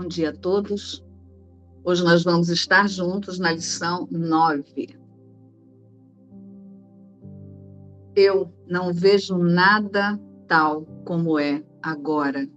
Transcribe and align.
Bom 0.00 0.08
dia 0.08 0.30
a 0.30 0.32
todos. 0.32 1.04
Hoje 1.84 2.02
nós 2.02 2.24
vamos 2.24 2.48
estar 2.48 2.88
juntos 2.88 3.38
na 3.38 3.52
lição 3.52 4.08
9. 4.10 4.96
Eu 8.16 8.50
não 8.66 8.94
vejo 8.94 9.36
nada 9.36 10.18
tal 10.48 10.86
como 11.04 11.38
é 11.38 11.62
agora. 11.82 12.48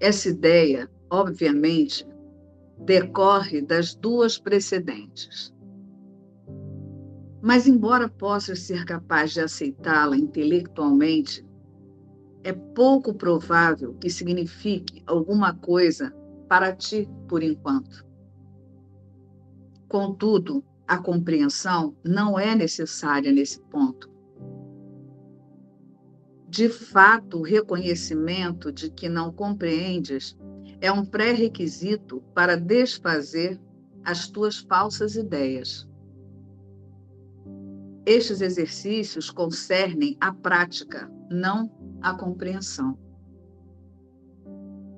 Essa 0.00 0.30
ideia, 0.30 0.90
obviamente, 1.10 2.08
decorre 2.78 3.60
das 3.60 3.94
duas 3.94 4.38
precedentes. 4.38 5.54
Mas, 7.42 7.66
embora 7.66 8.08
possa 8.08 8.56
ser 8.56 8.86
capaz 8.86 9.34
de 9.34 9.40
aceitá-la 9.40 10.16
intelectualmente, 10.16 11.46
é 12.42 12.52
pouco 12.52 13.14
provável 13.14 13.94
que 13.94 14.08
signifique 14.08 15.02
alguma 15.06 15.54
coisa 15.54 16.14
para 16.48 16.74
ti 16.74 17.08
por 17.28 17.42
enquanto. 17.42 18.04
Contudo, 19.88 20.64
a 20.86 20.98
compreensão 20.98 21.96
não 22.04 22.38
é 22.38 22.54
necessária 22.54 23.30
nesse 23.30 23.60
ponto. 23.62 24.10
De 26.48 26.68
fato, 26.68 27.38
o 27.38 27.42
reconhecimento 27.42 28.72
de 28.72 28.90
que 28.90 29.08
não 29.08 29.32
compreendes 29.32 30.36
é 30.80 30.90
um 30.90 31.04
pré-requisito 31.04 32.22
para 32.34 32.56
desfazer 32.56 33.60
as 34.04 34.28
tuas 34.28 34.58
falsas 34.58 35.14
ideias. 35.14 35.89
Estes 38.06 38.40
exercícios 38.40 39.30
concernem 39.30 40.16
a 40.20 40.32
prática, 40.32 41.10
não 41.30 41.70
a 42.00 42.14
compreensão. 42.14 42.98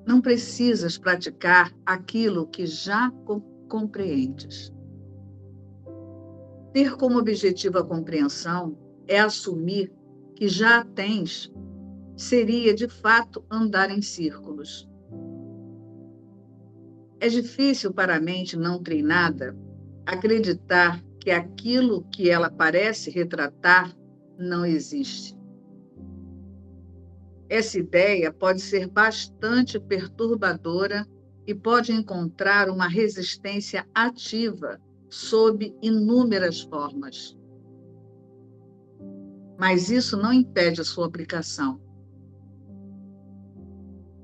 Não 0.07 0.21
precisas 0.21 0.97
praticar 0.97 1.73
aquilo 1.85 2.47
que 2.47 2.65
já 2.65 3.11
compreendes. 3.67 4.73
Ter 6.71 6.95
como 6.95 7.19
objetivo 7.19 7.77
a 7.77 7.85
compreensão 7.85 8.77
é 9.07 9.19
assumir 9.19 9.93
que 10.35 10.47
já 10.47 10.79
a 10.79 10.85
tens, 10.85 11.51
seria 12.15 12.73
de 12.73 12.87
fato 12.87 13.43
andar 13.49 13.91
em 13.91 14.01
círculos. 14.01 14.89
É 17.19 17.27
difícil 17.27 17.93
para 17.93 18.15
a 18.15 18.19
mente 18.19 18.57
não 18.57 18.81
treinada 18.81 19.55
acreditar 20.05 21.01
que 21.23 21.31
aquilo 21.31 22.03
que 22.11 22.29
ela 22.29 22.51
parece 22.51 23.09
retratar 23.09 23.95
não 24.37 24.65
existe. 24.65 25.33
Essa 27.47 27.79
ideia 27.79 28.29
pode 28.29 28.59
ser 28.59 28.89
bastante 28.89 29.79
perturbadora 29.79 31.07
e 31.47 31.55
pode 31.55 31.93
encontrar 31.93 32.69
uma 32.69 32.89
resistência 32.89 33.87
ativa 33.95 34.81
sob 35.09 35.73
inúmeras 35.81 36.59
formas. 36.59 37.37
Mas 39.57 39.89
isso 39.89 40.17
não 40.17 40.33
impede 40.33 40.81
a 40.81 40.83
sua 40.83 41.05
aplicação. 41.05 41.79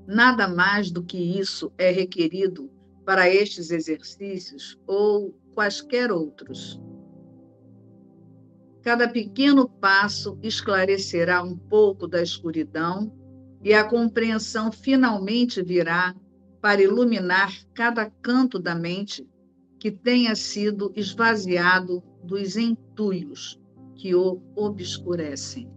Nada 0.06 0.46
mais 0.46 0.90
do 0.90 1.02
que 1.02 1.16
isso 1.16 1.72
é 1.78 1.90
requerido 1.90 2.70
para 3.06 3.26
estes 3.26 3.70
exercícios 3.70 4.78
ou 4.86 5.34
quaisquer 5.54 6.12
outros. 6.12 6.78
Cada 8.82 9.06
pequeno 9.06 9.68
passo 9.68 10.38
esclarecerá 10.42 11.42
um 11.42 11.54
pouco 11.54 12.08
da 12.08 12.22
escuridão 12.22 13.12
e 13.62 13.74
a 13.74 13.84
compreensão 13.84 14.72
finalmente 14.72 15.62
virá 15.62 16.14
para 16.62 16.82
iluminar 16.82 17.52
cada 17.74 18.08
canto 18.08 18.58
da 18.58 18.74
mente 18.74 19.28
que 19.78 19.90
tenha 19.90 20.34
sido 20.34 20.92
esvaziado 20.96 22.02
dos 22.24 22.56
entulhos 22.56 23.60
que 23.94 24.14
o 24.14 24.40
obscurecem. 24.56 25.70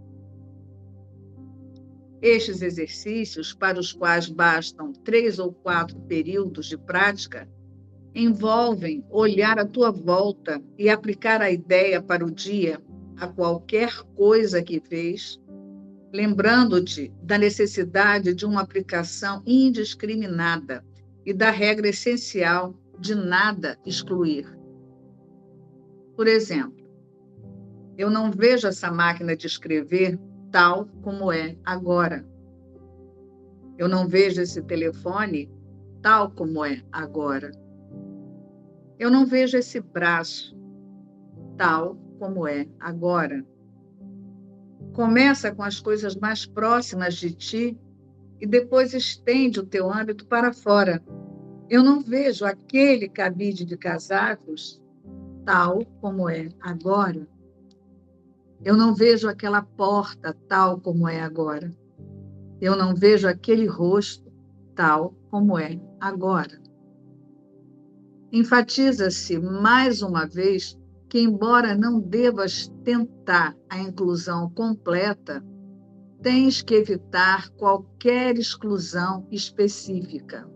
Estes 2.21 2.61
exercícios, 2.61 3.53
para 3.53 3.77
os 3.77 3.91
quais 3.91 4.29
bastam 4.29 4.93
três 4.93 5.39
ou 5.39 5.51
quatro 5.51 5.99
períodos 6.01 6.67
de 6.67 6.77
prática, 6.77 7.49
envolvem 8.15 9.05
olhar 9.09 9.59
à 9.59 9.65
tua 9.65 9.91
volta 9.91 10.63
e 10.77 10.89
aplicar 10.89 11.41
a 11.41 11.51
ideia 11.51 12.01
para 12.01 12.25
o 12.25 12.31
dia 12.31 12.81
a 13.17 13.27
qualquer 13.27 13.93
coisa 14.15 14.61
que 14.61 14.79
vês, 14.79 15.39
lembrando-te 16.13 17.11
da 17.21 17.37
necessidade 17.37 18.33
de 18.33 18.45
uma 18.45 18.61
aplicação 18.61 19.41
indiscriminada 19.45 20.83
e 21.25 21.33
da 21.33 21.49
regra 21.49 21.89
essencial 21.89 22.75
de 22.99 23.15
nada 23.15 23.77
excluir. 23.85 24.45
Por 26.15 26.27
exemplo, 26.27 26.83
eu 27.97 28.09
não 28.09 28.31
vejo 28.31 28.67
essa 28.67 28.91
máquina 28.91 29.35
de 29.35 29.47
escrever 29.47 30.19
tal 30.51 30.87
como 31.01 31.31
é 31.31 31.55
agora. 31.65 32.25
Eu 33.77 33.87
não 33.87 34.07
vejo 34.07 34.41
esse 34.41 34.61
telefone 34.61 35.49
tal 36.01 36.29
como 36.31 36.63
é 36.63 36.83
agora. 36.91 37.51
Eu 38.99 39.09
não 39.09 39.25
vejo 39.25 39.57
esse 39.57 39.79
braço 39.79 40.55
tal 41.57 41.97
como 42.23 42.47
é 42.47 42.65
agora. 42.79 43.45
Começa 44.93 45.53
com 45.53 45.61
as 45.61 45.81
coisas 45.81 46.15
mais 46.15 46.45
próximas 46.45 47.15
de 47.15 47.33
ti 47.33 47.77
e 48.39 48.47
depois 48.47 48.93
estende 48.93 49.59
o 49.59 49.65
teu 49.65 49.91
âmbito 49.91 50.25
para 50.25 50.53
fora. 50.53 51.03
Eu 51.69 51.83
não 51.83 52.01
vejo 52.01 52.45
aquele 52.45 53.09
cabide 53.09 53.65
de 53.65 53.75
casacos 53.75 54.81
tal 55.43 55.83
como 55.99 56.29
é 56.29 56.47
agora. 56.61 57.27
Eu 58.63 58.77
não 58.77 58.95
vejo 58.95 59.27
aquela 59.27 59.61
porta 59.61 60.33
tal 60.47 60.79
como 60.79 61.09
é 61.09 61.19
agora. 61.19 61.75
Eu 62.61 62.77
não 62.77 62.95
vejo 62.95 63.27
aquele 63.27 63.65
rosto 63.65 64.31
tal 64.73 65.13
como 65.29 65.59
é 65.59 65.77
agora. 65.99 66.57
Enfatiza-se 68.31 69.37
mais 69.37 70.01
uma 70.01 70.25
vez 70.25 70.81
que, 71.13 71.19
embora 71.19 71.75
não 71.75 71.99
devas 71.99 72.73
tentar 72.83 73.55
a 73.69 73.79
inclusão 73.79 74.49
completa, 74.49 75.45
tens 76.23 76.63
que 76.63 76.73
evitar 76.73 77.51
qualquer 77.51 78.35
exclusão 78.35 79.27
específica. 79.29 80.49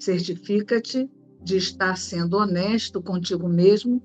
Certifica-te 0.00 1.08
de 1.40 1.56
estar 1.56 1.96
sendo 1.96 2.36
honesto 2.36 3.00
contigo 3.00 3.48
mesmo 3.48 4.02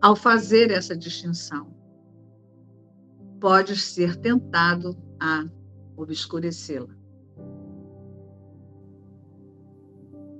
ao 0.00 0.14
fazer 0.14 0.70
essa 0.70 0.96
distinção. 0.96 1.74
Podes 3.40 3.82
ser 3.82 4.14
tentado 4.14 4.96
a 5.18 5.44
obscurecê-la. 5.96 6.94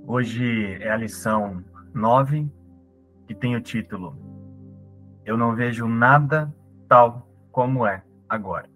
Hoje 0.07 0.75
é 0.81 0.93
a 0.93 0.97
lição 0.97 1.65
9 1.93 2.49
que 3.27 3.35
tem 3.35 3.57
o 3.57 3.61
título 3.61 4.17
Eu 5.25 5.37
não 5.37 5.55
vejo 5.55 5.87
nada 5.89 6.55
tal 6.89 7.29
como 7.51 7.87
é 7.87 8.03
agora. 8.29 8.69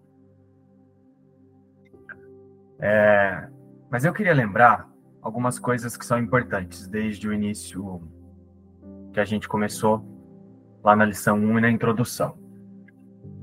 É, 2.80 3.48
mas 3.90 4.04
eu 4.04 4.12
queria 4.12 4.32
lembrar 4.32 4.88
algumas 5.20 5.58
coisas 5.58 5.96
que 5.96 6.06
são 6.06 6.18
importantes 6.18 6.86
desde 6.86 7.28
o 7.28 7.32
início 7.32 8.00
que 9.12 9.20
a 9.20 9.24
gente 9.24 9.48
começou 9.48 10.04
lá 10.82 10.94
na 10.94 11.04
lição 11.04 11.36
1 11.36 11.58
e 11.58 11.60
na 11.60 11.70
introdução. 11.70 12.38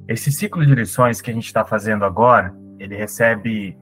Esse 0.07 0.31
ciclo 0.31 0.65
de 0.65 0.73
lições 0.73 1.19
que 1.19 1.31
a 1.31 1.33
gente 1.33 1.47
está 1.47 1.65
fazendo 1.65 2.05
agora, 2.05 2.55
ele 2.79 2.95
recebe 2.95 3.77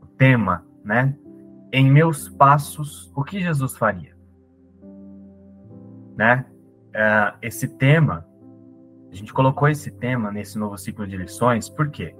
o 0.00 0.06
tema, 0.06 0.64
né? 0.84 1.16
Em 1.72 1.90
meus 1.90 2.28
passos, 2.28 3.12
o 3.14 3.24
que 3.24 3.40
Jesus 3.40 3.76
faria? 3.76 4.11
Né? 6.22 6.46
Uh, 6.90 7.36
esse 7.42 7.66
tema, 7.66 8.24
a 9.10 9.14
gente 9.14 9.32
colocou 9.32 9.68
esse 9.68 9.90
tema 9.90 10.30
nesse 10.30 10.56
novo 10.56 10.78
ciclo 10.78 11.04
de 11.04 11.16
lições, 11.16 11.68
por 11.68 11.90
quê? 11.90 12.14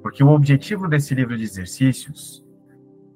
Porque 0.00 0.24
o 0.24 0.28
objetivo 0.28 0.88
desse 0.88 1.14
livro 1.14 1.36
de 1.36 1.44
exercícios 1.44 2.42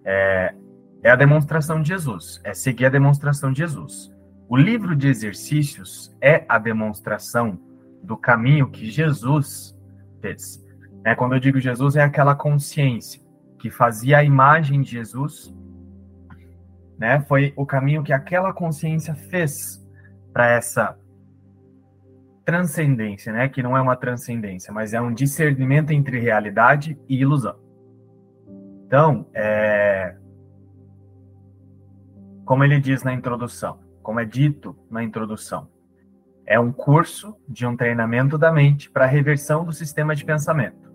é, 0.04 0.54
é 1.02 1.10
a 1.10 1.16
demonstração 1.16 1.80
de 1.80 1.88
Jesus, 1.88 2.38
é 2.44 2.52
seguir 2.52 2.84
a 2.84 2.90
demonstração 2.90 3.50
de 3.50 3.60
Jesus. 3.60 4.12
O 4.46 4.56
livro 4.56 4.94
de 4.94 5.08
exercícios 5.08 6.14
é 6.20 6.44
a 6.46 6.58
demonstração 6.58 7.58
do 8.02 8.16
caminho 8.16 8.70
que 8.70 8.90
Jesus 8.90 9.74
fez. 10.20 10.62
É, 11.02 11.14
quando 11.14 11.32
eu 11.32 11.40
digo 11.40 11.58
Jesus, 11.58 11.96
é 11.96 12.02
aquela 12.02 12.34
consciência 12.34 13.22
que 13.58 13.70
fazia 13.70 14.18
a 14.18 14.24
imagem 14.24 14.82
de 14.82 14.90
Jesus, 14.90 15.54
né? 16.98 17.20
Foi 17.22 17.54
o 17.56 17.64
caminho 17.64 18.02
que 18.02 18.12
aquela 18.12 18.52
consciência 18.52 19.14
fez 19.14 19.85
para 20.36 20.50
essa 20.50 20.98
transcendência, 22.44 23.32
né? 23.32 23.48
Que 23.48 23.62
não 23.62 23.74
é 23.74 23.80
uma 23.80 23.96
transcendência, 23.96 24.70
mas 24.70 24.92
é 24.92 25.00
um 25.00 25.10
discernimento 25.10 25.92
entre 25.92 26.18
realidade 26.18 27.00
e 27.08 27.22
ilusão. 27.22 27.58
Então, 28.84 29.26
é, 29.32 30.14
como 32.44 32.62
ele 32.64 32.78
diz 32.78 33.02
na 33.02 33.14
introdução, 33.14 33.80
como 34.02 34.20
é 34.20 34.26
dito 34.26 34.76
na 34.90 35.02
introdução, 35.02 35.70
é 36.44 36.60
um 36.60 36.70
curso 36.70 37.34
de 37.48 37.64
um 37.64 37.74
treinamento 37.74 38.36
da 38.36 38.52
mente 38.52 38.90
para 38.90 39.06
reversão 39.06 39.64
do 39.64 39.72
sistema 39.72 40.14
de 40.14 40.22
pensamento. 40.22 40.92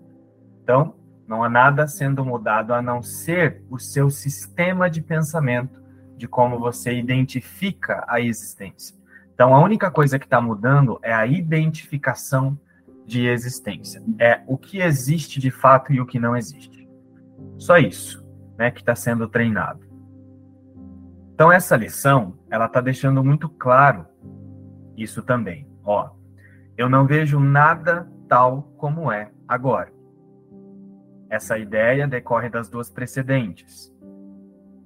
Então, 0.62 0.94
não 1.26 1.42
há 1.42 1.48
nada 1.48 1.88
sendo 1.88 2.24
mudado 2.24 2.72
a 2.72 2.80
não 2.80 3.02
ser 3.02 3.60
o 3.68 3.76
seu 3.76 4.08
sistema 4.08 4.88
de 4.88 5.02
pensamento, 5.02 5.82
de 6.16 6.28
como 6.28 6.60
você 6.60 6.92
identifica 6.92 8.04
a 8.06 8.20
existência. 8.20 9.01
Então, 9.42 9.56
a 9.56 9.60
única 9.60 9.90
coisa 9.90 10.20
que 10.20 10.24
está 10.24 10.40
mudando 10.40 11.00
é 11.02 11.12
a 11.12 11.26
identificação 11.26 12.56
de 13.04 13.26
existência. 13.26 14.00
É 14.16 14.40
o 14.46 14.56
que 14.56 14.80
existe 14.80 15.40
de 15.40 15.50
fato 15.50 15.92
e 15.92 16.00
o 16.00 16.06
que 16.06 16.16
não 16.16 16.36
existe. 16.36 16.88
Só 17.58 17.76
isso, 17.76 18.24
né, 18.56 18.70
que 18.70 18.78
está 18.78 18.94
sendo 18.94 19.26
treinado. 19.26 19.80
Então 21.34 21.50
essa 21.50 21.74
lição, 21.74 22.38
ela 22.48 22.66
está 22.66 22.80
deixando 22.80 23.24
muito 23.24 23.48
claro 23.48 24.06
isso 24.96 25.24
também. 25.24 25.66
Ó, 25.82 26.10
eu 26.78 26.88
não 26.88 27.04
vejo 27.04 27.40
nada 27.40 28.08
tal 28.28 28.72
como 28.76 29.10
é 29.10 29.32
agora. 29.48 29.92
Essa 31.28 31.58
ideia 31.58 32.06
decorre 32.06 32.48
das 32.48 32.68
duas 32.68 32.88
precedentes. 32.88 33.91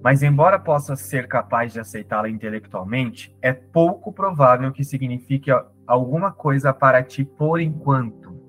Mas, 0.06 0.22
embora 0.22 0.56
possa 0.56 0.94
ser 0.94 1.26
capaz 1.26 1.72
de 1.72 1.80
aceitá-la 1.80 2.28
intelectualmente, 2.28 3.36
é 3.42 3.52
pouco 3.52 4.12
provável 4.12 4.70
que 4.70 4.84
signifique 4.84 5.50
alguma 5.84 6.30
coisa 6.30 6.72
para 6.72 7.02
ti 7.02 7.24
por 7.24 7.60
enquanto. 7.60 8.40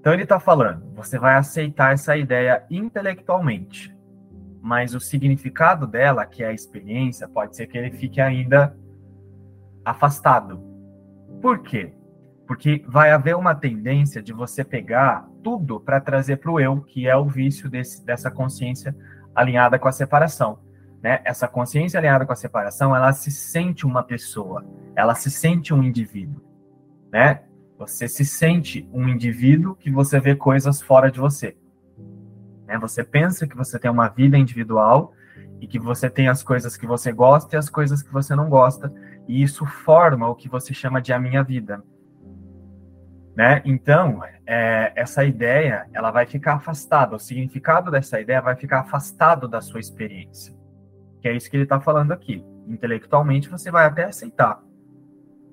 Então, 0.00 0.14
ele 0.14 0.22
está 0.22 0.40
falando: 0.40 0.90
você 0.94 1.18
vai 1.18 1.34
aceitar 1.34 1.92
essa 1.92 2.16
ideia 2.16 2.64
intelectualmente, 2.70 3.94
mas 4.62 4.94
o 4.94 4.98
significado 4.98 5.86
dela, 5.86 6.24
que 6.24 6.42
é 6.42 6.46
a 6.46 6.54
experiência, 6.54 7.28
pode 7.28 7.54
ser 7.54 7.66
que 7.66 7.76
ele 7.76 7.90
fique 7.90 8.18
ainda 8.18 8.74
afastado. 9.84 10.58
Por 11.42 11.58
quê? 11.58 11.92
Porque 12.46 12.82
vai 12.88 13.10
haver 13.10 13.36
uma 13.36 13.54
tendência 13.54 14.22
de 14.22 14.32
você 14.32 14.64
pegar 14.64 15.28
tudo 15.44 15.78
para 15.78 16.00
trazer 16.00 16.38
para 16.38 16.50
o 16.50 16.58
eu, 16.58 16.80
que 16.80 17.06
é 17.06 17.14
o 17.14 17.26
vício 17.26 17.68
desse, 17.68 18.02
dessa 18.06 18.30
consciência 18.30 18.96
alinhada 19.36 19.78
com 19.78 19.86
a 19.86 19.92
separação. 19.92 20.58
Né? 21.02 21.20
Essa 21.24 21.46
consciência 21.46 21.98
alinhada 21.98 22.24
com 22.24 22.32
a 22.32 22.36
separação, 22.36 22.96
ela 22.96 23.12
se 23.12 23.30
sente 23.30 23.86
uma 23.86 24.02
pessoa, 24.02 24.64
ela 24.96 25.14
se 25.14 25.30
sente 25.30 25.72
um 25.72 25.82
indivíduo, 25.82 26.42
né? 27.12 27.42
Você 27.78 28.08
se 28.08 28.24
sente 28.24 28.88
um 28.90 29.06
indivíduo 29.06 29.76
que 29.76 29.90
você 29.90 30.18
vê 30.18 30.34
coisas 30.34 30.80
fora 30.80 31.10
de 31.10 31.20
você. 31.20 31.54
Né? 32.66 32.78
Você 32.78 33.04
pensa 33.04 33.46
que 33.46 33.54
você 33.54 33.78
tem 33.78 33.90
uma 33.90 34.08
vida 34.08 34.38
individual 34.38 35.12
e 35.60 35.66
que 35.66 35.78
você 35.78 36.08
tem 36.08 36.28
as 36.28 36.42
coisas 36.42 36.76
que 36.76 36.86
você 36.86 37.12
gosta 37.12 37.54
e 37.54 37.58
as 37.58 37.68
coisas 37.68 38.02
que 38.02 38.12
você 38.12 38.34
não 38.34 38.48
gosta, 38.48 38.92
e 39.28 39.42
isso 39.42 39.64
forma 39.66 40.28
o 40.28 40.34
que 40.34 40.48
você 40.48 40.72
chama 40.72 41.00
de 41.00 41.12
a 41.12 41.18
minha 41.18 41.42
vida. 41.42 41.82
Né? 43.36 43.60
Então, 43.66 44.22
é, 44.46 44.92
essa 44.96 45.22
ideia 45.22 45.86
ela 45.92 46.10
vai 46.10 46.24
ficar 46.24 46.54
afastada, 46.54 47.14
o 47.14 47.18
significado 47.18 47.90
dessa 47.90 48.18
ideia 48.18 48.40
vai 48.40 48.56
ficar 48.56 48.80
afastado 48.80 49.46
da 49.46 49.60
sua 49.60 49.78
experiência. 49.78 50.56
Que 51.20 51.28
é 51.28 51.36
isso 51.36 51.50
que 51.50 51.56
ele 51.56 51.64
está 51.64 51.78
falando 51.78 52.12
aqui. 52.12 52.42
Intelectualmente 52.66 53.50
você 53.50 53.70
vai 53.70 53.84
até 53.84 54.04
aceitar, 54.04 54.62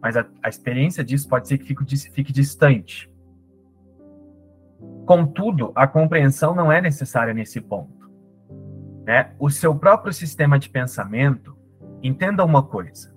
mas 0.01 0.15
a, 0.15 0.25
a 0.41 0.47
experiência 0.47 1.03
disso 1.03 1.27
pode 1.27 1.47
ser 1.47 1.57
que 1.57 1.65
fique, 1.65 1.85
fique 2.09 2.31
distante. 2.31 3.11
Contudo, 5.05 5.73
a 5.75 5.85
compreensão 5.85 6.55
não 6.55 6.71
é 6.71 6.79
necessária 6.79 7.33
nesse 7.33 7.59
ponto. 7.59 8.09
Né? 9.05 9.33
O 9.37 9.49
seu 9.49 9.75
próprio 9.75 10.13
sistema 10.13 10.57
de 10.57 10.69
pensamento, 10.69 11.57
entenda 12.01 12.45
uma 12.45 12.63
coisa: 12.63 13.13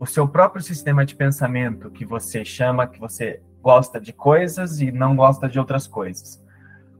o 0.00 0.06
seu 0.06 0.26
próprio 0.26 0.60
sistema 0.60 1.06
de 1.06 1.14
pensamento 1.14 1.88
que 1.88 2.04
você 2.04 2.44
chama, 2.44 2.88
que 2.88 2.98
você 2.98 3.40
gosta 3.62 4.00
de 4.00 4.12
coisas 4.12 4.80
e 4.80 4.90
não 4.90 5.14
gosta 5.14 5.48
de 5.48 5.58
outras 5.58 5.86
coisas. 5.86 6.42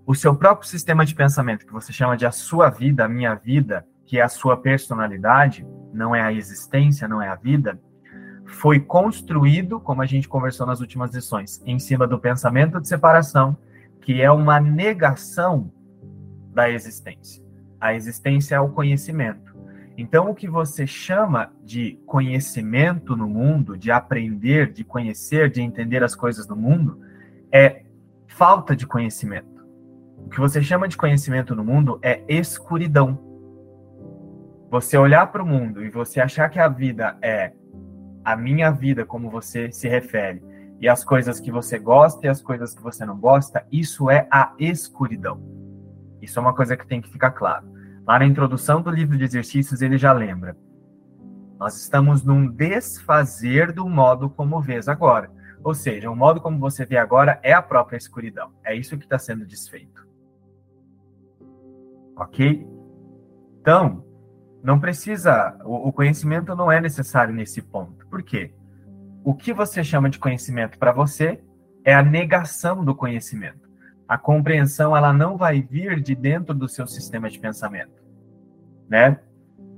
O 0.06 0.14
seu 0.14 0.34
próprio 0.34 0.68
sistema 0.68 1.04
de 1.04 1.14
pensamento, 1.14 1.66
que 1.66 1.72
você 1.72 1.92
chama 1.92 2.16
de 2.16 2.24
a 2.24 2.30
sua 2.30 2.70
vida, 2.70 3.04
a 3.04 3.08
minha 3.08 3.34
vida, 3.34 3.84
que 4.06 4.18
é 4.18 4.22
a 4.22 4.28
sua 4.28 4.56
personalidade, 4.56 5.66
não 5.92 6.14
é 6.14 6.22
a 6.22 6.32
existência, 6.32 7.08
não 7.08 7.20
é 7.20 7.28
a 7.28 7.34
vida, 7.34 7.78
foi 8.46 8.78
construído, 8.78 9.80
como 9.80 10.02
a 10.02 10.06
gente 10.06 10.28
conversou 10.28 10.66
nas 10.66 10.80
últimas 10.80 11.14
lições, 11.14 11.62
em 11.64 11.78
cima 11.78 12.06
do 12.06 12.18
pensamento 12.18 12.80
de 12.80 12.88
separação, 12.88 13.56
que 14.00 14.20
é 14.20 14.30
uma 14.30 14.60
negação 14.60 15.72
da 16.52 16.70
existência. 16.70 17.42
A 17.80 17.94
existência 17.94 18.56
é 18.56 18.60
o 18.60 18.68
conhecimento. 18.68 19.51
Então, 19.96 20.30
o 20.30 20.34
que 20.34 20.48
você 20.48 20.86
chama 20.86 21.52
de 21.62 21.98
conhecimento 22.06 23.16
no 23.16 23.28
mundo, 23.28 23.76
de 23.76 23.90
aprender, 23.90 24.72
de 24.72 24.84
conhecer, 24.84 25.50
de 25.50 25.60
entender 25.60 26.02
as 26.02 26.14
coisas 26.14 26.46
do 26.46 26.56
mundo, 26.56 27.00
é 27.50 27.82
falta 28.26 28.74
de 28.74 28.86
conhecimento. 28.86 29.62
O 30.18 30.30
que 30.30 30.40
você 30.40 30.62
chama 30.62 30.88
de 30.88 30.96
conhecimento 30.96 31.54
no 31.54 31.62
mundo 31.62 31.98
é 32.02 32.22
escuridão. 32.26 33.18
Você 34.70 34.96
olhar 34.96 35.30
para 35.30 35.42
o 35.42 35.46
mundo 35.46 35.84
e 35.84 35.90
você 35.90 36.20
achar 36.20 36.48
que 36.48 36.58
a 36.58 36.68
vida 36.68 37.18
é 37.20 37.52
a 38.24 38.36
minha 38.36 38.70
vida, 38.70 39.04
como 39.04 39.28
você 39.28 39.70
se 39.70 39.88
refere, 39.88 40.42
e 40.80 40.88
as 40.88 41.04
coisas 41.04 41.38
que 41.38 41.50
você 41.50 41.78
gosta 41.78 42.26
e 42.26 42.28
as 42.30 42.40
coisas 42.40 42.74
que 42.74 42.82
você 42.82 43.04
não 43.04 43.18
gosta, 43.18 43.66
isso 43.70 44.10
é 44.10 44.26
a 44.30 44.54
escuridão. 44.58 45.40
Isso 46.20 46.38
é 46.38 46.42
uma 46.42 46.54
coisa 46.54 46.76
que 46.76 46.86
tem 46.86 47.00
que 47.00 47.10
ficar 47.10 47.32
claro. 47.32 47.71
Lá 48.06 48.18
na 48.18 48.26
introdução 48.26 48.82
do 48.82 48.90
livro 48.90 49.16
de 49.16 49.24
exercícios, 49.24 49.80
ele 49.80 49.96
já 49.96 50.12
lembra. 50.12 50.56
Nós 51.58 51.76
estamos 51.80 52.24
num 52.24 52.48
desfazer 52.48 53.72
do 53.72 53.88
modo 53.88 54.28
como 54.28 54.60
vês 54.60 54.88
agora. 54.88 55.30
Ou 55.62 55.74
seja, 55.74 56.10
o 56.10 56.16
modo 56.16 56.40
como 56.40 56.58
você 56.58 56.84
vê 56.84 56.96
agora 56.96 57.38
é 57.42 57.52
a 57.52 57.62
própria 57.62 57.96
escuridão. 57.96 58.52
É 58.64 58.74
isso 58.74 58.98
que 58.98 59.04
está 59.04 59.18
sendo 59.18 59.46
desfeito. 59.46 60.04
Ok? 62.16 62.66
Então, 63.60 64.04
não 64.62 64.80
precisa. 64.80 65.56
O, 65.64 65.92
conhecimento 65.92 66.56
não 66.56 66.70
é 66.70 66.80
necessário 66.80 67.32
nesse 67.32 67.62
ponto. 67.62 68.06
Por 68.08 68.22
quê? 68.22 68.52
O 69.22 69.34
que 69.34 69.52
você 69.52 69.84
chama 69.84 70.10
de 70.10 70.18
conhecimento 70.18 70.78
para 70.78 70.90
você 70.90 71.40
é 71.84 71.94
a 71.94 72.02
negação 72.02 72.84
do 72.84 72.94
conhecimento. 72.94 73.61
A 74.12 74.18
compreensão 74.18 74.94
ela 74.94 75.10
não 75.10 75.38
vai 75.38 75.62
vir 75.62 75.98
de 75.98 76.14
dentro 76.14 76.54
do 76.54 76.68
seu 76.68 76.86
sistema 76.86 77.30
de 77.30 77.38
pensamento, 77.38 78.04
né? 78.86 79.18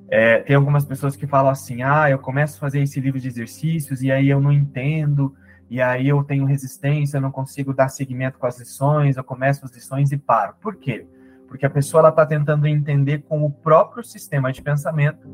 É, 0.08 0.40
tem 0.40 0.56
algumas 0.56 0.84
pessoas 0.84 1.14
que 1.14 1.24
falam 1.24 1.52
assim: 1.52 1.84
ah, 1.84 2.10
eu 2.10 2.18
começo 2.18 2.56
a 2.56 2.58
fazer 2.58 2.80
esse 2.80 2.98
livro 2.98 3.20
de 3.20 3.28
exercícios 3.28 4.02
e 4.02 4.10
aí 4.10 4.28
eu 4.28 4.40
não 4.40 4.50
entendo, 4.50 5.36
e 5.70 5.80
aí 5.80 6.08
eu 6.08 6.24
tenho 6.24 6.46
resistência, 6.46 7.18
eu 7.18 7.20
não 7.20 7.30
consigo 7.30 7.72
dar 7.72 7.88
seguimento 7.88 8.36
com 8.36 8.48
as 8.48 8.58
lições, 8.58 9.16
eu 9.16 9.22
começo 9.22 9.64
as 9.64 9.72
lições 9.72 10.10
e 10.10 10.16
paro. 10.16 10.56
Por 10.60 10.74
quê? 10.74 11.06
Porque 11.46 11.64
a 11.64 11.70
pessoa 11.70 12.08
está 12.08 12.26
tentando 12.26 12.66
entender 12.66 13.18
com 13.28 13.44
o 13.44 13.52
próprio 13.52 14.02
sistema 14.02 14.52
de 14.52 14.60
pensamento, 14.60 15.28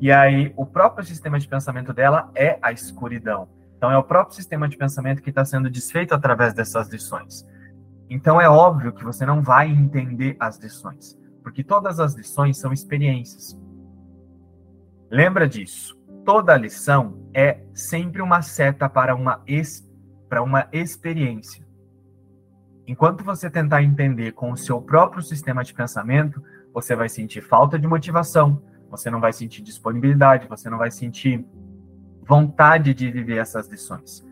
e 0.00 0.12
aí 0.12 0.52
o 0.56 0.64
próprio 0.64 1.04
sistema 1.04 1.40
de 1.40 1.48
pensamento 1.48 1.92
dela 1.92 2.30
é 2.36 2.56
a 2.62 2.70
escuridão. 2.70 3.48
Então 3.76 3.90
é 3.90 3.98
o 3.98 4.04
próprio 4.04 4.36
sistema 4.36 4.68
de 4.68 4.76
pensamento 4.76 5.20
que 5.20 5.30
está 5.30 5.44
sendo 5.44 5.68
desfeito 5.68 6.14
através 6.14 6.54
dessas 6.54 6.88
lições. 6.88 7.44
Então 8.14 8.40
é 8.40 8.48
óbvio 8.48 8.92
que 8.92 9.02
você 9.02 9.26
não 9.26 9.42
vai 9.42 9.68
entender 9.68 10.36
as 10.38 10.56
lições, 10.60 11.18
porque 11.42 11.64
todas 11.64 11.98
as 11.98 12.14
lições 12.14 12.56
são 12.58 12.72
experiências. 12.72 13.58
Lembra 15.10 15.48
disso. 15.48 15.98
Toda 16.24 16.56
lição 16.56 17.28
é 17.34 17.64
sempre 17.74 18.22
uma 18.22 18.40
seta 18.40 18.88
para 18.88 19.16
uma, 19.16 19.42
ex, 19.48 19.84
para 20.28 20.40
uma 20.44 20.68
experiência. 20.72 21.66
Enquanto 22.86 23.24
você 23.24 23.50
tentar 23.50 23.82
entender 23.82 24.30
com 24.30 24.52
o 24.52 24.56
seu 24.56 24.80
próprio 24.80 25.20
sistema 25.20 25.64
de 25.64 25.74
pensamento, 25.74 26.40
você 26.72 26.94
vai 26.94 27.08
sentir 27.08 27.40
falta 27.40 27.76
de 27.76 27.88
motivação, 27.88 28.62
você 28.88 29.10
não 29.10 29.20
vai 29.20 29.32
sentir 29.32 29.60
disponibilidade, 29.60 30.46
você 30.46 30.70
não 30.70 30.78
vai 30.78 30.92
sentir 30.92 31.44
vontade 32.22 32.94
de 32.94 33.10
viver 33.10 33.38
essas 33.38 33.66
lições. 33.66 34.24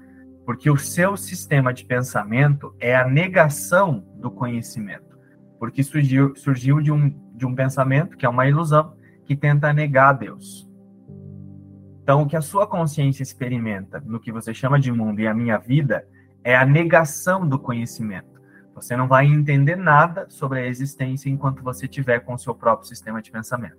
Porque 0.44 0.70
o 0.70 0.76
seu 0.76 1.16
sistema 1.16 1.72
de 1.72 1.84
pensamento 1.84 2.74
é 2.80 2.96
a 2.96 3.06
negação 3.06 4.04
do 4.16 4.30
conhecimento. 4.30 5.18
Porque 5.58 5.82
surgiu, 5.82 6.34
surgiu 6.34 6.80
de, 6.80 6.90
um, 6.90 7.08
de 7.34 7.46
um 7.46 7.54
pensamento, 7.54 8.16
que 8.16 8.26
é 8.26 8.28
uma 8.28 8.48
ilusão, 8.48 8.96
que 9.24 9.36
tenta 9.36 9.72
negar 9.72 10.14
Deus. 10.14 10.68
Então, 12.02 12.22
o 12.22 12.26
que 12.26 12.36
a 12.36 12.42
sua 12.42 12.66
consciência 12.66 13.22
experimenta 13.22 14.00
no 14.00 14.18
que 14.18 14.32
você 14.32 14.52
chama 14.52 14.80
de 14.80 14.90
mundo 14.90 15.20
e 15.20 15.28
a 15.28 15.34
minha 15.34 15.56
vida 15.58 16.04
é 16.42 16.56
a 16.56 16.66
negação 16.66 17.46
do 17.46 17.58
conhecimento. 17.58 18.40
Você 18.74 18.96
não 18.96 19.06
vai 19.06 19.26
entender 19.26 19.76
nada 19.76 20.26
sobre 20.28 20.58
a 20.58 20.66
existência 20.66 21.30
enquanto 21.30 21.62
você 21.62 21.86
tiver 21.86 22.20
com 22.20 22.34
o 22.34 22.38
seu 22.38 22.54
próprio 22.54 22.88
sistema 22.88 23.22
de 23.22 23.30
pensamento. 23.30 23.78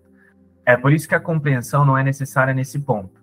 É 0.65 0.77
por 0.77 0.93
isso 0.93 1.10
que 1.10 1.15
a 1.15 1.20
compreensão 1.20 1.84
não 1.84 1.98
é 1.98 2.03
necessária 2.03 2.53
nesse 2.53 2.79
ponto 2.79 3.23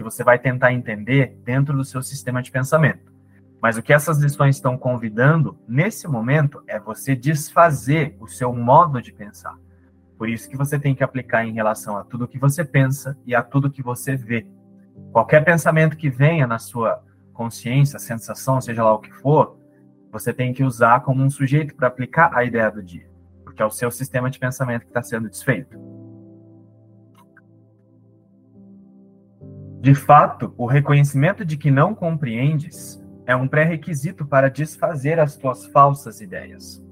porque 0.00 0.02
você 0.02 0.24
vai 0.24 0.38
tentar 0.38 0.72
entender 0.72 1.38
dentro 1.44 1.76
do 1.76 1.84
seu 1.84 2.02
sistema 2.02 2.42
de 2.42 2.50
pensamento. 2.50 3.12
Mas 3.60 3.76
o 3.76 3.82
que 3.82 3.92
essas 3.92 4.18
lições 4.18 4.56
estão 4.56 4.78
convidando 4.78 5.58
nesse 5.68 6.08
momento 6.08 6.62
é 6.66 6.80
você 6.80 7.14
desfazer 7.14 8.16
o 8.18 8.26
seu 8.26 8.50
modo 8.54 9.02
de 9.02 9.12
pensar. 9.12 9.54
Por 10.16 10.26
isso 10.26 10.48
que 10.48 10.56
você 10.56 10.78
tem 10.78 10.94
que 10.94 11.04
aplicar 11.04 11.44
em 11.44 11.52
relação 11.52 11.98
a 11.98 12.04
tudo 12.04 12.26
que 12.26 12.38
você 12.38 12.64
pensa 12.64 13.18
e 13.26 13.34
a 13.34 13.42
tudo 13.42 13.70
que 13.70 13.82
você 13.82 14.16
vê. 14.16 14.46
Qualquer 15.12 15.44
pensamento 15.44 15.98
que 15.98 16.08
venha 16.08 16.46
na 16.46 16.58
sua 16.58 17.02
consciência, 17.34 17.98
sensação, 17.98 18.58
seja 18.58 18.82
lá 18.82 18.94
o 18.94 19.00
que 19.00 19.12
for, 19.12 19.58
você 20.10 20.32
tem 20.32 20.54
que 20.54 20.64
usar 20.64 21.00
como 21.00 21.22
um 21.22 21.30
sujeito 21.30 21.74
para 21.74 21.88
aplicar 21.88 22.34
a 22.34 22.42
ideia 22.42 22.70
do 22.70 22.82
dia, 22.82 23.08
porque 23.44 23.60
é 23.62 23.66
o 23.66 23.70
seu 23.70 23.90
sistema 23.90 24.30
de 24.30 24.38
pensamento 24.38 24.82
que 24.82 24.90
está 24.90 25.02
sendo 25.02 25.28
desfeito. 25.28 25.89
De 29.80 29.94
fato, 29.94 30.52
o 30.58 30.66
reconhecimento 30.66 31.42
de 31.42 31.56
que 31.56 31.70
não 31.70 31.94
compreendes 31.94 33.02
é 33.24 33.34
um 33.34 33.48
pré-requisito 33.48 34.26
para 34.26 34.50
desfazer 34.50 35.18
as 35.18 35.36
tuas 35.36 35.64
falsas 35.66 36.20
ideias, 36.20 36.84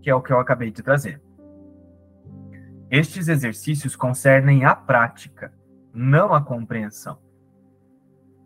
que 0.00 0.08
é 0.08 0.14
o 0.14 0.22
que 0.22 0.32
eu 0.32 0.38
acabei 0.38 0.70
de 0.70 0.80
trazer. 0.80 1.20
Estes 2.88 3.26
exercícios 3.26 3.96
concernem 3.96 4.64
a 4.64 4.76
prática, 4.76 5.52
não 5.92 6.32
a 6.32 6.40
compreensão. 6.40 7.18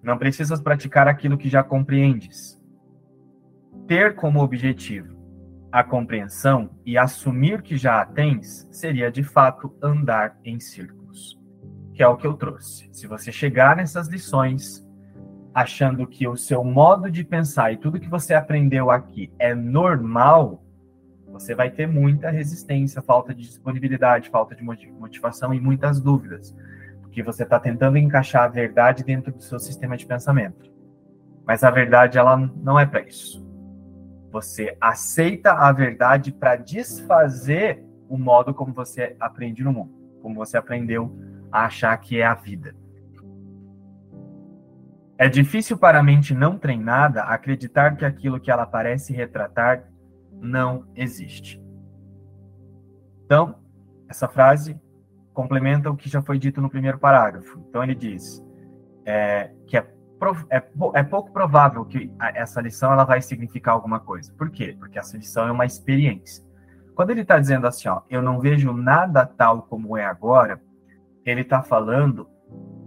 Não 0.02 0.16
precisas 0.16 0.62
praticar 0.62 1.06
aquilo 1.06 1.36
que 1.36 1.50
já 1.50 1.62
compreendes. 1.62 2.58
Ter 3.86 4.14
como 4.14 4.42
objetivo 4.42 5.18
a 5.70 5.84
compreensão 5.84 6.70
e 6.86 6.96
assumir 6.96 7.60
que 7.60 7.76
já 7.76 8.00
a 8.00 8.06
tens 8.06 8.66
seria 8.72 9.10
de 9.10 9.22
fato 9.22 9.76
andar 9.82 10.38
em 10.42 10.58
círculos, 10.58 10.97
que 11.98 12.02
é 12.04 12.06
o 12.06 12.16
que 12.16 12.28
eu 12.28 12.34
trouxe. 12.34 12.88
Se 12.92 13.08
você 13.08 13.32
chegar 13.32 13.74
nessas 13.74 14.06
lições 14.06 14.86
achando 15.52 16.06
que 16.06 16.28
o 16.28 16.36
seu 16.36 16.62
modo 16.62 17.10
de 17.10 17.24
pensar 17.24 17.72
e 17.72 17.76
tudo 17.76 17.98
que 17.98 18.08
você 18.08 18.34
aprendeu 18.34 18.88
aqui 18.88 19.32
é 19.36 19.52
normal, 19.52 20.62
você 21.26 21.56
vai 21.56 21.72
ter 21.72 21.88
muita 21.88 22.30
resistência, 22.30 23.02
falta 23.02 23.34
de 23.34 23.42
disponibilidade, 23.42 24.30
falta 24.30 24.54
de 24.54 24.62
motivação 24.62 25.52
e 25.52 25.58
muitas 25.58 26.00
dúvidas, 26.00 26.56
porque 27.00 27.20
você 27.20 27.42
está 27.42 27.58
tentando 27.58 27.98
encaixar 27.98 28.44
a 28.44 28.48
verdade 28.48 29.02
dentro 29.02 29.32
do 29.32 29.42
seu 29.42 29.58
sistema 29.58 29.96
de 29.96 30.06
pensamento. 30.06 30.70
Mas 31.44 31.64
a 31.64 31.70
verdade 31.72 32.16
ela 32.16 32.36
não 32.36 32.78
é 32.78 32.86
para 32.86 33.00
isso. 33.00 33.44
Você 34.30 34.76
aceita 34.80 35.50
a 35.50 35.72
verdade 35.72 36.30
para 36.30 36.54
desfazer 36.54 37.84
o 38.08 38.16
modo 38.16 38.54
como 38.54 38.72
você 38.72 39.16
aprende 39.18 39.64
no 39.64 39.72
mundo, 39.72 39.90
como 40.22 40.36
você 40.36 40.56
aprendeu 40.56 41.26
a 41.50 41.64
achar 41.64 41.96
que 41.98 42.20
é 42.20 42.26
a 42.26 42.34
vida. 42.34 42.74
É 45.16 45.28
difícil 45.28 45.76
para 45.76 45.98
a 45.98 46.02
mente 46.02 46.32
não 46.32 46.56
treinada 46.56 47.22
acreditar 47.22 47.96
que 47.96 48.04
aquilo 48.04 48.38
que 48.38 48.50
ela 48.50 48.64
parece 48.64 49.12
retratar 49.12 49.84
não 50.32 50.86
existe. 50.94 51.60
Então, 53.24 53.56
essa 54.08 54.28
frase 54.28 54.80
complementa 55.34 55.90
o 55.90 55.96
que 55.96 56.08
já 56.08 56.22
foi 56.22 56.38
dito 56.38 56.60
no 56.60 56.70
primeiro 56.70 56.98
parágrafo. 56.98 57.64
Então, 57.68 57.82
ele 57.82 57.96
diz 57.96 58.40
é, 59.04 59.50
que 59.66 59.76
é, 59.76 59.86
é, 60.50 60.62
é, 60.94 61.02
pouco 61.02 61.32
provável 61.32 61.84
que 61.84 62.12
essa 62.34 62.60
lição 62.60 62.92
ela 62.92 63.04
vai 63.04 63.20
significar 63.20 63.74
alguma 63.74 63.98
coisa. 63.98 64.32
Por 64.34 64.50
quê? 64.50 64.76
Porque 64.78 64.98
essa 64.98 65.16
lição 65.16 65.48
é 65.48 65.52
uma 65.52 65.66
experiência. 65.66 66.44
Quando 66.94 67.10
ele 67.10 67.22
está 67.22 67.38
dizendo 67.38 67.66
assim, 67.66 67.88
ó, 67.88 68.02
eu 68.08 68.22
não 68.22 68.40
vejo 68.40 68.72
nada 68.72 69.26
tal 69.26 69.62
como 69.62 69.96
é 69.96 70.04
agora, 70.04 70.60
ele 71.28 71.42
está 71.42 71.62
falando 71.62 72.28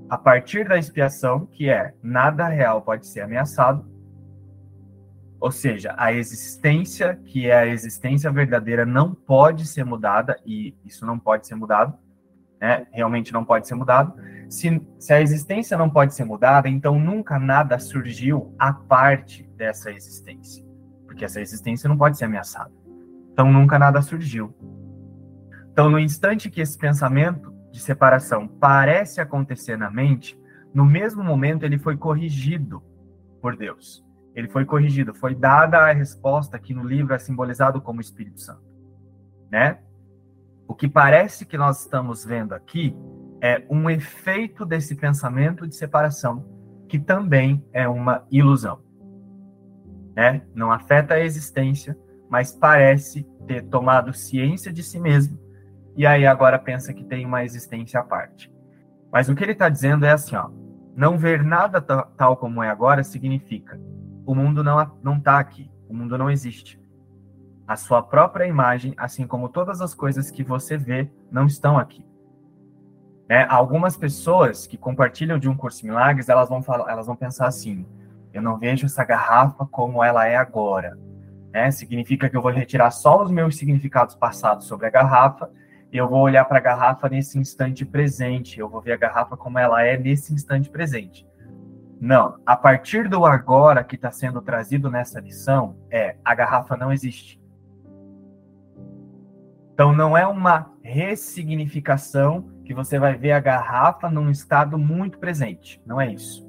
a 0.09 0.17
partir 0.17 0.67
da 0.67 0.77
expiação, 0.77 1.45
que 1.45 1.69
é 1.69 1.93
nada 2.03 2.47
real 2.47 2.81
pode 2.81 3.07
ser 3.07 3.21
ameaçado, 3.21 3.89
ou 5.39 5.51
seja, 5.51 5.95
a 5.97 6.13
existência, 6.13 7.19
que 7.25 7.47
é 7.47 7.55
a 7.55 7.65
existência 7.65 8.31
verdadeira, 8.31 8.85
não 8.85 9.15
pode 9.15 9.65
ser 9.65 9.83
mudada, 9.83 10.39
e 10.45 10.75
isso 10.85 11.05
não 11.05 11.17
pode 11.17 11.47
ser 11.47 11.55
mudado, 11.55 11.97
né? 12.59 12.85
realmente 12.91 13.33
não 13.33 13.43
pode 13.43 13.67
ser 13.67 13.73
mudado. 13.73 14.13
Se, 14.49 14.79
se 14.99 15.13
a 15.13 15.19
existência 15.19 15.75
não 15.77 15.89
pode 15.89 16.13
ser 16.13 16.25
mudada, 16.25 16.69
então 16.69 16.99
nunca 16.99 17.39
nada 17.39 17.79
surgiu 17.79 18.53
a 18.59 18.71
parte 18.71 19.49
dessa 19.55 19.91
existência, 19.91 20.63
porque 21.07 21.25
essa 21.25 21.41
existência 21.41 21.89
não 21.89 21.97
pode 21.97 22.17
ser 22.17 22.25
ameaçada. 22.25 22.71
Então 23.31 23.51
nunca 23.51 23.79
nada 23.79 24.01
surgiu. 24.01 24.53
Então, 25.71 25.89
no 25.89 25.97
instante 25.97 26.49
que 26.49 26.61
esse 26.61 26.77
pensamento 26.77 27.50
de 27.71 27.79
separação 27.79 28.47
parece 28.47 29.21
acontecer 29.21 29.77
na 29.77 29.89
mente, 29.89 30.39
no 30.73 30.85
mesmo 30.85 31.23
momento 31.23 31.63
ele 31.63 31.77
foi 31.77 31.97
corrigido 31.97 32.83
por 33.41 33.55
Deus 33.55 34.05
ele 34.33 34.47
foi 34.47 34.65
corrigido, 34.65 35.13
foi 35.13 35.35
dada 35.35 35.77
a 35.77 35.91
resposta 35.91 36.57
que 36.57 36.73
no 36.73 36.83
livro 36.83 37.13
é 37.13 37.19
simbolizado 37.19 37.81
como 37.81 38.01
Espírito 38.01 38.39
Santo, 38.39 38.63
né? 39.49 39.79
O 40.67 40.73
que 40.73 40.87
parece 40.87 41.45
que 41.45 41.57
nós 41.57 41.81
estamos 41.81 42.23
vendo 42.23 42.53
aqui 42.53 42.95
é 43.41 43.65
um 43.69 43.89
efeito 43.89 44.65
desse 44.65 44.95
pensamento 44.95 45.67
de 45.67 45.75
separação, 45.75 46.45
que 46.87 46.97
também 46.97 47.65
é 47.73 47.87
uma 47.87 48.25
ilusão. 48.31 48.81
Né? 50.15 50.43
Não 50.55 50.71
afeta 50.71 51.15
a 51.15 51.19
existência, 51.19 51.97
mas 52.29 52.53
parece 52.53 53.27
ter 53.45 53.63
tomado 53.63 54.13
ciência 54.13 54.71
de 54.71 54.81
si 54.81 54.99
mesmo 54.99 55.37
e 55.95 56.05
aí 56.05 56.25
agora 56.25 56.57
pensa 56.57 56.93
que 56.93 57.03
tem 57.03 57.25
uma 57.25 57.43
existência 57.43 57.99
à 57.99 58.03
parte. 58.03 58.51
Mas 59.11 59.29
o 59.29 59.35
que 59.35 59.43
ele 59.43 59.51
está 59.51 59.69
dizendo 59.69 60.05
é 60.05 60.11
assim, 60.11 60.35
ó, 60.35 60.49
não 60.95 61.17
ver 61.17 61.43
nada 61.43 61.81
tal 61.81 62.37
como 62.37 62.63
é 62.63 62.69
agora 62.69 63.03
significa 63.03 63.79
o 64.25 64.35
mundo 64.35 64.63
não 64.63 64.91
não 65.03 65.17
está 65.17 65.39
aqui, 65.39 65.69
o 65.89 65.93
mundo 65.93 66.17
não 66.17 66.29
existe. 66.29 66.79
A 67.67 67.75
sua 67.75 68.01
própria 68.01 68.45
imagem, 68.45 68.93
assim 68.97 69.25
como 69.25 69.49
todas 69.49 69.81
as 69.81 69.93
coisas 69.93 70.29
que 70.29 70.43
você 70.43 70.77
vê, 70.77 71.09
não 71.31 71.45
estão 71.45 71.77
aqui. 71.77 72.05
Né? 73.29 73.45
Algumas 73.49 73.95
pessoas 73.95 74.67
que 74.67 74.77
compartilham 74.77 75.39
de 75.39 75.47
um 75.47 75.55
curso 75.55 75.85
em 75.85 75.89
milagres, 75.89 76.27
elas 76.27 76.49
vão 76.49 76.61
falar, 76.61 76.91
elas 76.91 77.07
vão 77.07 77.15
pensar 77.15 77.47
assim: 77.47 77.85
eu 78.33 78.41
não 78.41 78.57
vejo 78.57 78.85
essa 78.85 79.03
garrafa 79.03 79.65
como 79.65 80.03
ela 80.03 80.27
é 80.27 80.35
agora. 80.35 80.97
Né? 81.53 81.71
Significa 81.71 82.29
que 82.29 82.35
eu 82.35 82.41
vou 82.41 82.51
retirar 82.51 82.91
só 82.91 83.21
os 83.23 83.31
meus 83.31 83.57
significados 83.57 84.15
passados 84.15 84.65
sobre 84.65 84.87
a 84.87 84.89
garrafa 84.89 85.49
eu 85.91 86.07
vou 86.07 86.21
olhar 86.21 86.45
para 86.45 86.57
a 86.57 86.61
garrafa 86.61 87.09
nesse 87.09 87.37
instante 87.37 87.85
presente. 87.85 88.59
Eu 88.59 88.69
vou 88.69 88.81
ver 88.81 88.93
a 88.93 88.97
garrafa 88.97 89.35
como 89.35 89.59
ela 89.59 89.83
é 89.83 89.97
nesse 89.97 90.33
instante 90.33 90.69
presente. 90.69 91.27
Não, 91.99 92.39
a 92.45 92.55
partir 92.55 93.07
do 93.07 93.25
agora 93.25 93.83
que 93.83 93.95
está 93.95 94.09
sendo 94.09 94.41
trazido 94.41 94.89
nessa 94.89 95.19
lição, 95.19 95.75
é 95.91 96.15
a 96.23 96.33
garrafa 96.33 96.75
não 96.75 96.91
existe. 96.91 97.39
Então 99.73 99.93
não 99.93 100.17
é 100.17 100.25
uma 100.25 100.71
ressignificação 100.81 102.49
que 102.65 102.73
você 102.73 102.97
vai 102.97 103.15
ver 103.15 103.33
a 103.33 103.39
garrafa 103.39 104.09
num 104.09 104.29
estado 104.29 104.79
muito 104.79 105.19
presente. 105.19 105.81
Não 105.85 105.99
é 105.99 106.11
isso. 106.11 106.47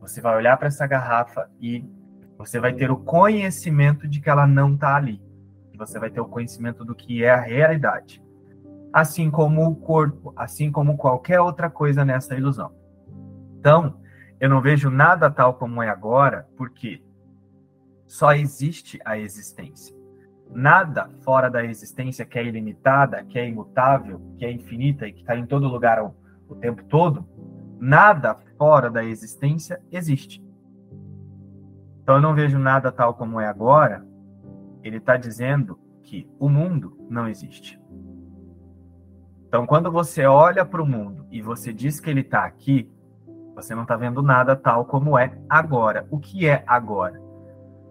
Você 0.00 0.20
vai 0.20 0.36
olhar 0.36 0.56
para 0.56 0.68
essa 0.68 0.86
garrafa 0.86 1.50
e 1.60 1.84
você 2.36 2.60
vai 2.60 2.72
ter 2.72 2.90
o 2.90 2.96
conhecimento 2.96 4.06
de 4.06 4.20
que 4.20 4.28
ela 4.28 4.46
não 4.46 4.74
está 4.74 4.96
ali. 4.96 5.22
Você 5.76 5.98
vai 5.98 6.10
ter 6.10 6.20
o 6.20 6.26
conhecimento 6.26 6.84
do 6.84 6.94
que 6.94 7.24
é 7.24 7.30
a 7.30 7.40
realidade. 7.40 8.22
Assim 8.92 9.30
como 9.30 9.66
o 9.66 9.76
corpo, 9.76 10.32
assim 10.36 10.70
como 10.70 10.96
qualquer 10.96 11.40
outra 11.40 11.70
coisa 11.70 12.04
nessa 12.04 12.36
ilusão. 12.36 12.72
Então, 13.58 14.00
eu 14.38 14.50
não 14.50 14.60
vejo 14.60 14.90
nada 14.90 15.30
tal 15.30 15.54
como 15.54 15.82
é 15.82 15.88
agora, 15.88 16.48
porque 16.56 17.02
só 18.06 18.34
existe 18.34 19.00
a 19.04 19.16
existência. 19.16 19.96
Nada 20.50 21.08
fora 21.24 21.48
da 21.48 21.64
existência 21.64 22.26
que 22.26 22.38
é 22.38 22.44
ilimitada, 22.44 23.24
que 23.24 23.38
é 23.38 23.48
imutável, 23.48 24.20
que 24.36 24.44
é 24.44 24.52
infinita 24.52 25.06
e 25.06 25.12
que 25.12 25.20
está 25.20 25.34
em 25.34 25.46
todo 25.46 25.66
lugar 25.66 26.02
o, 26.02 26.54
tempo 26.56 26.84
todo, 26.84 27.26
nada 27.80 28.36
fora 28.58 28.90
da 28.90 29.02
existência 29.02 29.80
existe. 29.90 30.44
Então 32.02 32.16
eu 32.16 32.20
não 32.20 32.34
vejo 32.34 32.58
nada 32.58 32.92
tal 32.92 33.14
como 33.14 33.40
é 33.40 33.46
agora. 33.46 34.04
Ele 34.82 34.98
está 34.98 35.16
dizendo 35.16 35.78
que 36.02 36.28
o 36.38 36.50
mundo 36.50 36.98
não 37.08 37.26
existe. 37.26 37.80
Então, 39.52 39.66
quando 39.66 39.92
você 39.92 40.24
olha 40.24 40.64
para 40.64 40.80
o 40.80 40.86
mundo 40.86 41.26
e 41.30 41.42
você 41.42 41.74
diz 41.74 42.00
que 42.00 42.08
ele 42.08 42.22
está 42.22 42.46
aqui, 42.46 42.90
você 43.54 43.74
não 43.74 43.82
está 43.82 43.94
vendo 43.96 44.22
nada 44.22 44.56
tal 44.56 44.86
como 44.86 45.18
é 45.18 45.38
agora. 45.46 46.06
O 46.10 46.18
que 46.18 46.48
é 46.48 46.64
agora? 46.66 47.20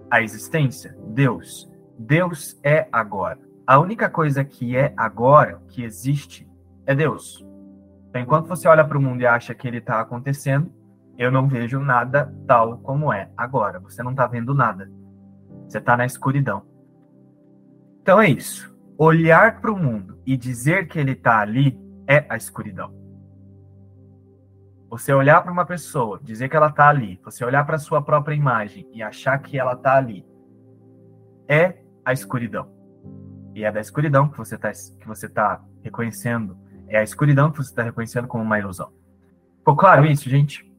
A 0.10 0.24
existência? 0.24 0.98
Deus. 1.10 1.72
Deus 2.00 2.60
é 2.64 2.88
agora. 2.92 3.38
A 3.68 3.78
única 3.78 4.10
coisa 4.10 4.44
que 4.44 4.76
é 4.76 4.92
agora, 4.98 5.62
que 5.70 5.84
existe, 5.84 6.50
é 6.84 6.96
Deus. 6.96 7.46
Então, 8.10 8.24
enquanto 8.24 8.48
você 8.48 8.68
olha 8.68 8.84
para 8.84 8.98
o 8.98 9.02
mundo 9.02 9.22
e 9.22 9.28
acha 9.28 9.54
que 9.54 9.68
ele 9.68 9.78
está 9.78 10.02
acontecendo, 10.02 10.74
eu 11.16 11.32
não 11.32 11.48
vejo 11.48 11.80
nada 11.80 12.34
tal 12.48 12.80
como 12.80 13.14
é 13.14 13.30
agora. 13.38 13.80
Você 13.82 14.02
não 14.02 14.10
está 14.10 14.26
vendo 14.26 14.56
nada. 14.56 14.92
Você 15.68 15.78
está 15.78 15.96
na 15.96 16.08
escuridão. 16.08 16.64
Então 18.02 18.20
é 18.20 18.32
isso. 18.32 18.71
Olhar 19.04 19.60
para 19.60 19.72
o 19.72 19.76
mundo 19.76 20.22
e 20.28 20.38
dizer 20.38 20.88
que 20.88 21.00
ele 21.00 21.14
está 21.14 21.40
ali 21.40 21.76
é 22.08 22.24
a 22.30 22.38
escuridão. 22.38 22.94
Você 24.92 25.12
olhar 25.12 25.42
para 25.42 25.52
uma 25.52 25.66
pessoa, 25.66 26.20
dizer 26.22 26.50
que 26.50 26.56
ela 26.56 26.68
está 26.68 26.88
ali, 26.88 27.20
você 27.24 27.44
olhar 27.44 27.66
para 27.66 27.78
a 27.78 27.80
sua 27.80 28.04
própria 28.04 28.36
imagem 28.36 28.88
e 28.94 29.02
achar 29.02 29.40
que 29.40 29.58
ela 29.58 29.74
está 29.74 29.98
ali, 29.98 30.24
é 31.48 31.80
a 32.06 32.14
escuridão. 32.14 32.72
E 33.56 33.64
é 33.64 33.72
da 33.72 33.82
escuridão 33.82 34.30
que 34.30 34.38
você 34.38 34.54
está 34.54 34.72
tá 35.34 35.64
reconhecendo, 35.82 36.56
é 36.88 37.00
a 37.00 37.04
escuridão 37.04 37.50
que 37.50 37.58
você 37.58 37.72
está 37.72 37.82
reconhecendo 37.82 38.28
como 38.28 38.44
uma 38.44 38.60
ilusão. 38.60 38.94
Ficou 39.58 39.76
claro 39.76 40.06
isso, 40.06 40.30
gente? 40.30 40.72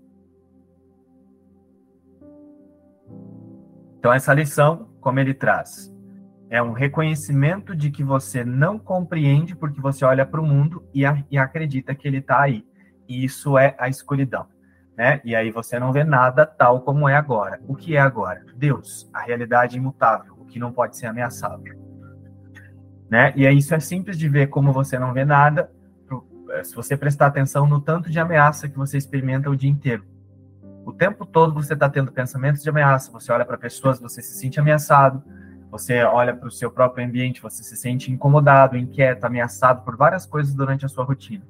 Então, 3.99 4.13
essa 4.13 4.33
lição, 4.33 4.91
como 5.01 5.19
ele 5.19 5.35
traz, 5.35 5.93
é 6.53 6.63
um 6.63 6.73
reconhecimento 6.73 7.75
de 7.75 7.91
que 7.91 8.05
você 8.05 8.45
não 8.45 8.79
compreende 8.79 9.57
porque 9.57 9.81
você 9.81 10.05
olha 10.05 10.27
para 10.27 10.39
o 10.39 10.47
mundo 10.47 10.87
e, 10.93 11.07
a, 11.07 11.25
e 11.31 11.39
acredita 11.39 11.95
que 11.95 12.07
ele 12.07 12.19
está 12.19 12.43
aí. 12.43 12.63
E 13.09 13.25
isso 13.25 13.57
é 13.57 13.75
a 13.79 13.89
escuridão. 13.89 14.47
Né? 14.95 15.19
E 15.25 15.35
aí 15.35 15.51
você 15.51 15.79
não 15.79 15.95
vê 15.95 16.05
nada 16.05 16.45
tal 16.45 16.83
como 16.83 17.09
é 17.09 17.17
agora. 17.17 17.59
O 17.67 17.75
que 17.75 17.97
é 17.97 18.01
agora? 18.01 18.45
Deus, 18.55 19.09
a 19.15 19.23
realidade 19.23 19.79
imutável, 19.79 20.35
o 20.39 20.45
que 20.45 20.59
não 20.59 20.71
pode 20.71 20.99
ser 20.99 21.07
ameaçado. 21.07 21.63
Né? 23.09 23.33
E 23.35 23.47
aí 23.47 23.57
isso 23.57 23.75
é 23.75 23.81
simples 23.81 24.19
de 24.19 24.29
ver 24.29 24.49
como 24.49 24.75
você 24.75 24.99
não 24.99 25.15
vê 25.15 25.25
nada, 25.25 25.73
se 26.65 26.77
você 26.77 26.99
prestar 26.99 27.29
atenção 27.29 27.67
no 27.67 27.81
tanto 27.81 28.11
de 28.11 28.21
ameaça 28.21 28.69
que 28.69 28.77
você 28.77 28.99
experimenta 28.99 29.49
o 29.49 29.57
dia 29.57 29.71
inteiro. 29.71 30.05
O 30.85 30.93
tempo 30.93 31.25
todo 31.25 31.55
você 31.55 31.73
está 31.73 31.89
tendo 31.89 32.13
pensamentos 32.13 32.63
de 32.63 32.69
ameaça, 32.69 33.11
você 33.11 33.33
olha 33.33 33.47
para 33.47 33.57
pessoas, 33.57 33.99
você 33.99 34.21
se 34.21 34.39
sente 34.39 34.61
ameaçado, 34.61 35.25
você 35.73 36.03
olha 36.03 36.37
para 36.37 36.49
o 36.49 36.51
seu 36.51 36.71
próprio 36.71 37.03
ambiente, 37.03 37.41
você 37.41 37.65
se 37.65 37.79
sente 37.79 38.13
incomodado, 38.13 38.77
inquieto, 38.77 39.25
ameaçado 39.25 39.83
por 39.83 39.97
várias 39.97 40.27
coisas 40.27 40.55
durante 40.55 40.85
a 40.85 40.89
sua 40.89 41.03
rotina. 41.03 41.43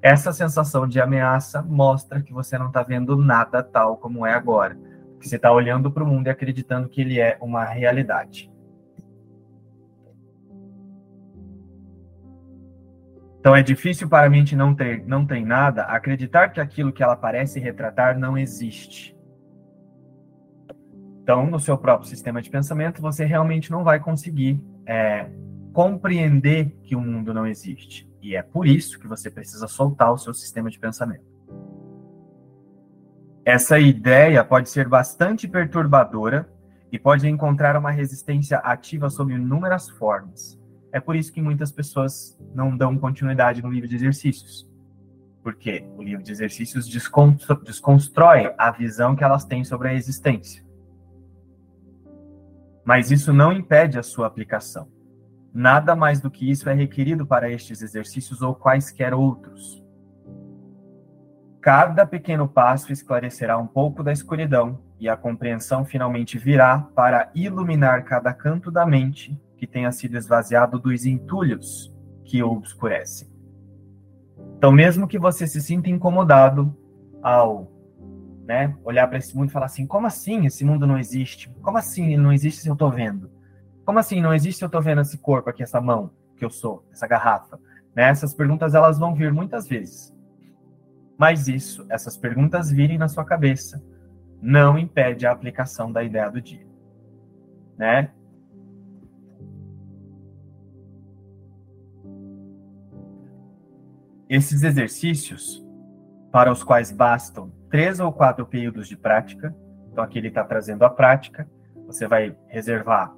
Essa 0.00 0.32
sensação 0.32 0.88
de 0.88 0.98
ameaça 0.98 1.60
mostra 1.60 2.22
que 2.22 2.32
você 2.32 2.56
não 2.56 2.68
está 2.68 2.82
vendo 2.82 3.18
nada 3.18 3.62
tal 3.62 3.98
como 3.98 4.24
é 4.24 4.32
agora, 4.32 4.78
que 5.20 5.28
você 5.28 5.36
está 5.36 5.52
olhando 5.52 5.90
para 5.90 6.02
o 6.02 6.06
mundo 6.06 6.26
e 6.26 6.30
acreditando 6.30 6.88
que 6.88 7.02
ele 7.02 7.20
é 7.20 7.36
uma 7.38 7.64
realidade. 7.64 8.50
Então 13.38 13.54
é 13.54 13.62
difícil 13.62 14.08
para 14.08 14.26
a 14.26 14.30
mente 14.30 14.56
não 14.56 14.74
ter, 14.74 15.04
não 15.06 15.26
tem 15.26 15.44
nada, 15.44 15.82
acreditar 15.82 16.48
que 16.48 16.60
aquilo 16.62 16.94
que 16.94 17.02
ela 17.02 17.14
parece 17.14 17.60
retratar 17.60 18.18
não 18.18 18.38
existe. 18.38 19.15
Então, 21.26 21.44
no 21.44 21.58
seu 21.58 21.76
próprio 21.76 22.08
sistema 22.08 22.40
de 22.40 22.48
pensamento, 22.48 23.02
você 23.02 23.24
realmente 23.24 23.68
não 23.68 23.82
vai 23.82 23.98
conseguir 23.98 24.60
é, 24.86 25.28
compreender 25.72 26.78
que 26.84 26.94
o 26.94 27.00
mundo 27.00 27.34
não 27.34 27.44
existe. 27.44 28.08
E 28.22 28.36
é 28.36 28.42
por 28.44 28.64
isso 28.64 28.96
que 28.96 29.08
você 29.08 29.28
precisa 29.28 29.66
soltar 29.66 30.12
o 30.12 30.18
seu 30.18 30.32
sistema 30.32 30.70
de 30.70 30.78
pensamento. 30.78 31.24
Essa 33.44 33.76
ideia 33.80 34.44
pode 34.44 34.70
ser 34.70 34.88
bastante 34.88 35.48
perturbadora 35.48 36.48
e 36.92 36.96
pode 36.96 37.26
encontrar 37.26 37.76
uma 37.76 37.90
resistência 37.90 38.58
ativa 38.58 39.10
sob 39.10 39.34
inúmeras 39.34 39.90
formas. 39.90 40.56
É 40.92 41.00
por 41.00 41.16
isso 41.16 41.32
que 41.32 41.42
muitas 41.42 41.72
pessoas 41.72 42.38
não 42.54 42.76
dão 42.76 42.96
continuidade 42.96 43.60
no 43.60 43.72
livro 43.72 43.88
de 43.88 43.96
exercícios. 43.96 44.70
Porque 45.42 45.84
o 45.96 46.04
livro 46.04 46.22
de 46.22 46.30
exercícios 46.30 46.86
desconstrói 46.86 48.54
a 48.56 48.70
visão 48.70 49.16
que 49.16 49.24
elas 49.24 49.44
têm 49.44 49.64
sobre 49.64 49.88
a 49.88 49.94
existência. 49.94 50.65
Mas 52.86 53.10
isso 53.10 53.32
não 53.32 53.52
impede 53.52 53.98
a 53.98 54.02
sua 54.02 54.28
aplicação. 54.28 54.88
Nada 55.52 55.96
mais 55.96 56.20
do 56.20 56.30
que 56.30 56.48
isso 56.48 56.70
é 56.70 56.72
requerido 56.72 57.26
para 57.26 57.50
estes 57.50 57.82
exercícios 57.82 58.42
ou 58.42 58.54
quaisquer 58.54 59.12
outros. 59.12 59.84
Cada 61.60 62.06
pequeno 62.06 62.46
passo 62.46 62.92
esclarecerá 62.92 63.58
um 63.58 63.66
pouco 63.66 64.04
da 64.04 64.12
escuridão 64.12 64.78
e 65.00 65.08
a 65.08 65.16
compreensão 65.16 65.84
finalmente 65.84 66.38
virá 66.38 66.78
para 66.94 67.28
iluminar 67.34 68.04
cada 68.04 68.32
canto 68.32 68.70
da 68.70 68.86
mente 68.86 69.36
que 69.56 69.66
tenha 69.66 69.90
sido 69.90 70.16
esvaziado 70.16 70.78
dos 70.78 71.04
entulhos 71.04 71.92
que 72.24 72.40
o 72.40 72.52
obscurecem. 72.52 73.28
Então, 74.56 74.70
mesmo 74.70 75.08
que 75.08 75.18
você 75.18 75.44
se 75.44 75.60
sinta 75.60 75.90
incomodado 75.90 76.72
ao 77.20 77.75
né, 78.46 78.76
olhar 78.84 79.08
para 79.08 79.18
esse 79.18 79.36
mundo 79.36 79.48
e 79.48 79.52
falar 79.52 79.66
assim: 79.66 79.86
como 79.86 80.06
assim 80.06 80.46
esse 80.46 80.64
mundo 80.64 80.86
não 80.86 80.98
existe? 80.98 81.50
Como 81.60 81.76
assim 81.76 82.12
ele 82.12 82.22
não 82.22 82.32
existe 82.32 82.62
se 82.62 82.68
eu 82.68 82.74
estou 82.74 82.90
vendo? 82.90 83.30
Como 83.84 83.98
assim 83.98 84.20
não 84.20 84.32
existe 84.32 84.58
se 84.58 84.64
eu 84.64 84.68
estou 84.68 84.80
vendo 84.80 85.00
esse 85.00 85.18
corpo 85.18 85.50
aqui, 85.50 85.62
essa 85.62 85.80
mão 85.80 86.10
que 86.36 86.44
eu 86.44 86.50
sou, 86.50 86.86
essa 86.92 87.06
garrafa? 87.06 87.58
Né? 87.94 88.04
Essas 88.04 88.34
perguntas 88.34 88.74
elas 88.74 88.98
vão 88.98 89.14
vir 89.14 89.32
muitas 89.32 89.66
vezes. 89.66 90.14
Mas 91.18 91.48
isso, 91.48 91.84
essas 91.88 92.16
perguntas 92.16 92.70
virem 92.70 92.98
na 92.98 93.08
sua 93.08 93.24
cabeça, 93.24 93.82
não 94.40 94.78
impede 94.78 95.26
a 95.26 95.32
aplicação 95.32 95.90
da 95.90 96.04
ideia 96.04 96.30
do 96.30 96.40
dia. 96.40 96.66
Né? 97.76 98.10
Esses 104.28 104.62
exercícios, 104.62 105.64
para 106.30 106.52
os 106.52 106.62
quais 106.62 106.92
bastam 106.92 107.50
três 107.70 108.00
ou 108.00 108.12
quatro 108.12 108.46
períodos 108.46 108.88
de 108.88 108.96
prática, 108.96 109.54
então 109.90 110.02
aqui 110.02 110.18
ele 110.18 110.28
está 110.28 110.44
trazendo 110.44 110.84
a 110.84 110.90
prática, 110.90 111.48
você 111.86 112.06
vai 112.06 112.36
reservar 112.48 113.14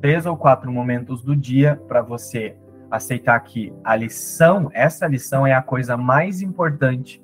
três 0.00 0.26
ou 0.26 0.36
quatro 0.36 0.70
momentos 0.72 1.22
do 1.22 1.36
dia 1.36 1.76
para 1.88 2.02
você 2.02 2.56
aceitar 2.90 3.38
que 3.40 3.72
a 3.82 3.96
lição, 3.96 4.70
essa 4.72 5.06
lição 5.06 5.46
é 5.46 5.52
a 5.52 5.62
coisa 5.62 5.96
mais 5.96 6.40
importante 6.40 7.22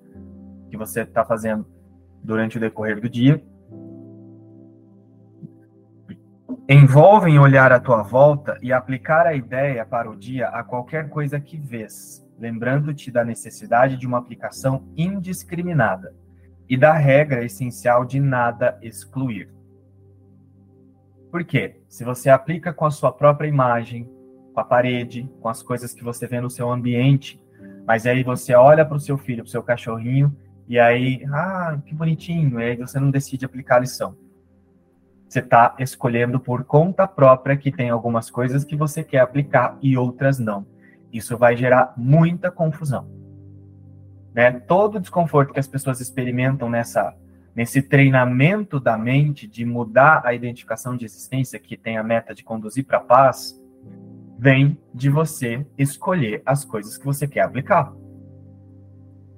que 0.68 0.76
você 0.76 1.02
está 1.02 1.24
fazendo 1.24 1.66
durante 2.22 2.56
o 2.56 2.60
decorrer 2.60 3.00
do 3.00 3.08
dia. 3.08 3.42
Envolve 6.68 7.30
em 7.30 7.38
olhar 7.38 7.72
à 7.72 7.80
tua 7.80 8.02
volta 8.02 8.58
e 8.62 8.72
aplicar 8.72 9.26
a 9.26 9.34
ideia 9.34 9.84
para 9.84 10.10
o 10.10 10.16
dia 10.16 10.48
a 10.48 10.62
qualquer 10.62 11.08
coisa 11.08 11.40
que 11.40 11.56
vês, 11.56 12.24
lembrando-te 12.38 13.10
da 13.10 13.24
necessidade 13.24 13.96
de 13.96 14.06
uma 14.06 14.18
aplicação 14.18 14.88
indiscriminada 14.96 16.14
e 16.70 16.76
da 16.76 16.92
regra 16.92 17.44
essencial 17.44 18.04
de 18.04 18.20
nada 18.20 18.78
excluir. 18.80 19.50
Por 21.28 21.42
quê? 21.42 21.80
Se 21.88 22.04
você 22.04 22.30
aplica 22.30 22.72
com 22.72 22.86
a 22.86 22.92
sua 22.92 23.10
própria 23.10 23.48
imagem, 23.48 24.08
com 24.54 24.60
a 24.60 24.64
parede, 24.64 25.28
com 25.40 25.48
as 25.48 25.64
coisas 25.64 25.92
que 25.92 26.04
você 26.04 26.28
vê 26.28 26.40
no 26.40 26.48
seu 26.48 26.70
ambiente, 26.70 27.42
mas 27.84 28.06
aí 28.06 28.22
você 28.22 28.54
olha 28.54 28.84
para 28.84 28.96
o 28.96 29.00
seu 29.00 29.18
filho, 29.18 29.42
para 29.42 29.48
o 29.48 29.50
seu 29.50 29.64
cachorrinho, 29.64 30.32
e 30.68 30.78
aí, 30.78 31.24
ah, 31.32 31.76
que 31.84 31.92
bonitinho, 31.92 32.60
e 32.60 32.64
aí 32.64 32.76
você 32.76 33.00
não 33.00 33.10
decide 33.10 33.44
aplicar 33.44 33.76
a 33.76 33.80
lição. 33.80 34.16
Você 35.28 35.40
está 35.40 35.74
escolhendo 35.80 36.38
por 36.38 36.62
conta 36.62 37.04
própria 37.04 37.56
que 37.56 37.72
tem 37.72 37.90
algumas 37.90 38.30
coisas 38.30 38.64
que 38.64 38.76
você 38.76 39.02
quer 39.02 39.18
aplicar 39.18 39.76
e 39.82 39.96
outras 39.96 40.38
não. 40.38 40.64
Isso 41.12 41.36
vai 41.36 41.56
gerar 41.56 41.94
muita 41.96 42.48
confusão. 42.48 43.19
Né? 44.34 44.52
Todo 44.52 44.96
o 44.96 45.00
desconforto 45.00 45.52
que 45.52 45.60
as 45.60 45.66
pessoas 45.66 46.00
experimentam 46.00 46.68
nessa, 46.68 47.14
nesse 47.54 47.82
treinamento 47.82 48.78
da 48.78 48.96
mente 48.96 49.46
de 49.46 49.64
mudar 49.64 50.22
a 50.24 50.34
identificação 50.34 50.96
de 50.96 51.04
existência, 51.04 51.58
que 51.58 51.76
tem 51.76 51.96
a 51.96 52.02
meta 52.02 52.34
de 52.34 52.44
conduzir 52.44 52.84
para 52.84 52.98
a 52.98 53.02
paz, 53.02 53.60
vem 54.38 54.78
de 54.94 55.10
você 55.10 55.66
escolher 55.76 56.42
as 56.46 56.64
coisas 56.64 56.96
que 56.96 57.04
você 57.04 57.26
quer 57.26 57.42
aplicar. 57.42 57.92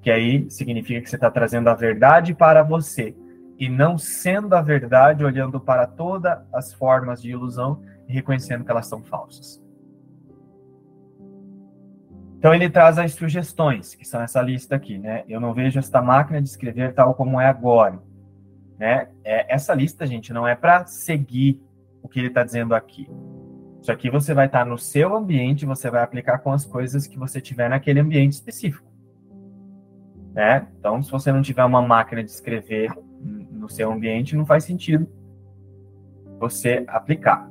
Que 0.00 0.10
aí 0.10 0.50
significa 0.50 1.00
que 1.00 1.08
você 1.08 1.16
está 1.16 1.30
trazendo 1.30 1.68
a 1.68 1.74
verdade 1.74 2.34
para 2.34 2.62
você 2.62 3.14
e 3.58 3.68
não 3.68 3.96
sendo 3.96 4.54
a 4.54 4.60
verdade 4.60 5.24
olhando 5.24 5.60
para 5.60 5.86
todas 5.86 6.38
as 6.52 6.74
formas 6.74 7.22
de 7.22 7.30
ilusão 7.30 7.80
e 8.08 8.12
reconhecendo 8.12 8.64
que 8.64 8.70
elas 8.70 8.86
são 8.86 9.02
falsas. 9.02 9.61
Então 12.42 12.52
ele 12.52 12.68
traz 12.68 12.98
as 12.98 13.12
sugestões, 13.12 13.94
que 13.94 14.04
são 14.04 14.20
essa 14.20 14.42
lista 14.42 14.74
aqui, 14.74 14.98
né? 14.98 15.22
Eu 15.28 15.38
não 15.38 15.54
vejo 15.54 15.78
esta 15.78 16.02
máquina 16.02 16.42
de 16.42 16.48
escrever 16.48 16.92
tal 16.92 17.14
como 17.14 17.40
é 17.40 17.46
agora, 17.46 18.02
né? 18.76 19.06
É, 19.22 19.54
essa 19.54 19.72
lista, 19.72 20.04
gente, 20.04 20.32
não 20.32 20.44
é 20.44 20.56
para 20.56 20.84
seguir 20.86 21.62
o 22.02 22.08
que 22.08 22.18
ele 22.18 22.26
está 22.26 22.42
dizendo 22.42 22.74
aqui. 22.74 23.08
Isso 23.80 23.92
aqui 23.92 24.10
você 24.10 24.34
vai 24.34 24.46
estar 24.46 24.64
tá 24.64 24.64
no 24.64 24.76
seu 24.76 25.14
ambiente, 25.14 25.64
você 25.64 25.88
vai 25.88 26.02
aplicar 26.02 26.38
com 26.38 26.50
as 26.50 26.64
coisas 26.64 27.06
que 27.06 27.16
você 27.16 27.40
tiver 27.40 27.70
naquele 27.70 28.00
ambiente 28.00 28.32
específico, 28.32 28.90
né? 30.34 30.66
Então, 30.80 31.00
se 31.00 31.12
você 31.12 31.30
não 31.30 31.42
tiver 31.42 31.64
uma 31.64 31.80
máquina 31.80 32.24
de 32.24 32.30
escrever 32.32 32.90
no 33.52 33.68
seu 33.68 33.92
ambiente, 33.92 34.34
não 34.34 34.44
faz 34.44 34.64
sentido 34.64 35.08
você 36.40 36.84
aplicar. 36.88 37.48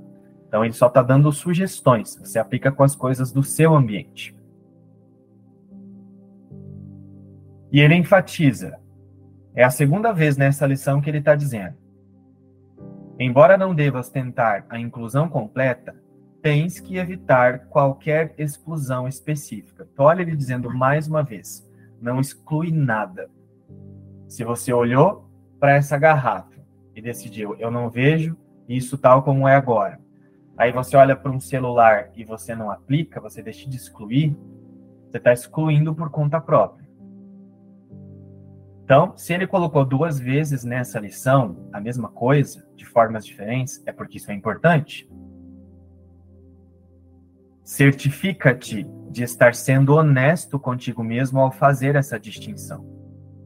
Então, 0.49 0.65
ele 0.65 0.73
só 0.73 0.87
está 0.87 1.01
dando 1.01 1.31
sugestões. 1.31 2.17
Você 2.17 2.37
aplica 2.37 2.73
com 2.73 2.83
as 2.83 2.93
coisas 2.93 3.31
do 3.31 3.41
seu 3.41 3.73
ambiente. 3.73 4.35
E 7.71 7.79
ele 7.79 7.95
enfatiza. 7.95 8.77
É 9.55 9.63
a 9.63 9.69
segunda 9.69 10.11
vez 10.11 10.37
nessa 10.37 10.65
lição 10.65 11.01
que 11.01 11.09
ele 11.09 11.19
está 11.19 11.35
dizendo. 11.35 11.75
Embora 13.19 13.57
não 13.57 13.75
devas 13.75 14.09
tentar 14.09 14.65
a 14.69 14.79
inclusão 14.79 15.29
completa, 15.29 15.95
tens 16.41 16.79
que 16.79 16.97
evitar 16.97 17.67
qualquer 17.67 18.33
exclusão 18.37 19.07
específica. 19.07 19.87
Então, 19.93 20.05
olha 20.05 20.21
ele 20.21 20.35
dizendo 20.35 20.73
mais 20.73 21.07
uma 21.07 21.23
vez: 21.23 21.67
não 22.01 22.19
exclui 22.19 22.71
nada. 22.71 23.29
Se 24.27 24.43
você 24.43 24.73
olhou 24.73 25.29
para 25.59 25.73
essa 25.73 25.97
garrafa 25.97 26.59
e 26.95 27.01
decidiu, 27.01 27.55
eu 27.59 27.69
não 27.69 27.89
vejo 27.89 28.35
isso 28.67 28.97
tal 28.97 29.21
como 29.23 29.47
é 29.47 29.55
agora. 29.55 29.99
Aí 30.57 30.71
você 30.71 30.95
olha 30.95 31.15
para 31.15 31.31
um 31.31 31.39
celular 31.39 32.09
e 32.15 32.23
você 32.23 32.55
não 32.55 32.71
aplica, 32.71 33.19
você 33.19 33.41
deixa 33.41 33.69
de 33.69 33.75
excluir, 33.75 34.35
você 35.09 35.17
está 35.17 35.33
excluindo 35.33 35.93
por 35.93 36.09
conta 36.09 36.39
própria. 36.39 36.80
Então, 38.91 39.13
se 39.15 39.33
ele 39.33 39.47
colocou 39.47 39.85
duas 39.85 40.19
vezes 40.19 40.65
nessa 40.65 40.99
lição 40.99 41.69
a 41.71 41.79
mesma 41.79 42.09
coisa, 42.09 42.67
de 42.75 42.83
formas 42.83 43.25
diferentes, 43.25 43.81
é 43.85 43.91
porque 43.93 44.17
isso 44.17 44.29
é 44.29 44.33
importante. 44.33 45.09
Certifica-te 47.63 48.85
de 49.09 49.23
estar 49.23 49.55
sendo 49.55 49.95
honesto 49.95 50.59
contigo 50.59 51.05
mesmo 51.05 51.39
ao 51.39 51.53
fazer 51.53 51.95
essa 51.95 52.19
distinção. 52.19 52.85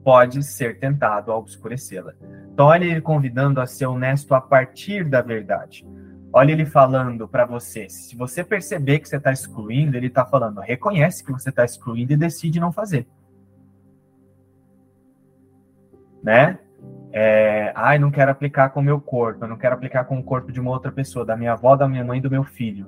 Pode 0.03 0.41
ser 0.41 0.79
tentado 0.79 1.31
a 1.31 1.37
obscurecê-la. 1.37 2.15
Então, 2.51 2.65
olha 2.65 2.85
ele 2.85 3.01
convidando 3.01 3.61
a 3.61 3.67
ser 3.67 3.85
honesto 3.85 4.33
a 4.33 4.41
partir 4.41 5.07
da 5.07 5.21
verdade. 5.21 5.87
Olha 6.33 6.53
ele 6.53 6.65
falando 6.65 7.27
para 7.27 7.45
você. 7.45 7.87
Se 7.87 8.15
você 8.15 8.43
perceber 8.43 8.97
que 8.97 9.07
você 9.07 9.17
está 9.17 9.31
excluindo, 9.31 9.95
ele 9.95 10.07
está 10.07 10.25
falando, 10.25 10.59
reconhece 10.59 11.23
que 11.23 11.31
você 11.31 11.49
está 11.49 11.63
excluindo 11.63 12.13
e 12.13 12.17
decide 12.17 12.59
não 12.59 12.71
fazer. 12.71 13.07
Né? 16.25 16.57
É, 17.13 17.71
ai, 17.75 17.99
não 17.99 18.09
quero 18.09 18.31
aplicar 18.31 18.69
com 18.69 18.79
o 18.79 18.83
meu 18.83 18.99
corpo, 18.99 19.45
eu 19.45 19.47
não 19.47 19.57
quero 19.57 19.75
aplicar 19.75 20.05
com 20.05 20.17
o 20.17 20.23
corpo 20.23 20.51
de 20.51 20.59
uma 20.59 20.71
outra 20.71 20.91
pessoa, 20.91 21.23
da 21.23 21.37
minha 21.37 21.53
avó, 21.53 21.75
da 21.75 21.87
minha 21.87 22.03
mãe, 22.03 22.19
do 22.19 22.31
meu 22.31 22.43
filho. 22.43 22.87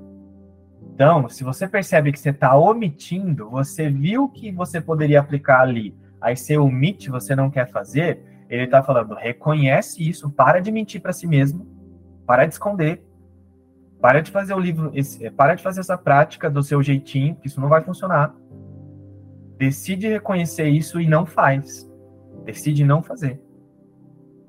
Então, 0.94 1.30
se 1.30 1.44
você 1.44 1.68
percebe 1.68 2.12
que 2.12 2.20
você 2.20 2.32
está 2.32 2.58
omitindo, 2.58 3.50
você 3.50 3.90
viu 3.90 4.28
que 4.28 4.52
você 4.52 4.82
poderia 4.82 5.20
aplicar 5.20 5.62
ali, 5.62 5.96
aí 6.20 6.36
você 6.36 6.58
omite, 6.58 7.12
você 7.12 7.36
não 7.36 7.52
quer 7.52 7.70
fazer, 7.70 8.22
ele 8.50 8.64
está 8.64 8.82
falando, 8.82 9.14
reconhece 9.14 10.08
isso, 10.08 10.32
para 10.32 10.60
de 10.60 10.72
mentir 10.72 11.00
para 11.00 11.14
si 11.14 11.28
mesmo, 11.28 11.68
para 12.26 12.46
de 12.46 12.54
esconder, 12.54 13.06
para 14.02 14.22
de 14.22 14.32
fazer 14.32 14.56
o 14.56 14.60
livro, 14.60 14.92
esse, 14.94 15.30
para 15.32 15.54
de 15.54 15.62
fazer 15.62 15.82
essa 15.82 15.98
prática 15.98 16.50
do 16.50 16.64
seu 16.64 16.82
jeitinho, 16.82 17.36
que 17.36 17.48
isso 17.48 17.62
não 17.62 17.70
vai 17.70 17.84
funcionar. 17.84 18.34
Decide 19.58 20.08
reconhecer 20.08 20.68
isso 20.68 21.00
e 21.00 21.08
não 21.08 21.26
faz. 21.26 21.87
Decide 22.48 22.86
não 22.86 23.04
fazer. 23.04 23.42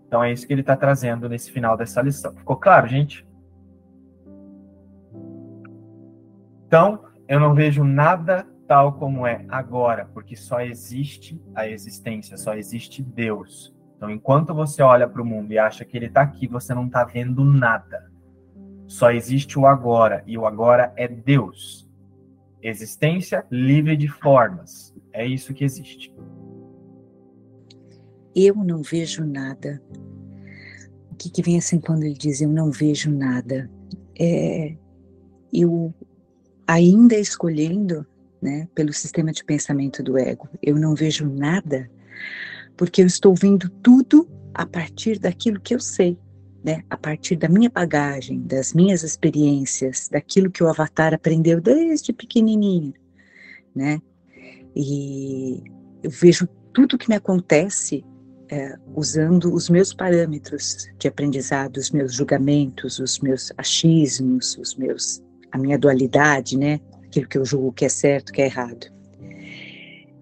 Então 0.07 0.23
é 0.23 0.33
isso 0.33 0.47
que 0.47 0.53
ele 0.53 0.61
está 0.61 0.77
trazendo 0.77 1.29
nesse 1.29 1.51
final 1.51 1.77
dessa 1.77 2.01
lição. 2.01 2.33
Ficou 2.37 2.57
claro, 2.57 2.87
gente? 2.87 3.27
Então, 6.65 7.03
eu 7.27 7.41
não 7.41 7.55
vejo 7.55 7.83
nada 7.83 8.47
tal 8.69 8.93
como 8.93 9.27
é 9.27 9.45
agora, 9.49 10.09
porque 10.15 10.37
só 10.37 10.61
existe 10.61 11.43
a 11.57 11.67
existência, 11.67 12.37
só 12.37 12.55
existe 12.55 13.03
Deus. 13.03 13.75
Então, 13.97 14.09
enquanto 14.09 14.55
você 14.55 14.81
olha 14.81 15.09
para 15.09 15.21
o 15.21 15.27
mundo 15.27 15.51
e 15.51 15.59
acha 15.59 15.85
que 15.85 15.97
ele 15.97 16.07
está 16.07 16.21
aqui, 16.21 16.47
você 16.47 16.73
não 16.73 16.87
está 16.87 17.03
vendo 17.03 17.45
nada. 17.45 18.13
Só 18.87 19.11
existe 19.11 19.59
o 19.59 19.67
agora, 19.67 20.23
e 20.25 20.39
o 20.39 20.47
agora 20.47 20.93
é 20.95 21.09
Deus. 21.09 21.91
Existência 22.63 23.45
livre 23.51 23.97
de 23.97 24.07
formas. 24.07 24.95
É 25.13 25.27
isso 25.27 25.53
que 25.53 25.65
existe. 25.65 26.15
Eu 28.41 28.55
não 28.55 28.83
vejo 28.83 29.25
nada. 29.25 29.83
O 31.11 31.17
que, 31.17 31.29
que 31.29 31.43
vem 31.43 31.59
assim 31.59 31.81
quando 31.81 32.05
ele 32.05 32.15
diz 32.15 32.41
eu 32.41 32.49
não 32.49 32.71
vejo 32.71 33.11
nada? 33.11 33.69
É, 34.17 34.77
eu 35.53 35.93
ainda 36.65 37.17
escolhendo, 37.17 38.07
né, 38.41 38.69
pelo 38.77 38.93
sistema 38.93 39.33
de 39.33 39.43
pensamento 39.45 40.05
do 40.05 40.17
ego, 40.17 40.49
eu 40.63 40.77
não 40.77 40.95
vejo 40.95 41.29
nada, 41.29 41.91
porque 42.77 43.03
eu 43.03 43.07
estou 43.07 43.35
vendo 43.35 43.69
tudo 43.83 44.29
a 44.55 44.65
partir 44.65 45.19
daquilo 45.19 45.61
que 45.61 45.75
eu 45.75 45.81
sei, 45.81 46.17
né, 46.65 46.85
a 46.89 46.97
partir 46.97 47.35
da 47.35 47.49
minha 47.49 47.69
bagagem, 47.69 48.41
das 48.43 48.73
minhas 48.73 49.03
experiências, 49.03 50.09
daquilo 50.09 50.49
que 50.49 50.63
o 50.63 50.69
avatar 50.69 51.13
aprendeu 51.13 51.61
desde 51.61 52.13
pequenininho, 52.13 52.95
né? 53.75 54.01
E 54.77 55.61
eu 56.05 56.11
vejo 56.11 56.47
tudo 56.73 56.97
que 56.97 57.09
me 57.09 57.17
acontece 57.17 58.05
é, 58.51 58.75
usando 58.95 59.53
os 59.53 59.69
meus 59.69 59.93
parâmetros 59.93 60.89
de 60.99 61.09
aprendizado, 61.09 61.77
os 61.77 61.91
meus 61.91 62.15
julgamentos, 62.15 62.99
os 62.99 63.19
meus 63.21 63.53
achismos, 63.57 64.57
os 64.59 64.75
meus 64.77 65.23
a 65.51 65.59
minha 65.59 65.79
dualidade, 65.79 66.59
né? 66.59 66.81
Aquilo 67.07 67.29
que 67.29 67.39
eu 67.39 67.45
julgo 67.45 67.73
que 67.73 67.85
é 67.85 67.89
certo, 67.89 68.33
que 68.33 68.43
é 68.43 68.47
errado. 68.47 68.87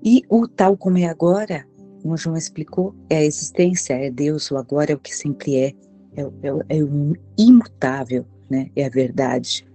E 0.03 0.23
o 0.29 0.47
tal 0.47 0.77
como 0.77 0.99
é 0.99 1.07
agora, 1.07 1.67
como 2.03 2.17
João 2.17 2.37
explicou, 2.37 2.95
é 3.11 3.19
a 3.19 3.25
existência, 3.25 3.95
é 3.95 4.11
Deus, 4.11 4.51
o 4.51 4.57
agora 4.57 4.93
é 4.93 4.95
o 4.95 5.01
que 5.01 5.15
sempre 5.15 5.57
é, 5.57 5.73
é, 6.17 6.23
é, 6.23 6.79
é 6.79 6.83
o 6.83 7.12
imutável, 7.37 8.25
né? 8.49 8.71
É 8.77 8.87
a 8.87 8.89
verdade. 8.89 9.67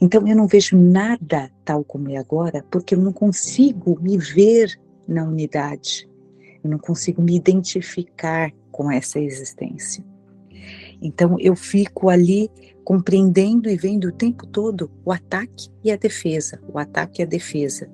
Então 0.00 0.26
eu 0.26 0.36
não 0.36 0.46
vejo 0.46 0.76
nada 0.76 1.50
tal 1.64 1.84
como 1.84 2.10
é 2.10 2.16
agora, 2.16 2.64
porque 2.70 2.94
eu 2.94 2.98
não 2.98 3.12
consigo 3.12 3.98
me 4.00 4.16
ver 4.16 4.78
na 5.06 5.24
unidade. 5.24 6.08
Eu 6.64 6.70
não 6.70 6.78
consigo 6.78 7.22
me 7.22 7.36
identificar 7.36 8.50
com 8.72 8.90
essa 8.90 9.20
existência. 9.20 10.04
Então 11.00 11.36
eu 11.38 11.54
fico 11.54 12.08
ali 12.08 12.50
compreendendo 12.84 13.68
e 13.68 13.76
vendo 13.76 14.08
o 14.08 14.12
tempo 14.12 14.46
todo 14.46 14.90
o 15.04 15.12
ataque 15.12 15.68
e 15.82 15.90
a 15.90 15.96
defesa, 15.96 16.60
o 16.68 16.78
ataque 16.78 17.22
e 17.22 17.24
a 17.24 17.26
defesa. 17.26 17.88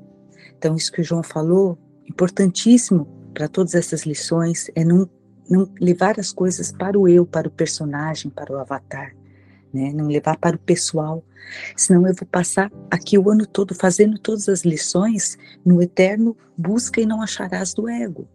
Então, 0.58 0.76
isso 0.76 0.92
que 0.92 1.00
o 1.00 1.04
João 1.04 1.22
falou, 1.22 1.78
importantíssimo 2.06 3.06
para 3.32 3.48
todas 3.48 3.74
essas 3.74 4.04
lições, 4.04 4.70
é 4.74 4.84
não, 4.84 5.08
não 5.48 5.72
levar 5.80 6.18
as 6.18 6.32
coisas 6.32 6.70
para 6.72 6.98
o 6.98 7.08
eu, 7.08 7.24
para 7.24 7.48
o 7.48 7.50
personagem, 7.50 8.30
para 8.30 8.52
o 8.52 8.58
avatar, 8.58 9.14
né? 9.72 9.92
não 9.94 10.06
levar 10.06 10.36
para 10.36 10.56
o 10.56 10.58
pessoal, 10.58 11.24
senão 11.76 12.06
eu 12.06 12.14
vou 12.14 12.26
passar 12.26 12.70
aqui 12.90 13.16
o 13.16 13.30
ano 13.30 13.46
todo 13.46 13.74
fazendo 13.74 14.18
todas 14.18 14.48
as 14.48 14.62
lições 14.62 15.38
no 15.64 15.80
eterno 15.80 16.36
busca 16.58 17.00
e 17.00 17.06
não 17.06 17.22
acharás 17.22 17.72
do 17.72 17.88
ego. 17.88 18.28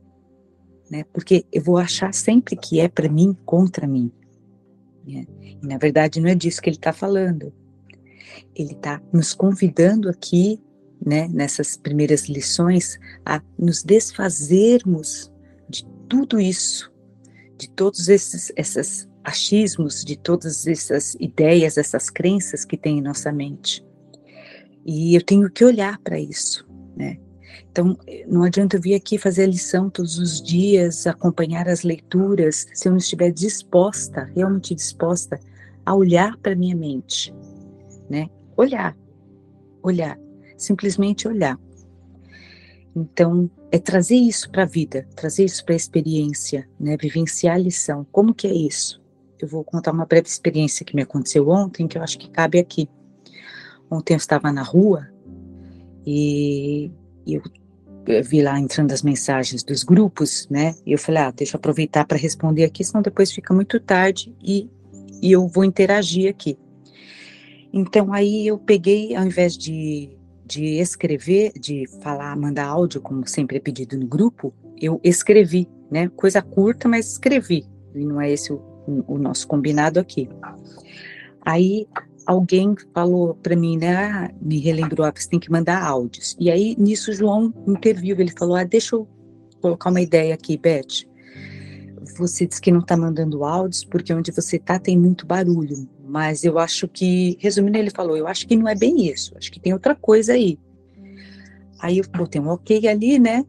Né? 0.89 1.03
Porque 1.11 1.45
eu 1.51 1.61
vou 1.61 1.77
achar 1.77 2.13
sempre 2.13 2.55
que 2.55 2.79
é 2.79 2.87
para 2.87 3.09
mim 3.09 3.35
contra 3.45 3.87
mim. 3.87 4.11
Né? 5.07 5.25
E 5.41 5.67
na 5.67 5.77
verdade 5.77 6.19
não 6.19 6.29
é 6.29 6.35
disso 6.35 6.61
que 6.61 6.69
ele 6.69 6.77
está 6.77 6.93
falando. 6.93 7.53
Ele 8.55 8.73
está 8.73 9.01
nos 9.11 9.33
convidando 9.33 10.09
aqui, 10.09 10.61
né, 11.05 11.27
nessas 11.27 11.77
primeiras 11.77 12.27
lições, 12.27 12.97
a 13.25 13.41
nos 13.57 13.83
desfazermos 13.83 15.31
de 15.69 15.85
tudo 16.09 16.39
isso, 16.39 16.91
de 17.57 17.69
todos 17.69 18.09
esses 18.09 18.51
esses 18.55 19.07
achismos, 19.23 20.03
de 20.05 20.15
todas 20.15 20.67
essas 20.67 21.15
ideias, 21.19 21.77
essas 21.77 22.09
crenças 22.09 22.63
que 22.63 22.77
tem 22.77 22.99
em 22.99 23.01
nossa 23.01 23.31
mente. 23.31 23.83
E 24.85 25.15
eu 25.15 25.23
tenho 25.23 25.49
que 25.49 25.65
olhar 25.65 25.97
para 25.99 26.19
isso, 26.19 26.67
né? 26.95 27.17
Então, 27.71 27.97
não 28.27 28.43
adianta 28.43 28.77
eu 28.77 28.81
vir 28.81 28.95
aqui 28.95 29.17
fazer 29.17 29.43
a 29.43 29.47
lição 29.47 29.89
todos 29.89 30.17
os 30.17 30.41
dias, 30.41 31.05
acompanhar 31.05 31.67
as 31.67 31.83
leituras, 31.83 32.65
se 32.73 32.87
eu 32.87 32.91
não 32.91 32.97
estiver 32.97 33.31
disposta, 33.31 34.29
realmente 34.35 34.73
disposta 34.73 35.39
a 35.85 35.93
olhar 35.93 36.37
para 36.37 36.55
minha 36.55 36.75
mente, 36.75 37.33
né? 38.09 38.29
Olhar, 38.57 38.97
olhar, 39.83 40.17
simplesmente 40.57 41.27
olhar. 41.27 41.59
Então, 42.95 43.49
é 43.71 43.77
trazer 43.77 44.15
isso 44.15 44.49
para 44.49 44.63
a 44.63 44.65
vida, 44.65 45.05
trazer 45.15 45.43
isso 45.43 45.63
para 45.65 45.75
a 45.75 45.77
experiência, 45.77 46.67
né? 46.79 46.95
Vivenciar 46.97 47.55
a 47.55 47.59
lição. 47.59 48.07
Como 48.11 48.33
que 48.33 48.47
é 48.47 48.53
isso? 48.53 49.03
Eu 49.37 49.49
vou 49.49 49.63
contar 49.63 49.91
uma 49.91 50.05
breve 50.05 50.27
experiência 50.27 50.85
que 50.85 50.95
me 50.95 51.01
aconteceu 51.01 51.49
ontem, 51.49 51.87
que 51.87 51.97
eu 51.97 52.01
acho 52.01 52.17
que 52.17 52.29
cabe 52.29 52.57
aqui. 52.57 52.89
Ontem 53.91 54.13
eu 54.13 54.17
estava 54.17 54.51
na 54.51 54.63
rua 54.63 55.07
e 56.05 56.89
eu 57.25 57.41
vi 58.23 58.41
lá 58.41 58.59
entrando 58.59 58.91
as 58.91 59.01
mensagens 59.01 59.63
dos 59.63 59.83
grupos, 59.83 60.47
né? 60.49 60.75
E 60.85 60.91
eu 60.91 60.97
falei, 60.97 61.23
ah, 61.23 61.31
deixa 61.31 61.55
eu 61.55 61.57
aproveitar 61.57 62.05
para 62.05 62.17
responder 62.17 62.63
aqui, 62.63 62.83
senão 62.83 63.01
depois 63.01 63.31
fica 63.31 63.53
muito 63.53 63.79
tarde 63.79 64.35
e, 64.43 64.69
e 65.21 65.31
eu 65.31 65.47
vou 65.47 65.63
interagir 65.63 66.29
aqui. 66.29 66.57
Então 67.73 68.13
aí 68.13 68.47
eu 68.47 68.57
peguei, 68.57 69.15
ao 69.15 69.25
invés 69.25 69.57
de, 69.57 70.09
de 70.45 70.77
escrever, 70.79 71.51
de 71.59 71.85
falar, 72.01 72.35
mandar 72.37 72.67
áudio, 72.67 73.01
como 73.01 73.27
sempre 73.27 73.57
é 73.57 73.59
pedido 73.59 73.97
no 73.97 74.07
grupo, 74.07 74.53
eu 74.79 74.99
escrevi, 75.03 75.67
né? 75.89 76.09
Coisa 76.15 76.41
curta, 76.41 76.87
mas 76.87 77.11
escrevi. 77.11 77.65
E 77.93 78.05
não 78.05 78.21
é 78.21 78.31
esse 78.31 78.53
o, 78.53 78.61
o 79.07 79.17
nosso 79.17 79.47
combinado 79.47 79.99
aqui. 79.99 80.29
Aí 81.41 81.87
alguém 82.25 82.75
falou 82.93 83.35
para 83.35 83.55
mim, 83.55 83.77
né, 83.77 83.95
ah, 83.95 84.31
me 84.41 84.59
relembrou, 84.59 85.05
ah, 85.05 85.13
você 85.15 85.29
tem 85.29 85.39
que 85.39 85.51
mandar 85.51 85.83
áudios. 85.83 86.35
E 86.39 86.49
aí, 86.49 86.75
nisso, 86.77 87.11
o 87.11 87.13
João 87.13 87.53
interviu, 87.67 88.19
ele 88.19 88.31
falou, 88.31 88.55
ah, 88.55 88.63
deixa 88.63 88.95
eu 88.95 89.07
colocar 89.61 89.89
uma 89.89 90.01
ideia 90.01 90.33
aqui, 90.33 90.57
Beth. 90.57 91.05
Você 92.17 92.45
disse 92.45 92.61
que 92.61 92.71
não 92.71 92.79
está 92.79 92.95
mandando 92.95 93.43
áudios 93.43 93.83
porque 93.83 94.13
onde 94.13 94.31
você 94.31 94.57
está 94.57 94.79
tem 94.79 94.97
muito 94.97 95.25
barulho, 95.25 95.87
mas 96.07 96.43
eu 96.43 96.57
acho 96.59 96.87
que, 96.87 97.37
resumindo, 97.39 97.77
ele 97.77 97.89
falou, 97.89 98.15
eu 98.15 98.27
acho 98.27 98.47
que 98.47 98.55
não 98.55 98.67
é 98.67 98.75
bem 98.75 99.07
isso, 99.09 99.35
acho 99.37 99.51
que 99.51 99.59
tem 99.59 99.73
outra 99.73 99.95
coisa 99.95 100.33
aí. 100.33 100.57
Aí 101.79 101.97
eu 101.97 102.05
botei 102.15 102.39
um 102.39 102.47
ok 102.47 102.87
ali, 102.87 103.19
né, 103.19 103.43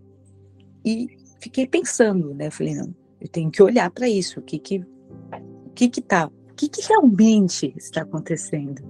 e 0.85 1.09
fiquei 1.41 1.67
pensando, 1.67 2.35
né, 2.35 2.51
falei, 2.51 2.75
não, 2.75 2.95
Eu 3.21 3.29
tenho 3.29 3.51
que 3.51 3.63
olhar 3.63 3.91
para 3.91 4.09
isso, 4.09 4.41
o 4.41 4.43
que 4.43 4.59
que 4.59 4.79
o 4.79 5.71
que 5.75 5.89
que 5.89 6.01
tá, 6.01 6.31
que 6.57 6.69
que 6.69 6.83
realmente 6.89 7.73
está 7.77 8.03
acontecendo? 8.03 8.83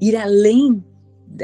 Ir 0.00 0.16
além 0.16 0.82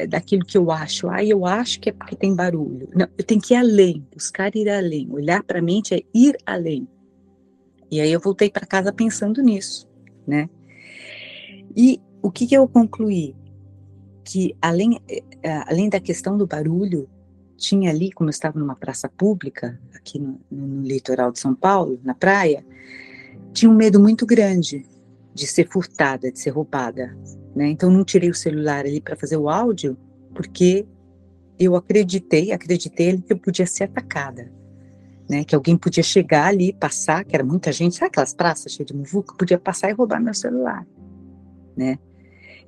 daquilo 0.08 0.44
que 0.44 0.58
eu 0.58 0.70
acho. 0.70 1.08
Ah, 1.08 1.24
eu 1.24 1.46
acho 1.46 1.80
que 1.80 1.88
é 1.88 1.92
porque 1.92 2.14
tem 2.14 2.34
barulho. 2.34 2.88
Não, 2.94 3.08
eu 3.16 3.24
tenho 3.24 3.40
que 3.40 3.54
ir 3.54 3.56
além, 3.56 4.06
buscar 4.12 4.54
ir 4.54 4.68
além. 4.68 5.08
Olhar 5.10 5.42
para 5.42 5.58
a 5.58 5.62
mente 5.62 5.94
é 5.94 6.02
ir 6.14 6.36
além. 6.44 6.86
E 7.90 8.00
aí 8.00 8.12
eu 8.12 8.20
voltei 8.20 8.50
para 8.50 8.66
casa 8.66 8.92
pensando 8.92 9.42
nisso, 9.42 9.88
né? 10.26 10.48
E 11.76 12.00
o 12.22 12.30
que, 12.30 12.46
que 12.46 12.54
eu 12.54 12.68
concluí? 12.68 13.34
Que 14.24 14.54
além, 14.62 15.00
eh, 15.08 15.22
além 15.66 15.88
da 15.88 15.98
questão 15.98 16.36
do 16.36 16.46
barulho, 16.46 17.08
tinha 17.56 17.90
ali, 17.90 18.12
como 18.12 18.28
eu 18.28 18.32
estava 18.32 18.58
numa 18.58 18.76
praça 18.76 19.08
pública, 19.08 19.80
aqui 19.94 20.20
no, 20.20 20.40
no 20.50 20.82
litoral 20.82 21.32
de 21.32 21.40
São 21.40 21.54
Paulo, 21.54 21.98
na 22.04 22.14
praia, 22.14 22.64
tinha 23.52 23.70
um 23.70 23.74
medo 23.74 23.98
muito 23.98 24.24
grande 24.24 24.86
de 25.40 25.46
ser 25.46 25.66
furtada, 25.66 26.30
de 26.30 26.38
ser 26.38 26.50
roubada. 26.50 27.16
Né? 27.56 27.68
Então, 27.68 27.90
não 27.90 28.04
tirei 28.04 28.28
o 28.28 28.34
celular 28.34 28.84
ali 28.84 29.00
para 29.00 29.16
fazer 29.16 29.38
o 29.38 29.48
áudio, 29.48 29.96
porque 30.34 30.86
eu 31.58 31.74
acreditei, 31.74 32.52
acreditei 32.52 33.18
que 33.18 33.32
eu 33.32 33.38
podia 33.38 33.66
ser 33.66 33.84
atacada. 33.84 34.52
Né, 35.28 35.44
que 35.44 35.54
alguém 35.54 35.76
podia 35.76 36.02
chegar 36.02 36.48
ali, 36.48 36.72
passar, 36.72 37.24
que 37.24 37.36
era 37.36 37.44
muita 37.44 37.70
gente, 37.70 37.94
sabe 37.94 38.08
aquelas 38.08 38.34
praças 38.34 38.72
cheias 38.72 38.88
de 38.88 38.96
muvuca, 38.96 39.32
podia 39.36 39.60
passar 39.60 39.88
e 39.88 39.92
roubar 39.92 40.20
meu 40.20 40.34
celular, 40.34 40.84
né? 41.76 42.00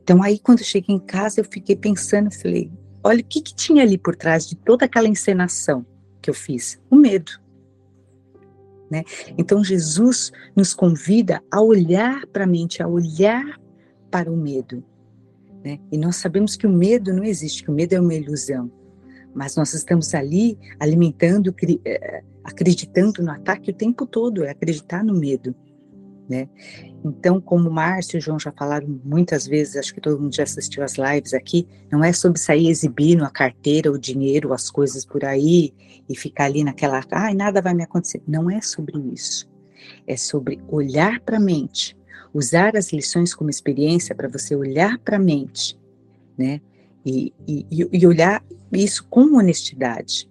Então 0.01 0.23
aí 0.23 0.39
quando 0.39 0.61
eu 0.61 0.65
cheguei 0.65 0.95
em 0.95 1.01
casa 1.01 1.41
eu 1.41 1.45
fiquei 1.45 1.75
pensando, 1.75 2.31
falei, 2.33 2.71
olha 3.03 3.21
o 3.21 3.25
que, 3.25 3.41
que 3.41 3.53
tinha 3.53 3.83
ali 3.83 3.99
por 3.99 4.15
trás 4.15 4.47
de 4.47 4.55
toda 4.55 4.85
aquela 4.85 5.09
encenação 5.09 5.85
que 6.21 6.31
eu 6.31 6.35
fiz, 6.35 6.81
o 6.89 6.95
medo, 6.95 7.33
né? 8.92 9.05
Então 9.38 9.64
Jesus 9.64 10.31
nos 10.55 10.74
convida 10.74 11.42
a 11.50 11.62
olhar 11.62 12.26
para 12.26 12.44
a 12.44 12.46
mente, 12.46 12.83
a 12.83 12.87
olhar 12.87 13.59
para 14.11 14.31
o 14.31 14.37
medo. 14.37 14.85
Né? 15.64 15.78
E 15.90 15.96
nós 15.96 16.16
sabemos 16.16 16.57
que 16.57 16.66
o 16.66 16.70
medo 16.70 17.11
não 17.11 17.24
existe, 17.24 17.64
que 17.64 17.70
o 17.70 17.74
medo 17.74 17.94
é 17.94 18.00
uma 18.00 18.12
ilusão. 18.12 18.70
Mas 19.35 19.57
nós 19.57 19.72
estamos 19.72 20.14
ali 20.14 20.59
alimentando, 20.78 21.55
eh, 21.87 22.22
acreditando 22.44 23.22
no 23.22 23.31
ataque 23.31 23.70
o 23.70 23.74
tempo 23.74 24.05
todo, 24.07 24.44
é 24.44 24.50
acreditar 24.50 25.02
no 25.02 25.14
medo. 25.14 25.55
Né? 26.29 26.49
Então, 27.05 27.41
como 27.41 27.69
o 27.69 27.73
Márcio 27.73 28.17
e 28.17 28.19
o 28.19 28.23
João 28.23 28.39
já 28.39 28.53
falaram 28.53 29.01
muitas 29.05 29.47
vezes, 29.47 29.77
acho 29.77 29.93
que 29.93 30.01
todo 30.01 30.21
mundo 30.21 30.35
já 30.35 30.45
assistiu 30.45 30.83
as 30.83 30.95
lives 30.95 31.35
aqui, 31.35 31.67
não 31.91 32.03
é 32.03 32.13
sobre 32.13 32.39
sair 32.39 32.69
exibindo 32.69 33.25
a 33.25 33.31
carteira, 33.31 33.91
o 33.91 33.99
dinheiro, 33.99 34.53
as 34.53 34.71
coisas 34.71 35.05
por 35.05 35.25
aí 35.25 35.75
e 36.09 36.17
ficar 36.17 36.45
ali 36.45 36.63
naquela, 36.63 37.03
ai, 37.11 37.35
nada 37.35 37.61
vai 37.61 37.75
me 37.75 37.83
acontecer. 37.83 38.23
Não 38.27 38.51
é 38.51 38.61
sobre 38.61 38.99
isso. 39.13 39.51
É 40.07 40.17
sobre 40.17 40.61
olhar 40.69 41.21
para 41.21 41.39
a 41.39 41.41
mente, 41.41 41.97
usar 42.33 42.77
as 42.77 42.93
lições 42.93 43.35
como 43.35 43.51
experiência 43.51 44.15
para 44.15 44.29
você 44.29 44.55
olhar 44.55 44.99
para 44.99 45.17
a 45.17 45.21
mente, 45.21 45.79
né? 46.39 46.61
E, 47.05 47.35
e, 47.49 47.67
e, 47.71 48.07
olhar 48.07 48.45
isso 48.73 49.05
com 49.11 49.37
honestidade, 49.37 50.31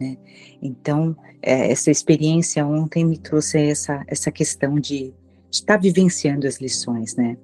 né? 0.00 0.16
Então, 0.60 1.16
é, 1.42 1.70
essa 1.70 1.90
experiência 1.90 2.66
ontem 2.66 3.04
me 3.04 3.18
trouxe 3.18 3.58
essa, 3.58 4.02
essa 4.06 4.30
questão 4.30 4.78
de 4.78 5.14
estar 5.50 5.74
tá 5.74 5.80
vivenciando 5.80 6.46
as 6.46 6.60
lições, 6.60 7.16
né? 7.16 7.36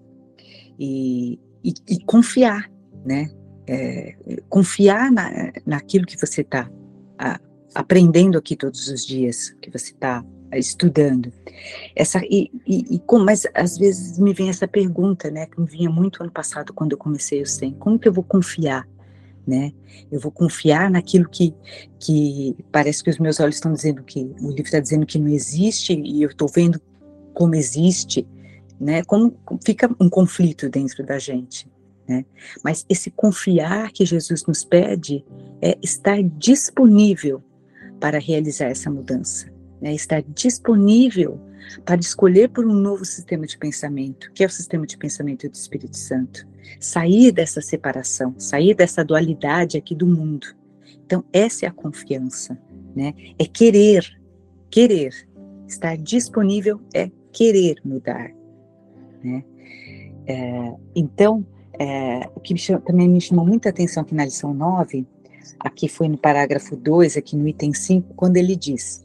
E, 0.78 1.38
e, 1.62 1.72
e 1.88 2.04
confiar, 2.04 2.70
né? 3.04 3.30
É, 3.66 4.16
confiar 4.48 5.10
na, 5.10 5.52
naquilo 5.64 6.06
que 6.06 6.18
você 6.18 6.42
está 6.42 6.70
aprendendo 7.74 8.38
aqui 8.38 8.54
todos 8.54 8.88
os 8.88 9.04
dias, 9.04 9.50
que 9.60 9.70
você 9.70 9.92
está 9.92 10.24
estudando. 10.52 11.32
Essa, 11.96 12.20
e, 12.24 12.50
e, 12.66 12.96
e 12.96 12.98
como, 13.00 13.24
mas 13.24 13.46
às 13.54 13.76
vezes 13.76 14.18
me 14.18 14.32
vem 14.32 14.48
essa 14.48 14.68
pergunta, 14.68 15.30
né, 15.30 15.46
que 15.46 15.60
me 15.60 15.66
vinha 15.66 15.90
muito 15.90 16.22
ano 16.22 16.30
passado 16.30 16.72
quando 16.72 16.92
eu 16.92 16.98
comecei 16.98 17.42
o 17.42 17.46
SEM, 17.46 17.72
como 17.74 17.98
que 17.98 18.06
eu 18.06 18.12
vou 18.12 18.24
confiar, 18.24 18.86
né? 19.46 19.72
Eu 20.10 20.20
vou 20.20 20.32
confiar 20.32 20.90
naquilo 20.90 21.28
que, 21.28 21.54
que 21.98 22.56
parece 22.72 23.02
que 23.02 23.10
os 23.10 23.18
meus 23.18 23.40
olhos 23.40 23.56
estão 23.56 23.72
dizendo 23.72 24.02
que, 24.02 24.20
o 24.40 24.48
livro 24.48 24.62
está 24.62 24.80
dizendo 24.80 25.06
que 25.06 25.18
não 25.18 25.28
existe 25.28 25.94
e 25.94 26.22
eu 26.22 26.30
estou 26.30 26.48
vendo 26.48 26.80
como 27.32 27.54
existe, 27.54 28.26
né? 28.80 29.02
Como 29.04 29.36
fica 29.64 29.90
um 30.00 30.08
conflito 30.08 30.68
dentro 30.68 31.04
da 31.04 31.18
gente, 31.18 31.68
né? 32.08 32.24
Mas 32.62 32.84
esse 32.88 33.10
confiar 33.10 33.92
que 33.92 34.04
Jesus 34.04 34.44
nos 34.46 34.64
pede 34.64 35.24
é 35.60 35.76
estar 35.82 36.22
disponível 36.22 37.42
para 38.00 38.18
realizar 38.18 38.66
essa 38.66 38.90
mudança, 38.90 39.50
né, 39.80 39.94
estar 39.94 40.22
disponível 40.22 41.40
para 41.84 42.00
escolher 42.00 42.50
por 42.50 42.66
um 42.66 42.74
novo 42.74 43.04
sistema 43.04 43.46
de 43.46 43.56
pensamento, 43.56 44.30
que 44.32 44.44
é 44.44 44.46
o 44.46 44.50
sistema 44.50 44.86
de 44.86 44.98
pensamento 44.98 45.48
do 45.48 45.54
Espírito 45.54 45.96
Santo. 45.96 46.46
Sair 46.80 47.32
dessa 47.32 47.60
separação, 47.60 48.34
sair 48.38 48.74
dessa 48.74 49.04
dualidade 49.04 49.76
aqui 49.76 49.94
do 49.94 50.06
mundo. 50.06 50.46
Então, 51.04 51.24
essa 51.32 51.66
é 51.66 51.68
a 51.68 51.72
confiança, 51.72 52.58
né? 52.94 53.14
É 53.38 53.44
querer, 53.44 54.04
querer. 54.70 55.12
Estar 55.66 55.96
disponível 55.96 56.80
é 56.94 57.10
querer 57.32 57.76
mudar, 57.84 58.30
né? 59.22 59.42
É, 60.26 60.72
então, 60.94 61.44
é, 61.78 62.28
o 62.34 62.40
que 62.40 62.54
me 62.54 62.58
chama, 62.58 62.80
também 62.80 63.08
me 63.08 63.20
chamou 63.20 63.46
muita 63.46 63.68
atenção 63.68 64.02
aqui 64.02 64.14
na 64.14 64.24
lição 64.24 64.54
9, 64.54 65.06
aqui 65.58 65.88
foi 65.88 66.08
no 66.08 66.16
parágrafo 66.16 66.76
2, 66.76 67.16
aqui 67.16 67.36
no 67.36 67.48
item 67.48 67.72
5, 67.72 68.14
quando 68.14 68.36
ele 68.36 68.54
diz: 68.54 69.02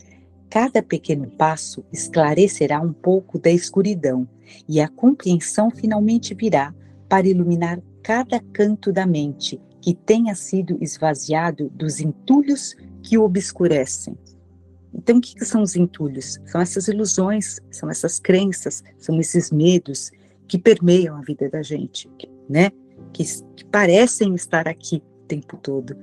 Cada 0.49 0.81
pequeno 0.81 1.27
passo 1.27 1.83
esclarecerá 1.91 2.79
um 2.79 2.93
pouco 2.93 3.39
da 3.39 3.49
escuridão, 3.49 4.27
e 4.67 4.79
a 4.79 4.87
compreensão 4.87 5.69
finalmente 5.71 6.33
virá 6.33 6.73
para 7.09 7.27
iluminar 7.27 7.81
cada 8.03 8.39
canto 8.53 8.93
da 8.93 9.05
mente 9.05 9.59
que 9.81 9.93
tenha 9.93 10.35
sido 10.35 10.77
esvaziado 10.79 11.69
dos 11.71 11.99
entulhos 11.99 12.75
que 13.01 13.17
o 13.17 13.23
obscurecem. 13.23 14.17
Então, 14.93 15.17
o 15.17 15.21
que, 15.21 15.43
são 15.43 15.61
os 15.61 15.75
entulhos? 15.75 16.37
São 16.45 16.61
essas 16.61 16.87
ilusões, 16.87 17.59
são 17.71 17.89
essas 17.89 18.19
crenças, 18.19 18.83
são 18.97 19.19
esses 19.19 19.51
medos 19.51 20.11
que 20.47 20.57
permeiam 20.57 21.15
a 21.15 21.21
vida 21.21 21.49
da 21.49 21.61
gente, 21.61 22.09
né? 22.49 22.71
Que, 23.13 23.23
que 23.55 23.65
parecem 23.65 24.33
estar 24.35 24.67
aqui 24.67 25.03
o 25.23 25.25
tempo 25.25 25.57
todo. 25.57 25.95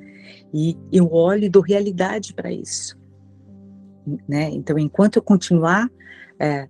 E 0.53 0.77
eu 0.93 1.13
olho 1.13 1.45
e 1.45 1.49
dou 1.49 1.63
realidade 1.63 2.35
para 2.35 2.51
isso 2.51 2.97
né? 4.29 4.51
Então, 4.51 4.79
enquanto 4.79 5.17
eu 5.17 5.23
continuar 5.23 5.91
é, 6.39 6.69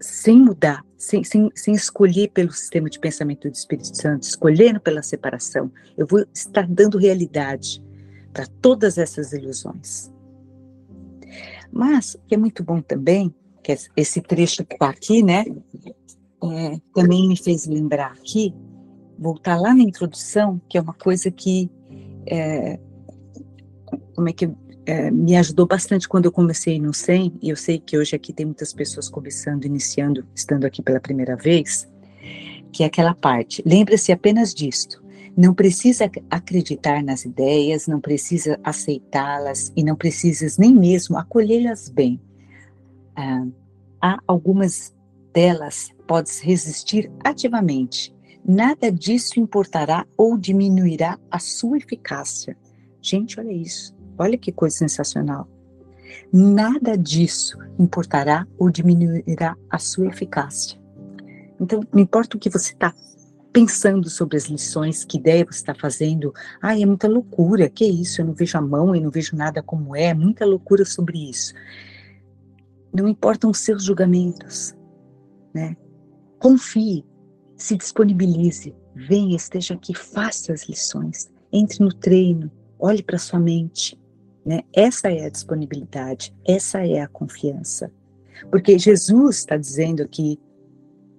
sem 0.00 0.38
mudar, 0.38 0.84
sem, 1.02 1.24
sem, 1.24 1.50
sem 1.52 1.74
escolher 1.74 2.28
pelo 2.28 2.52
sistema 2.52 2.88
de 2.88 2.96
pensamento 2.96 3.50
do 3.50 3.54
Espírito 3.54 3.96
Santo, 3.96 4.22
escolhendo 4.22 4.78
pela 4.80 5.02
separação, 5.02 5.68
eu 5.96 6.06
vou 6.06 6.24
estar 6.32 6.64
dando 6.68 6.96
realidade 6.96 7.82
para 8.32 8.46
todas 8.60 8.98
essas 8.98 9.32
ilusões. 9.32 10.12
Mas, 11.72 12.16
que 12.28 12.36
é 12.36 12.38
muito 12.38 12.62
bom 12.62 12.80
também, 12.80 13.34
que 13.64 13.72
é 13.72 13.78
esse 13.96 14.20
trecho 14.20 14.64
que 14.64 14.74
está 14.74 14.90
aqui, 14.90 15.24
né, 15.24 15.44
é, 16.44 16.80
também 16.94 17.26
me 17.26 17.36
fez 17.36 17.66
lembrar 17.66 18.12
aqui, 18.12 18.54
voltar 19.18 19.60
lá 19.60 19.74
na 19.74 19.82
introdução, 19.82 20.60
que 20.68 20.78
é 20.78 20.80
uma 20.80 20.94
coisa 20.94 21.32
que, 21.32 21.68
é, 22.26 22.78
como 24.14 24.28
é 24.28 24.32
que 24.32 24.48
é, 24.84 25.10
me 25.10 25.36
ajudou 25.36 25.66
bastante 25.66 26.08
quando 26.08 26.26
eu 26.26 26.32
comecei 26.32 26.80
no 26.80 26.92
SEM, 26.92 27.32
e 27.40 27.50
eu 27.50 27.56
sei 27.56 27.78
que 27.78 27.96
hoje 27.96 28.16
aqui 28.16 28.32
tem 28.32 28.46
muitas 28.46 28.72
pessoas 28.72 29.08
começando, 29.08 29.64
iniciando, 29.64 30.26
estando 30.34 30.64
aqui 30.64 30.82
pela 30.82 31.00
primeira 31.00 31.36
vez, 31.36 31.88
que 32.72 32.82
é 32.82 32.86
aquela 32.86 33.14
parte. 33.14 33.62
Lembre-se 33.64 34.12
apenas 34.12 34.52
disto. 34.52 35.02
Não 35.36 35.54
precisa 35.54 36.10
acreditar 36.30 37.02
nas 37.02 37.24
ideias, 37.24 37.86
não 37.86 38.00
precisa 38.00 38.58
aceitá-las 38.62 39.72
e 39.74 39.82
não 39.82 39.96
precisas 39.96 40.58
nem 40.58 40.74
mesmo 40.74 41.16
acolhê-las 41.16 41.88
bem. 41.88 42.20
Ah, 43.16 43.46
há 44.00 44.18
algumas 44.26 44.94
delas 45.32 45.90
podes 46.06 46.40
resistir 46.40 47.10
ativamente. 47.24 48.14
Nada 48.44 48.90
disso 48.90 49.38
importará 49.38 50.04
ou 50.18 50.36
diminuirá 50.36 51.18
a 51.30 51.38
sua 51.38 51.78
eficácia. 51.78 52.56
Gente, 53.00 53.38
olha 53.38 53.52
isso. 53.52 53.94
Olha 54.22 54.38
que 54.38 54.52
coisa 54.52 54.76
sensacional. 54.76 55.48
Nada 56.32 56.96
disso 56.96 57.58
importará 57.78 58.46
ou 58.58 58.70
diminuirá 58.70 59.56
a 59.68 59.78
sua 59.78 60.06
eficácia. 60.06 60.80
Então, 61.60 61.80
não 61.92 62.00
importa 62.00 62.36
o 62.36 62.40
que 62.40 62.50
você 62.50 62.72
está 62.72 62.94
pensando 63.52 64.08
sobre 64.08 64.36
as 64.36 64.44
lições, 64.44 65.04
que 65.04 65.18
ideia 65.18 65.44
você 65.44 65.58
está 65.58 65.74
fazendo. 65.74 66.32
Ai, 66.60 66.82
é 66.82 66.86
muita 66.86 67.06
loucura, 67.06 67.68
que 67.68 67.84
isso? 67.84 68.20
Eu 68.20 68.26
não 68.26 68.32
vejo 68.32 68.56
a 68.56 68.60
mão, 68.60 68.94
eu 68.94 69.02
não 69.02 69.10
vejo 69.10 69.36
nada 69.36 69.62
como 69.62 69.94
é, 69.94 70.14
muita 70.14 70.46
loucura 70.46 70.84
sobre 70.84 71.28
isso. 71.28 71.52
Não 72.94 73.08
importam 73.08 73.50
os 73.50 73.58
seus 73.58 73.84
julgamentos, 73.84 74.74
né? 75.52 75.76
Confie, 76.38 77.04
se 77.56 77.76
disponibilize, 77.76 78.74
venha, 78.94 79.36
esteja 79.36 79.74
aqui, 79.74 79.94
faça 79.94 80.52
as 80.52 80.68
lições, 80.68 81.30
entre 81.52 81.82
no 81.84 81.92
treino, 81.92 82.50
olhe 82.78 83.02
para 83.02 83.18
sua 83.18 83.38
mente, 83.38 84.00
né? 84.44 84.62
Essa 84.72 85.10
é 85.10 85.26
a 85.26 85.30
disponibilidade, 85.30 86.34
essa 86.46 86.86
é 86.86 87.00
a 87.00 87.08
confiança. 87.08 87.92
Porque 88.50 88.78
Jesus 88.78 89.38
está 89.38 89.56
dizendo 89.56 90.02
aqui, 90.02 90.38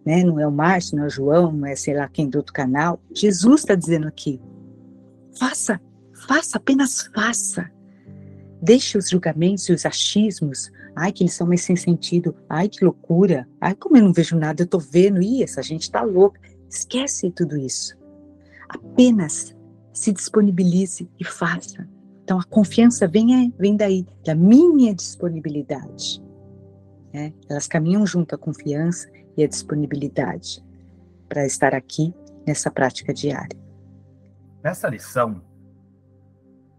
né, 0.06 0.24
não 0.24 0.40
é 0.40 0.46
o 0.46 0.52
Márcio, 0.52 0.98
não 0.98 1.04
é 1.04 1.08
o 1.08 1.10
João, 1.10 1.52
não 1.52 1.66
é 1.66 1.76
sei 1.76 1.96
lá 1.96 2.08
quem 2.10 2.30
do 2.30 2.38
outro 2.38 2.54
canal, 2.54 3.02
Jesus 3.14 3.62
está 3.62 3.76
dizendo 3.76 4.08
aqui, 4.08 4.42
faça, 5.38 5.80
faça, 6.28 6.58
apenas 6.58 7.10
faça. 7.16 7.72
Deixe 8.62 8.98
os 8.98 9.10
julgamentos 9.10 9.68
e 9.70 9.74
os 9.74 9.86
achismos, 9.86 10.72
ai 10.96 11.12
que 11.12 11.24
eles 11.24 11.34
são 11.34 11.48
mais 11.48 11.62
sem 11.62 11.76
sentido, 11.76 12.36
ai 12.50 12.68
que 12.68 12.84
loucura, 12.84 13.48
ai 13.60 13.76
como 13.76 13.98
eu 13.98 14.04
não 14.04 14.14
vejo 14.14 14.38
nada, 14.38 14.64
eu 14.64 14.68
tô 14.68 14.80
vendo, 14.80 15.22
ih, 15.22 15.44
essa 15.44 15.62
gente 15.62 15.90
tá 15.90 16.02
louca. 16.02 16.40
Esquece 16.70 17.30
tudo 17.30 17.56
isso. 17.56 17.96
Apenas 18.68 19.56
se 19.94 20.12
disponibilize 20.12 21.08
e 21.20 21.24
faça. 21.24 21.88
Então 22.34 22.42
a 22.42 22.46
confiança 22.46 23.08
vem, 23.08 23.54
vem 23.60 23.78
daí, 23.78 24.08
da 24.26 24.34
minha 24.34 24.92
disponibilidade. 24.96 26.20
Né? 27.14 27.32
Elas 27.48 27.68
caminham 27.68 28.08
junto 28.08 28.34
a 28.34 28.40
confiança 28.40 29.08
e 29.38 29.44
a 29.44 29.48
disponibilidade 29.48 30.66
para 31.30 31.46
estar 31.46 31.76
aqui 31.76 32.12
nessa 32.44 32.72
prática 32.72 33.14
diária. 33.14 33.56
Nessa 34.64 34.90
lição, 34.90 35.44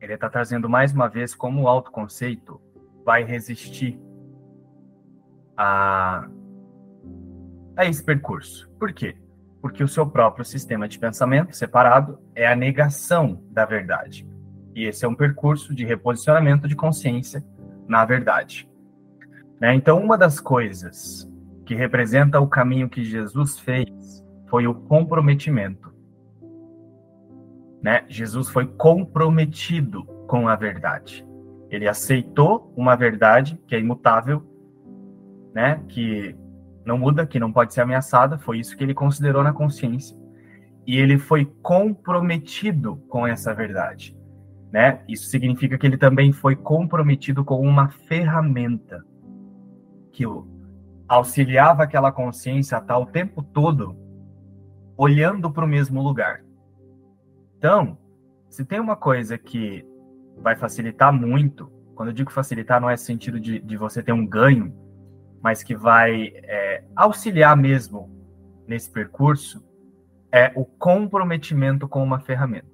ele 0.00 0.14
está 0.14 0.28
trazendo 0.28 0.68
mais 0.68 0.92
uma 0.92 1.06
vez 1.06 1.36
como 1.36 1.62
o 1.62 1.68
autoconceito 1.68 2.60
vai 3.04 3.22
resistir 3.22 3.96
a, 5.56 6.28
a 7.76 7.84
esse 7.84 8.02
percurso. 8.02 8.68
Por 8.76 8.92
quê? 8.92 9.16
Porque 9.62 9.84
o 9.84 9.88
seu 9.88 10.04
próprio 10.04 10.44
sistema 10.44 10.88
de 10.88 10.98
pensamento 10.98 11.54
separado 11.54 12.18
é 12.34 12.44
a 12.44 12.56
negação 12.56 13.40
da 13.52 13.64
verdade. 13.64 14.33
E 14.74 14.84
esse 14.84 15.04
é 15.04 15.08
um 15.08 15.14
percurso 15.14 15.74
de 15.74 15.84
reposicionamento 15.84 16.66
de 16.66 16.74
consciência 16.74 17.44
na 17.86 18.04
verdade. 18.04 18.68
Né? 19.60 19.74
Então, 19.74 20.02
uma 20.02 20.18
das 20.18 20.40
coisas 20.40 21.30
que 21.64 21.74
representa 21.74 22.40
o 22.40 22.48
caminho 22.48 22.88
que 22.88 23.04
Jesus 23.04 23.58
fez 23.58 23.88
foi 24.48 24.66
o 24.66 24.74
comprometimento. 24.74 25.92
Né? 27.82 28.04
Jesus 28.08 28.48
foi 28.48 28.66
comprometido 28.66 30.04
com 30.26 30.48
a 30.48 30.56
verdade. 30.56 31.26
Ele 31.70 31.88
aceitou 31.88 32.72
uma 32.76 32.96
verdade 32.96 33.60
que 33.66 33.74
é 33.74 33.80
imutável, 33.80 34.42
né? 35.54 35.82
que 35.88 36.36
não 36.84 36.98
muda, 36.98 37.26
que 37.26 37.40
não 37.40 37.52
pode 37.52 37.72
ser 37.72 37.80
ameaçada, 37.80 38.38
foi 38.38 38.58
isso 38.58 38.76
que 38.76 38.84
ele 38.84 38.94
considerou 38.94 39.42
na 39.42 39.52
consciência. 39.52 40.16
E 40.86 40.98
ele 40.98 41.18
foi 41.18 41.46
comprometido 41.62 42.96
com 43.08 43.26
essa 43.26 43.54
verdade. 43.54 44.14
Né? 44.74 45.04
Isso 45.06 45.28
significa 45.28 45.78
que 45.78 45.86
ele 45.86 45.96
também 45.96 46.32
foi 46.32 46.56
comprometido 46.56 47.44
com 47.44 47.60
uma 47.60 47.90
ferramenta 48.08 49.04
que 50.10 50.24
auxiliava 51.06 51.84
aquela 51.84 52.10
consciência 52.10 52.76
a 52.76 52.80
estar 52.80 52.98
o 52.98 53.06
tempo 53.06 53.40
todo 53.40 53.96
olhando 54.96 55.48
para 55.48 55.64
o 55.64 55.68
mesmo 55.68 56.02
lugar. 56.02 56.42
Então, 57.56 57.96
se 58.50 58.64
tem 58.64 58.80
uma 58.80 58.96
coisa 58.96 59.38
que 59.38 59.86
vai 60.38 60.56
facilitar 60.56 61.12
muito, 61.12 61.70
quando 61.94 62.08
eu 62.08 62.12
digo 62.12 62.32
facilitar, 62.32 62.80
não 62.80 62.90
é 62.90 62.96
sentido 62.96 63.38
de, 63.38 63.60
de 63.60 63.76
você 63.76 64.02
ter 64.02 64.12
um 64.12 64.26
ganho, 64.26 64.74
mas 65.40 65.62
que 65.62 65.76
vai 65.76 66.32
é, 66.34 66.82
auxiliar 66.96 67.56
mesmo 67.56 68.10
nesse 68.66 68.90
percurso, 68.90 69.64
é 70.32 70.50
o 70.56 70.64
comprometimento 70.64 71.86
com 71.86 72.02
uma 72.02 72.18
ferramenta. 72.18 72.73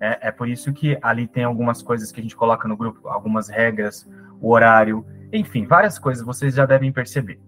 É, 0.00 0.28
é, 0.28 0.30
por 0.30 0.48
isso 0.48 0.72
que 0.72 0.96
ali 1.02 1.26
tem 1.26 1.44
algumas 1.44 1.82
coisas 1.82 2.12
que 2.12 2.20
a 2.20 2.22
gente 2.22 2.36
coloca 2.36 2.68
no 2.68 2.76
grupo, 2.76 3.08
algumas 3.08 3.48
regras, 3.48 4.08
o 4.40 4.50
horário, 4.50 5.04
enfim, 5.32 5.66
várias 5.66 5.98
coisas 5.98 6.24
vocês 6.24 6.54
já 6.54 6.64
devem 6.64 6.92
perceber. 6.92 7.40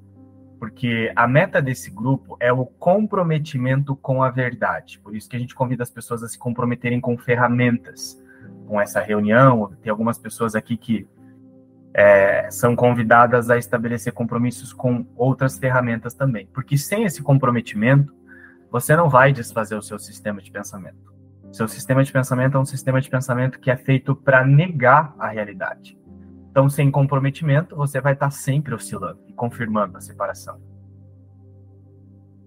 Porque 0.58 1.10
a 1.16 1.26
meta 1.26 1.62
desse 1.62 1.90
grupo 1.90 2.36
é 2.38 2.52
o 2.52 2.66
comprometimento 2.66 3.96
com 3.96 4.22
a 4.22 4.30
verdade. 4.30 4.98
Por 4.98 5.16
isso 5.16 5.28
que 5.28 5.36
a 5.36 5.38
gente 5.38 5.54
convida 5.54 5.82
as 5.82 5.90
pessoas 5.90 6.22
a 6.22 6.28
se 6.28 6.38
comprometerem 6.38 7.00
com 7.00 7.16
ferramentas, 7.16 8.22
com 8.66 8.78
essa 8.78 9.00
reunião. 9.00 9.72
Tem 9.80 9.90
algumas 9.90 10.18
pessoas 10.18 10.54
aqui 10.54 10.76
que 10.76 11.08
é, 11.94 12.50
são 12.50 12.76
convidadas 12.76 13.48
a 13.48 13.56
estabelecer 13.56 14.12
compromissos 14.12 14.72
com 14.72 15.06
outras 15.16 15.58
ferramentas 15.58 16.12
também. 16.12 16.46
Porque 16.52 16.76
sem 16.76 17.04
esse 17.04 17.22
comprometimento, 17.22 18.14
você 18.70 18.94
não 18.94 19.08
vai 19.08 19.32
desfazer 19.32 19.76
o 19.76 19.82
seu 19.82 19.98
sistema 19.98 20.42
de 20.42 20.50
pensamento. 20.50 21.09
Seu 21.52 21.66
sistema 21.66 22.04
de 22.04 22.12
pensamento 22.12 22.56
é 22.56 22.60
um 22.60 22.64
sistema 22.64 23.00
de 23.00 23.10
pensamento 23.10 23.58
que 23.58 23.70
é 23.70 23.76
feito 23.76 24.14
para 24.14 24.44
negar 24.44 25.14
a 25.18 25.28
realidade. 25.28 25.98
Então, 26.50 26.68
sem 26.68 26.90
comprometimento, 26.90 27.76
você 27.76 28.00
vai 28.00 28.12
estar 28.12 28.30
sempre 28.30 28.74
oscilando 28.74 29.20
e 29.26 29.32
confirmando 29.32 29.96
a 29.96 30.00
separação. 30.00 30.60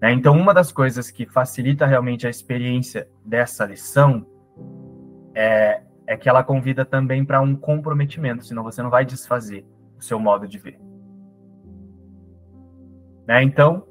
Né? 0.02 0.12
Então, 0.12 0.38
uma 0.38 0.54
das 0.54 0.72
coisas 0.72 1.10
que 1.10 1.26
facilita 1.26 1.86
realmente 1.86 2.28
a 2.28 2.30
experiência 2.30 3.08
dessa 3.26 3.66
lição 3.66 4.26
é 5.34 5.84
é 6.06 6.18
que 6.18 6.28
ela 6.28 6.44
convida 6.44 6.86
também 6.86 7.24
para 7.24 7.42
um 7.42 7.56
comprometimento, 7.56 8.46
senão 8.46 8.64
você 8.64 8.82
não 8.82 8.90
vai 8.90 9.06
desfazer 9.06 9.66
o 9.98 10.02
seu 10.02 10.20
modo 10.20 10.48
de 10.48 10.58
ver. 10.58 10.80
Né? 13.28 13.44
Então, 13.44 13.88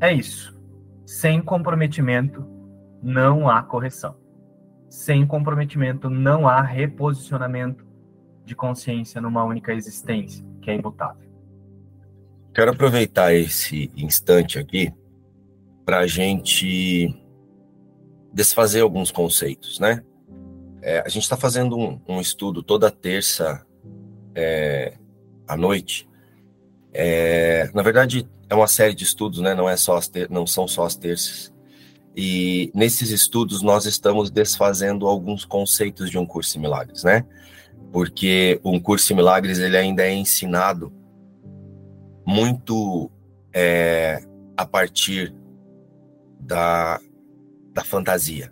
é 0.00 0.12
isso. 0.12 0.58
Sem 1.04 1.42
comprometimento, 1.42 2.46
não 3.02 3.48
há 3.48 3.62
correção. 3.62 4.16
Sem 4.88 5.26
comprometimento, 5.26 6.08
não 6.08 6.48
há 6.48 6.62
reposicionamento 6.62 7.84
de 8.44 8.54
consciência 8.54 9.20
numa 9.20 9.44
única 9.44 9.72
existência, 9.72 10.44
que 10.62 10.70
é 10.70 10.76
imutável. 10.76 11.26
Quero 12.54 12.70
aproveitar 12.70 13.34
esse 13.34 13.90
instante 13.96 14.58
aqui 14.58 14.92
para 15.84 15.98
a 15.98 16.06
gente 16.06 17.14
desfazer 18.32 18.80
alguns 18.80 19.10
conceitos, 19.10 19.78
né? 19.78 20.02
É, 20.82 21.00
a 21.00 21.08
gente 21.08 21.22
está 21.22 21.36
fazendo 21.36 21.76
um, 21.76 22.00
um, 22.08 22.20
estudo 22.20 22.62
toda 22.62 22.90
terça 22.90 23.66
é, 24.34 24.96
à 25.48 25.56
noite. 25.56 26.08
É, 26.92 27.70
na 27.74 27.82
verdade, 27.82 28.28
é 28.48 28.54
uma 28.54 28.68
série 28.68 28.94
de 28.94 29.04
estudos, 29.04 29.40
né? 29.40 29.54
Não, 29.54 29.68
é 29.68 29.76
só 29.76 30.00
ter, 30.00 30.30
não 30.30 30.46
são 30.46 30.68
só 30.68 30.84
as 30.84 30.94
terças. 30.94 31.52
E 32.16 32.70
nesses 32.74 33.10
estudos 33.10 33.62
nós 33.62 33.84
estamos 33.84 34.30
desfazendo 34.30 35.06
alguns 35.06 35.44
conceitos 35.44 36.10
de 36.10 36.18
um 36.18 36.24
curso 36.24 36.56
em 36.56 36.60
milagres, 36.60 37.04
né? 37.04 37.26
Porque 37.92 38.60
um 38.64 38.80
curso 38.80 39.12
em 39.12 39.16
milagres 39.16 39.58
ele 39.58 39.76
ainda 39.76 40.02
é 40.02 40.14
ensinado 40.14 40.92
muito 42.26 43.10
é, 43.52 44.24
a 44.56 44.64
partir 44.64 45.34
da, 46.40 46.98
da 47.72 47.84
fantasia 47.84 48.50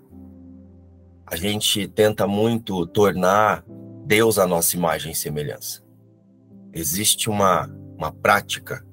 a 1.27 1.37
gente 1.37 1.88
tenta 1.88 2.27
muito 2.27 2.87
tornar 2.87 3.64
Deus 4.07 4.38
a 4.38 4.46
nossa 4.46 4.77
imagem 4.77 5.12
e 5.12 5.16
semelhança. 5.16 5.83
Existe 6.72 7.31
uma, 7.31 7.66
uma 7.96 8.12
prática 8.12 8.85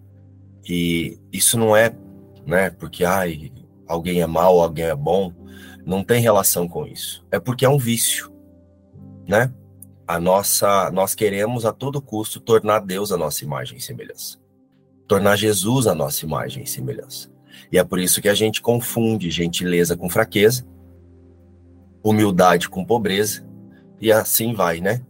e 0.68 1.20
isso 1.32 1.58
não 1.58 1.76
é, 1.76 1.94
né, 2.46 2.70
porque 2.70 3.04
ai, 3.04 3.52
alguém 3.92 4.22
é 4.22 4.28
mal, 4.28 4.60
alguém 4.60 4.86
é 4.86 4.96
bom, 4.96 5.34
não 5.86 6.04
tem 6.04 6.22
relação 6.22 6.68
com 6.68 6.86
isso. 6.86 7.26
É 7.30 7.40
porque 7.40 7.66
é 7.66 7.70
um 7.70 7.78
vício, 7.78 8.32
né? 9.28 9.54
A 10.08 10.20
nossa, 10.20 10.90
nós 10.92 11.14
queremos 11.14 11.66
a 11.66 11.74
todo 11.74 12.02
custo 12.02 12.40
tornar 12.40 12.80
Deus 12.80 13.12
a 13.12 13.18
nossa 13.18 13.44
imagem 13.44 13.78
e 13.78 13.82
semelhança. 13.82 14.38
Tornar 15.08 15.36
Jesus 15.36 15.88
a 15.88 15.96
nossa 15.96 16.26
imagem 16.26 16.64
e 16.64 16.68
semelhança. 16.68 17.30
E 17.72 17.78
é 17.78 17.84
por 17.84 18.00
isso 18.00 18.22
que 18.22 18.30
a 18.30 18.34
gente 18.34 18.62
confunde 18.62 19.30
gentileza 19.30 19.96
com 19.96 20.10
fraqueza, 20.10 20.66
humildade 22.04 22.70
com 22.70 22.86
pobreza, 22.86 23.46
e 24.00 24.12
assim 24.12 24.54
vai, 24.54 24.80
né? 24.80 25.02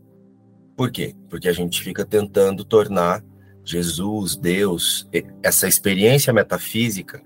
Por 0.75 0.91
quê? 0.91 1.15
Porque 1.29 1.47
a 1.47 1.53
gente 1.53 1.81
fica 1.81 2.03
tentando 2.03 2.65
tornar 2.65 3.23
Jesus, 3.63 4.35
Deus, 4.35 5.07
essa 5.43 5.67
experiência 5.67 6.33
metafísica 6.33 7.21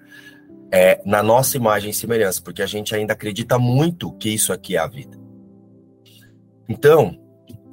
é, 0.72 1.02
na 1.06 1.22
nossa 1.22 1.58
imagem 1.58 1.92
e 1.92 1.94
semelhança, 1.94 2.42
porque 2.42 2.62
a 2.62 2.66
gente 2.66 2.96
ainda 2.96 3.14
acredita 3.14 3.58
muito 3.58 4.12
que 4.14 4.30
isso 4.30 4.52
aqui 4.52 4.76
é 4.76 4.80
a 4.80 4.88
vida. 4.88 5.18
Então, 6.68 7.20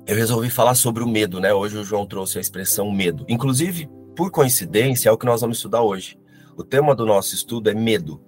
eu 0.06 0.16
resolvi 0.16 0.50
falar 0.50 0.74
sobre 0.74 1.02
o 1.02 1.08
medo, 1.08 1.40
né? 1.40 1.52
Hoje 1.54 1.78
o 1.78 1.84
João 1.84 2.06
trouxe 2.06 2.38
a 2.38 2.40
expressão 2.40 2.90
medo. 2.90 3.24
Inclusive, 3.28 3.88
por 4.16 4.30
coincidência, 4.30 5.08
é 5.08 5.12
o 5.12 5.16
que 5.16 5.26
nós 5.26 5.40
vamos 5.40 5.56
estudar 5.56 5.82
hoje. 5.82 6.18
O 6.56 6.62
tema 6.62 6.94
do 6.94 7.06
nosso 7.06 7.34
estudo 7.34 7.70
é 7.70 7.74
medo 7.74 8.20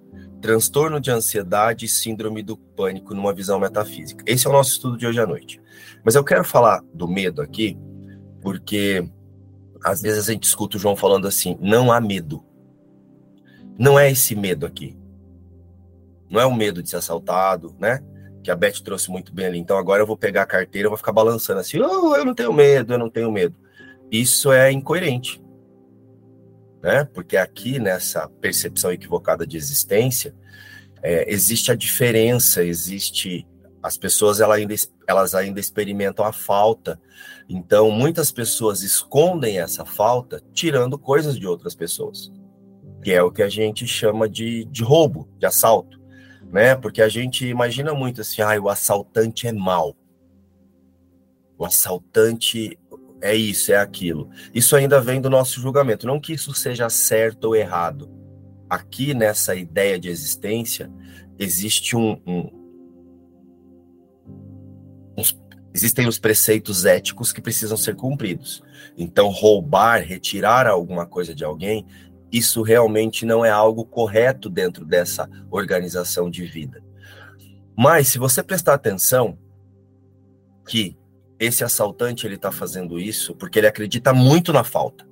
transtorno 0.45 0.99
de 0.99 1.09
ansiedade 1.09 1.85
e 1.85 1.89
síndrome 1.89 2.43
do 2.43 2.55
pânico 2.55 3.15
numa 3.15 3.33
visão 3.33 3.59
metafísica. 3.59 4.23
Esse 4.27 4.45
é 4.45 4.49
o 4.51 4.53
nosso 4.53 4.73
estudo 4.73 4.95
de 4.95 5.07
hoje 5.07 5.19
à 5.19 5.25
noite. 5.25 5.59
Mas 6.03 6.13
eu 6.13 6.23
quero 6.23 6.43
falar 6.43 6.83
do 6.93 7.07
medo 7.07 7.41
aqui, 7.41 7.75
porque 8.41 9.09
às 9.83 10.03
vezes 10.03 10.29
a 10.29 10.31
gente 10.31 10.43
escuta 10.43 10.77
o 10.77 10.79
João 10.79 10.95
falando 10.95 11.27
assim: 11.27 11.57
não 11.59 11.91
há 11.91 11.99
medo. 11.99 12.44
Não 13.77 13.99
é 13.99 14.09
esse 14.11 14.35
medo 14.35 14.65
aqui. 14.65 14.97
Não 16.29 16.41
é 16.41 16.45
o 16.45 16.55
medo 16.55 16.81
de 16.81 16.89
ser 16.89 16.97
assaltado, 16.97 17.75
né? 17.79 18.03
Que 18.43 18.51
a 18.51 18.55
Beth 18.55 18.81
trouxe 18.83 19.09
muito 19.11 19.33
bem 19.33 19.47
ali. 19.47 19.59
Então 19.59 19.77
agora 19.77 20.01
eu 20.01 20.07
vou 20.07 20.17
pegar 20.17 20.43
a 20.43 20.47
carteira, 20.47 20.87
eu 20.87 20.91
vou 20.91 20.97
ficar 20.97 21.11
balançando 21.11 21.59
assim: 21.59 21.79
oh, 21.79 22.15
eu 22.15 22.25
não 22.25 22.33
tenho 22.33 22.53
medo, 22.53 22.93
eu 22.93 22.97
não 22.99 23.09
tenho 23.09 23.31
medo. 23.31 23.55
Isso 24.11 24.51
é 24.51 24.71
incoerente. 24.71 25.41
né? 26.83 27.03
Porque 27.03 27.35
aqui 27.35 27.79
nessa 27.79 28.29
percepção 28.29 28.91
equivocada 28.91 29.45
de 29.47 29.57
existência 29.57 30.35
é, 31.01 31.31
existe 31.31 31.71
a 31.71 31.75
diferença, 31.75 32.63
existe 32.63 33.47
as 33.81 33.97
pessoas 33.97 34.39
elas 34.39 34.57
ainda, 34.57 34.75
elas 35.07 35.35
ainda 35.35 35.59
experimentam 35.59 36.25
a 36.25 36.31
falta. 36.31 36.99
Então, 37.49 37.91
muitas 37.91 38.31
pessoas 38.31 38.83
escondem 38.83 39.59
essa 39.59 39.85
falta 39.85 40.41
tirando 40.53 40.97
coisas 40.97 41.37
de 41.37 41.47
outras 41.47 41.75
pessoas, 41.75 42.31
que 43.05 43.13
é 43.13 43.21
o 43.21 43.31
que 43.31 43.43
a 43.43 43.49
gente 43.49 43.85
chama 43.85 44.27
de, 44.27 44.65
de 44.65 44.83
roubo, 44.83 45.29
de 45.37 45.45
assalto, 45.45 46.01
né? 46.51 46.73
Porque 46.73 47.03
a 47.03 47.07
gente 47.07 47.45
imagina 47.45 47.93
muito 47.93 48.21
assim, 48.21 48.41
ah, 48.41 48.59
o 48.59 48.67
assaltante 48.67 49.45
é 49.45 49.51
mau. 49.51 49.95
O 51.55 51.63
assaltante 51.63 52.79
é 53.21 53.35
isso, 53.35 53.71
é 53.71 53.77
aquilo. 53.77 54.27
Isso 54.55 54.75
ainda 54.75 54.99
vem 54.99 55.21
do 55.21 55.29
nosso 55.29 55.61
julgamento. 55.61 56.07
Não 56.07 56.19
que 56.19 56.33
isso 56.33 56.51
seja 56.55 56.89
certo 56.89 57.43
ou 57.43 57.55
errado. 57.55 58.09
Aqui 58.67 59.13
nessa 59.13 59.53
ideia 59.53 59.99
de 59.99 60.09
existência, 60.09 60.91
existe 61.37 61.95
um, 61.95 62.19
um 62.25 62.65
existem 65.75 66.07
os 66.07 66.17
preceitos 66.17 66.85
éticos 66.85 67.31
que 67.31 67.39
precisam 67.39 67.77
ser 67.77 67.95
cumpridos. 67.95 68.63
Então, 68.97 69.29
roubar, 69.29 70.01
retirar 70.01 70.65
alguma 70.65 71.05
coisa 71.05 71.35
de 71.35 71.43
alguém, 71.43 71.85
isso 72.31 72.61
realmente 72.61 73.25
não 73.25 73.45
é 73.45 73.49
algo 73.49 73.85
correto 73.85 74.49
dentro 74.49 74.85
dessa 74.85 75.29
organização 75.49 76.29
de 76.29 76.45
vida. 76.45 76.83
Mas, 77.77 78.07
se 78.07 78.17
você 78.17 78.41
prestar 78.41 78.73
atenção 78.73 79.37
que 80.67 80.97
esse 81.39 81.63
assaltante 81.63 82.25
ele 82.25 82.35
está 82.35 82.51
fazendo 82.51 82.99
isso 82.99 83.35
porque 83.35 83.59
ele 83.59 83.67
acredita 83.67 84.13
muito 84.13 84.53
na 84.53 84.63
falta. 84.63 85.05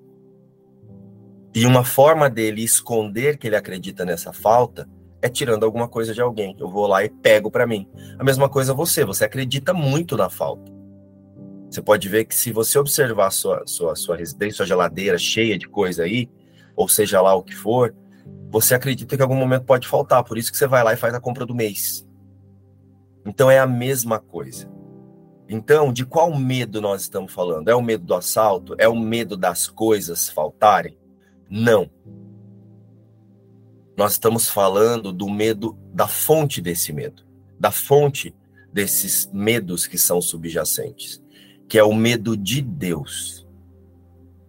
E 1.53 1.65
uma 1.65 1.83
forma 1.83 2.29
dele 2.29 2.63
esconder 2.63 3.37
que 3.37 3.47
ele 3.47 3.55
acredita 3.55 4.03
nessa 4.03 4.33
falta 4.33 4.89
é 5.21 5.29
tirando 5.29 5.63
alguma 5.63 5.87
coisa 5.87 6.13
de 6.13 6.21
alguém. 6.21 6.55
Eu 6.59 6.69
vou 6.69 6.87
lá 6.87 7.03
e 7.03 7.09
pego 7.09 7.51
para 7.51 7.67
mim. 7.67 7.87
A 8.17 8.23
mesma 8.23 8.49
coisa 8.49 8.73
você, 8.73 9.05
você 9.05 9.23
acredita 9.25 9.73
muito 9.73 10.17
na 10.17 10.29
falta. 10.29 10.71
Você 11.69 11.81
pode 11.81 12.07
ver 12.09 12.25
que 12.25 12.35
se 12.35 12.51
você 12.51 12.77
observar 12.77 13.31
sua, 13.31 13.63
sua, 13.65 13.95
sua 13.95 14.15
residência, 14.15 14.57
sua 14.57 14.65
geladeira 14.65 15.17
cheia 15.17 15.57
de 15.57 15.67
coisa 15.67 16.03
aí, 16.03 16.29
ou 16.75 16.87
seja 16.87 17.21
lá 17.21 17.33
o 17.35 17.43
que 17.43 17.55
for, 17.55 17.95
você 18.49 18.75
acredita 18.75 19.15
que 19.15 19.21
algum 19.21 19.35
momento 19.35 19.65
pode 19.65 19.87
faltar, 19.87 20.23
por 20.23 20.37
isso 20.37 20.51
que 20.51 20.57
você 20.57 20.67
vai 20.67 20.83
lá 20.83 20.93
e 20.93 20.97
faz 20.97 21.13
a 21.13 21.19
compra 21.19 21.45
do 21.45 21.55
mês. 21.55 22.05
Então 23.25 23.49
é 23.49 23.59
a 23.59 23.67
mesma 23.67 24.19
coisa. 24.19 24.71
Então, 25.47 25.91
de 25.91 26.05
qual 26.05 26.33
medo 26.35 26.81
nós 26.81 27.01
estamos 27.01 27.33
falando? 27.33 27.67
É 27.69 27.75
o 27.75 27.81
medo 27.81 28.05
do 28.05 28.13
assalto? 28.13 28.75
É 28.77 28.87
o 28.87 28.95
medo 28.95 29.35
das 29.35 29.67
coisas 29.67 30.29
faltarem? 30.29 30.97
Não. 31.49 31.89
Nós 33.95 34.13
estamos 34.13 34.49
falando 34.49 35.13
do 35.13 35.29
medo, 35.29 35.77
da 35.93 36.07
fonte 36.07 36.59
desse 36.61 36.91
medo, 36.91 37.23
da 37.59 37.71
fonte 37.71 38.35
desses 38.71 39.29
medos 39.31 39.85
que 39.85 39.97
são 39.97 40.19
subjacentes, 40.19 41.21
que 41.67 41.77
é 41.77 41.83
o 41.83 41.93
medo 41.93 42.35
de 42.35 42.61
Deus. 42.61 43.47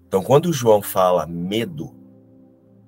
Então, 0.07 0.22
quando 0.22 0.53
João 0.53 0.81
fala 0.81 1.27
medo, 1.27 1.93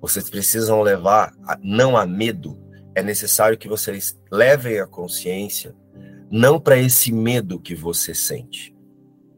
vocês 0.01 0.29
precisam 0.29 0.81
levar, 0.81 1.33
a, 1.43 1.57
não 1.61 1.97
a 1.97 2.05
medo, 2.05 2.59
é 2.95 3.03
necessário 3.03 3.57
que 3.57 3.67
vocês 3.67 4.17
levem 4.31 4.79
a 4.79 4.87
consciência 4.87 5.75
não 6.29 6.59
para 6.59 6.77
esse 6.77 7.11
medo 7.11 7.59
que 7.59 7.73
você 7.73 8.13
sente, 8.13 8.75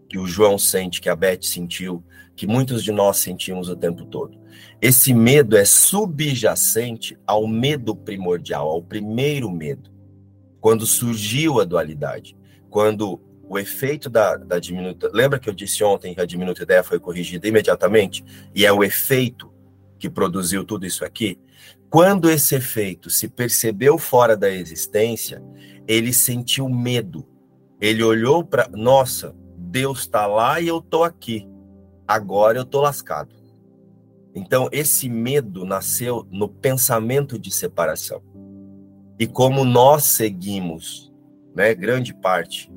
que 0.08 0.18
o 0.18 0.26
João 0.26 0.58
sente, 0.58 1.02
que 1.02 1.10
a 1.10 1.16
Beth 1.16 1.44
sentiu, 1.44 2.04
que 2.36 2.48
muitos 2.48 2.84
de 2.84 2.92
nós 2.92 3.18
sentimos 3.18 3.70
o 3.70 3.76
tempo 3.76 4.06
todo. 4.06 4.40
Esse 4.82 5.14
medo 5.14 5.56
é 5.56 5.66
subjacente 5.66 7.18
ao 7.28 7.48
medo 7.48 7.96
primordial, 7.96 8.68
ao 8.68 8.82
primeiro 8.82 9.52
medo. 9.52 9.92
Quando 10.60 10.86
surgiu 10.86 11.60
a 11.60 11.64
dualidade, 11.64 12.36
quando 12.70 13.22
o 13.50 13.58
efeito 13.58 14.10
da, 14.10 14.38
da 14.38 14.60
diminuta. 14.60 15.10
Lembra 15.12 15.40
que 15.40 15.50
eu 15.50 15.54
disse 15.54 15.84
ontem 15.84 16.14
que 16.14 16.22
a 16.22 16.26
diminuta 16.26 16.62
ideia 16.62 16.84
foi 16.84 17.00
corrigida 17.00 17.48
imediatamente? 17.48 18.24
E 18.54 18.64
é 18.64 18.72
o 18.72 18.84
efeito 18.84 19.49
que 20.00 20.10
produziu 20.10 20.64
tudo 20.64 20.86
isso 20.86 21.06
aqui? 21.06 21.40
Quando 21.90 22.30
esse 22.30 22.56
efeito 22.56 23.10
se 23.10 23.28
percebeu 23.28 23.98
fora 23.98 24.36
da 24.38 24.50
existência, 24.50 25.44
ele 25.88 26.14
sentiu 26.14 26.68
medo. 26.70 27.28
Ele 27.82 28.04
olhou 28.04 28.44
para. 28.44 28.68
Nossa, 28.70 29.36
Deus 29.58 30.00
está 30.00 30.26
lá 30.26 30.60
e 30.60 30.68
eu 30.68 30.80
estou 30.80 31.04
aqui 31.04 31.48
agora 32.10 32.58
eu 32.58 32.66
tô 32.66 32.82
lascado. 32.82 33.36
Então, 34.34 34.68
esse 34.72 35.08
medo 35.08 35.64
nasceu 35.64 36.26
no 36.32 36.50
pensamento 36.50 37.38
de 37.38 37.52
separação. 37.52 38.24
E 39.20 39.28
como 39.28 39.64
nós 39.64 40.06
seguimos, 40.06 41.14
né, 41.56 41.76
grande 41.76 42.12
parte, 42.12 42.72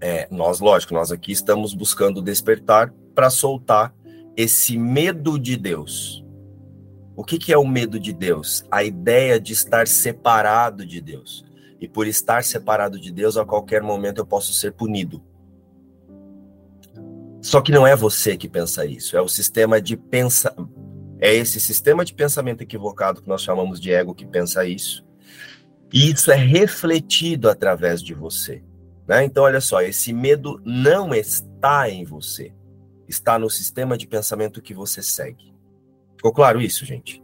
é, 0.00 0.26
nós, 0.30 0.58
lógico, 0.58 0.94
nós 0.94 1.12
aqui 1.12 1.32
estamos 1.32 1.74
buscando 1.74 2.22
despertar 2.22 2.94
para 3.14 3.28
soltar 3.28 3.94
esse 4.38 4.78
medo 4.78 5.36
de 5.36 5.56
Deus. 5.56 6.24
O 7.16 7.24
que, 7.24 7.38
que 7.38 7.52
é 7.52 7.58
o 7.58 7.66
medo 7.66 7.98
de 7.98 8.12
Deus? 8.12 8.64
A 8.70 8.84
ideia 8.84 9.40
de 9.40 9.52
estar 9.52 9.88
separado 9.88 10.86
de 10.86 11.00
Deus. 11.00 11.44
E 11.80 11.88
por 11.88 12.06
estar 12.06 12.44
separado 12.44 13.00
de 13.00 13.10
Deus, 13.10 13.36
a 13.36 13.44
qualquer 13.44 13.82
momento 13.82 14.18
eu 14.18 14.26
posso 14.26 14.52
ser 14.52 14.72
punido. 14.74 15.20
Só 17.42 17.60
que 17.60 17.72
não 17.72 17.84
é 17.84 17.96
você 17.96 18.36
que 18.36 18.48
pensa 18.48 18.86
isso, 18.86 19.16
é 19.16 19.20
o 19.20 19.28
sistema 19.28 19.80
de 19.80 19.96
pensa 19.96 20.54
é 21.20 21.34
esse 21.34 21.60
sistema 21.60 22.04
de 22.04 22.14
pensamento 22.14 22.62
equivocado 22.62 23.20
que 23.20 23.28
nós 23.28 23.42
chamamos 23.42 23.80
de 23.80 23.92
ego 23.92 24.14
que 24.14 24.24
pensa 24.24 24.64
isso. 24.64 25.04
E 25.92 26.12
isso 26.12 26.30
é 26.30 26.36
refletido 26.36 27.50
através 27.50 28.00
de 28.00 28.14
você. 28.14 28.62
Né? 29.04 29.24
Então, 29.24 29.42
olha 29.42 29.60
só, 29.60 29.80
esse 29.80 30.12
medo 30.12 30.60
não 30.64 31.12
está 31.12 31.90
em 31.90 32.04
você, 32.04 32.52
está 33.08 33.38
no 33.38 33.48
sistema 33.48 33.96
de 33.96 34.06
pensamento 34.06 34.62
que 34.62 34.74
você 34.74 35.02
segue. 35.02 35.54
Ficou 36.16 36.32
claro 36.32 36.60
isso, 36.60 36.84
gente? 36.84 37.22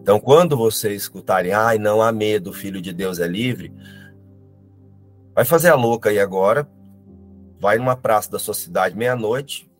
Então, 0.00 0.20
quando 0.20 0.56
vocês 0.56 1.02
escutarem, 1.02 1.52
ai, 1.52 1.78
não 1.78 2.02
há 2.02 2.12
medo, 2.12 2.50
o 2.50 2.52
filho 2.52 2.80
de 2.82 2.92
Deus 2.92 3.18
é 3.18 3.26
livre, 3.26 3.72
vai 5.34 5.44
fazer 5.44 5.70
a 5.70 5.74
louca 5.74 6.10
aí 6.10 6.18
agora, 6.18 6.68
vai 7.58 7.78
numa 7.78 7.96
praça 7.96 8.30
da 8.30 8.38
sua 8.38 8.54
cidade 8.54 8.96
meia-noite, 8.96 9.70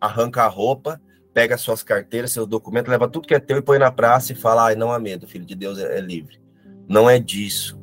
arranca 0.00 0.42
a 0.42 0.48
roupa, 0.48 1.00
pega 1.32 1.56
suas 1.56 1.84
carteiras, 1.84 2.32
seus 2.32 2.48
documentos, 2.48 2.90
leva 2.90 3.08
tudo 3.08 3.28
que 3.28 3.34
é 3.34 3.38
teu 3.38 3.58
e 3.58 3.62
põe 3.62 3.78
na 3.78 3.92
praça 3.92 4.32
e 4.32 4.36
fala: 4.36 4.64
ai, 4.66 4.74
não 4.74 4.92
há 4.92 4.98
medo, 4.98 5.28
filho 5.28 5.44
de 5.44 5.54
Deus 5.54 5.78
é, 5.78 5.98
é 5.98 6.00
livre. 6.00 6.40
Não 6.88 7.08
é 7.08 7.18
disso. 7.18 7.80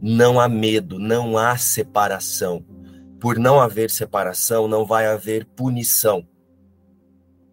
Não 0.00 0.40
há 0.40 0.48
medo, 0.48 0.98
não 0.98 1.38
há 1.38 1.56
separação. 1.56 2.64
Por 3.20 3.38
não 3.38 3.60
haver 3.60 3.90
separação, 3.90 4.68
não 4.68 4.86
vai 4.86 5.06
haver 5.06 5.44
punição. 5.44 6.26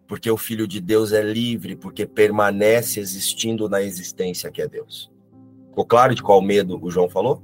Porque 0.06 0.30
o 0.30 0.36
Filho 0.36 0.68
de 0.68 0.80
Deus 0.80 1.12
é 1.12 1.22
livre, 1.22 1.74
porque 1.74 2.06
permanece 2.06 3.00
existindo 3.00 3.68
na 3.68 3.82
existência 3.82 4.50
que 4.50 4.62
é 4.62 4.68
Deus. 4.68 5.10
Ficou 5.68 5.84
claro 5.84 6.14
de 6.14 6.22
qual 6.22 6.40
medo 6.40 6.78
o 6.82 6.90
João 6.90 7.08
falou? 7.08 7.42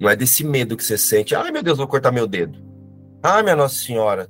Não 0.00 0.08
é 0.10 0.16
desse 0.16 0.44
medo 0.44 0.76
que 0.76 0.84
você 0.84 0.98
sente. 0.98 1.34
Ai, 1.34 1.50
meu 1.50 1.62
Deus, 1.62 1.78
vou 1.78 1.86
cortar 1.86 2.10
meu 2.10 2.26
dedo. 2.26 2.58
Ai, 3.22 3.42
minha 3.42 3.56
Nossa 3.56 3.76
Senhora. 3.76 4.28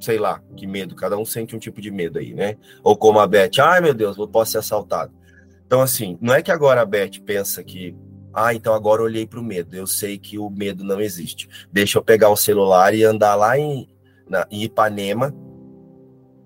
Sei 0.00 0.18
lá, 0.18 0.42
que 0.56 0.66
medo. 0.66 0.94
Cada 0.94 1.16
um 1.16 1.24
sente 1.24 1.54
um 1.54 1.58
tipo 1.58 1.80
de 1.80 1.90
medo 1.90 2.18
aí, 2.18 2.34
né? 2.34 2.56
Ou 2.82 2.96
como 2.96 3.18
a 3.18 3.26
Beth. 3.26 3.60
Ai, 3.60 3.80
meu 3.80 3.94
Deus, 3.94 4.16
vou 4.16 4.28
posso 4.28 4.52
ser 4.52 4.58
assaltado. 4.58 5.12
Então, 5.66 5.80
assim, 5.80 6.16
não 6.20 6.34
é 6.34 6.42
que 6.42 6.50
agora 6.50 6.80
a 6.80 6.86
Beth 6.86 7.20
pensa 7.24 7.62
que. 7.62 7.94
Ah, 8.38 8.52
então 8.52 8.74
agora 8.74 9.00
eu 9.00 9.06
olhei 9.06 9.26
para 9.26 9.40
o 9.40 9.42
medo. 9.42 9.74
Eu 9.74 9.86
sei 9.86 10.18
que 10.18 10.38
o 10.38 10.50
medo 10.50 10.84
não 10.84 11.00
existe. 11.00 11.48
Deixa 11.72 11.96
eu 11.96 12.04
pegar 12.04 12.28
o 12.28 12.36
celular 12.36 12.94
e 12.94 13.02
andar 13.02 13.34
lá 13.34 13.58
em, 13.58 13.88
na, 14.28 14.46
em 14.50 14.62
Ipanema. 14.62 15.34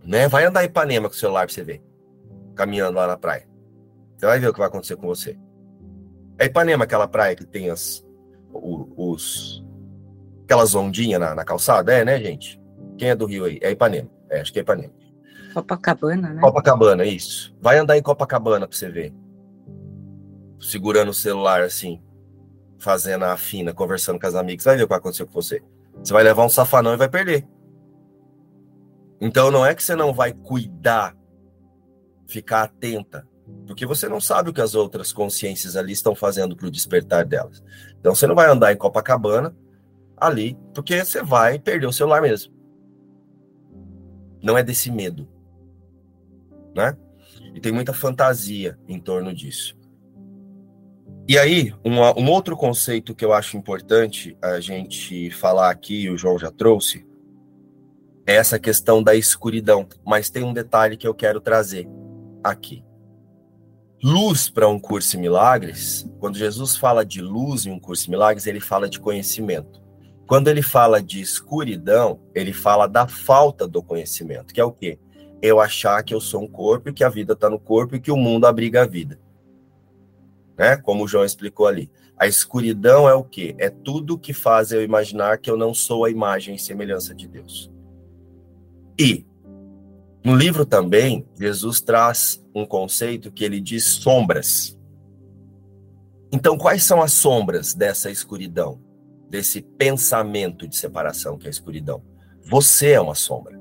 Né? 0.04 0.28
Vai 0.28 0.44
andar 0.44 0.62
em 0.62 0.66
Ipanema 0.66 1.08
com 1.08 1.16
o 1.16 1.18
celular 1.18 1.46
para 1.46 1.52
você 1.52 1.64
ver. 1.64 1.82
Caminhando 2.54 2.94
lá 2.94 3.08
na 3.08 3.16
praia. 3.16 3.48
Você 4.16 4.24
vai 4.24 4.38
ver 4.38 4.46
o 4.46 4.52
que 4.52 4.60
vai 4.60 4.68
acontecer 4.68 4.94
com 4.94 5.08
você. 5.08 5.36
É 6.38 6.44
Ipanema 6.44 6.84
aquela 6.84 7.08
praia 7.08 7.34
que 7.34 7.44
tem 7.44 7.70
as, 7.70 8.06
os, 8.52 9.64
aquelas 10.44 10.76
ondinhas 10.76 11.18
na, 11.18 11.34
na, 11.34 11.44
calçada? 11.44 11.92
É, 11.92 12.04
né, 12.04 12.20
gente? 12.20 12.62
Quem 12.96 13.10
é 13.10 13.16
do 13.16 13.26
Rio 13.26 13.46
aí? 13.46 13.58
É 13.60 13.72
Ipanema. 13.72 14.08
É, 14.30 14.40
acho 14.40 14.52
que 14.52 14.60
é 14.60 14.62
Ipanema. 14.62 14.94
Copacabana, 15.52 16.28
né? 16.34 16.40
Copacabana, 16.40 17.04
isso. 17.04 17.52
Vai 17.60 17.78
andar 17.78 17.98
em 17.98 18.02
Copacabana 18.02 18.68
pra 18.68 18.76
você 18.76 18.88
ver. 18.88 19.12
Segurando 20.60 21.08
o 21.08 21.14
celular 21.14 21.62
assim, 21.62 22.00
fazendo 22.78 23.24
a 23.24 23.36
fina, 23.36 23.72
conversando 23.72 24.20
com 24.20 24.26
as 24.26 24.34
amigas. 24.34 24.64
Vai 24.64 24.76
ver 24.76 24.82
o 24.82 24.86
que 24.86 24.90
vai 24.90 24.98
acontecer 24.98 25.24
com 25.24 25.32
você. 25.32 25.62
Você 26.02 26.12
vai 26.12 26.22
levar 26.22 26.44
um 26.44 26.48
safanão 26.48 26.92
e 26.92 26.96
vai 26.96 27.08
perder. 27.08 27.46
Então 29.20 29.50
não 29.50 29.64
é 29.64 29.74
que 29.74 29.82
você 29.82 29.94
não 29.94 30.12
vai 30.12 30.32
cuidar, 30.32 31.16
ficar 32.26 32.62
atenta 32.62 33.28
porque 33.66 33.86
você 33.86 34.08
não 34.08 34.20
sabe 34.20 34.50
o 34.50 34.52
que 34.52 34.60
as 34.60 34.74
outras 34.74 35.12
consciências 35.12 35.76
ali 35.76 35.92
estão 35.92 36.14
fazendo 36.14 36.56
para 36.56 36.66
o 36.66 36.70
despertar 36.70 37.24
delas. 37.24 37.62
Então 37.98 38.14
você 38.14 38.26
não 38.26 38.34
vai 38.34 38.48
andar 38.48 38.72
em 38.72 38.76
Copacabana 38.76 39.54
ali, 40.16 40.56
porque 40.74 41.04
você 41.04 41.22
vai 41.22 41.58
perder 41.58 41.86
o 41.86 41.92
celular 41.92 42.20
mesmo. 42.20 42.52
não 44.42 44.56
é 44.56 44.62
desse 44.62 44.90
medo, 44.90 45.28
né? 46.74 46.96
E 47.54 47.60
tem 47.60 47.72
muita 47.72 47.92
fantasia 47.92 48.78
em 48.88 48.98
torno 48.98 49.34
disso. 49.34 49.76
E 51.30 51.38
aí, 51.38 51.72
uma, 51.84 52.12
um 52.18 52.28
outro 52.28 52.56
conceito 52.56 53.14
que 53.14 53.24
eu 53.24 53.32
acho 53.32 53.56
importante 53.56 54.36
a 54.42 54.58
gente 54.58 55.30
falar 55.30 55.70
aqui, 55.70 56.02
e 56.02 56.10
o 56.10 56.18
João 56.18 56.36
já 56.36 56.50
trouxe, 56.50 57.06
é 58.26 58.34
essa 58.34 58.58
questão 58.58 59.00
da 59.00 59.14
escuridão. 59.14 59.86
Mas 60.04 60.28
tem 60.28 60.42
um 60.42 60.52
detalhe 60.52 60.96
que 60.96 61.06
eu 61.06 61.14
quero 61.14 61.40
trazer 61.40 61.88
aqui. 62.42 62.84
Luz 64.02 64.50
para 64.50 64.66
um 64.66 64.80
curso 64.80 65.16
em 65.16 65.20
milagres, 65.20 66.04
quando 66.18 66.36
Jesus 66.36 66.76
fala 66.76 67.06
de 67.06 67.22
luz 67.22 67.64
em 67.64 67.70
um 67.70 67.78
curso 67.78 68.08
em 68.08 68.10
milagres, 68.10 68.48
ele 68.48 68.58
fala 68.58 68.88
de 68.88 68.98
conhecimento. 68.98 69.80
Quando 70.26 70.48
ele 70.48 70.62
fala 70.62 71.00
de 71.00 71.20
escuridão, 71.20 72.20
ele 72.34 72.52
fala 72.52 72.88
da 72.88 73.06
falta 73.06 73.68
do 73.68 73.84
conhecimento, 73.84 74.52
que 74.52 74.60
é 74.60 74.64
o 74.64 74.72
quê? 74.72 74.98
Eu 75.40 75.60
achar 75.60 76.02
que 76.02 76.12
eu 76.12 76.20
sou 76.20 76.42
um 76.42 76.48
corpo 76.48 76.88
e 76.88 76.92
que 76.92 77.04
a 77.04 77.08
vida 77.08 77.34
está 77.34 77.48
no 77.48 77.60
corpo 77.60 77.94
e 77.94 78.00
que 78.00 78.10
o 78.10 78.16
mundo 78.16 78.46
abriga 78.48 78.82
a 78.82 78.86
vida. 78.86 79.16
Né? 80.60 80.76
Como 80.76 81.04
o 81.04 81.08
João 81.08 81.24
explicou 81.24 81.66
ali. 81.66 81.90
A 82.18 82.26
escuridão 82.26 83.08
é 83.08 83.14
o 83.14 83.24
quê? 83.24 83.56
É 83.58 83.70
tudo 83.70 84.18
que 84.18 84.34
faz 84.34 84.70
eu 84.72 84.84
imaginar 84.84 85.38
que 85.38 85.50
eu 85.50 85.56
não 85.56 85.72
sou 85.72 86.04
a 86.04 86.10
imagem 86.10 86.54
e 86.54 86.58
semelhança 86.58 87.14
de 87.14 87.26
Deus. 87.26 87.72
E 88.98 89.24
no 90.22 90.36
livro 90.36 90.66
também, 90.66 91.26
Jesus 91.40 91.80
traz 91.80 92.44
um 92.54 92.66
conceito 92.66 93.32
que 93.32 93.42
ele 93.42 93.58
diz 93.58 93.84
sombras. 93.84 94.78
Então, 96.30 96.58
quais 96.58 96.84
são 96.84 97.00
as 97.00 97.14
sombras 97.14 97.72
dessa 97.72 98.10
escuridão? 98.10 98.78
Desse 99.30 99.62
pensamento 99.62 100.68
de 100.68 100.76
separação 100.76 101.38
que 101.38 101.46
é 101.46 101.48
a 101.48 101.50
escuridão? 101.50 102.02
Você 102.42 102.90
é 102.90 103.00
uma 103.00 103.14
sombra. 103.14 103.58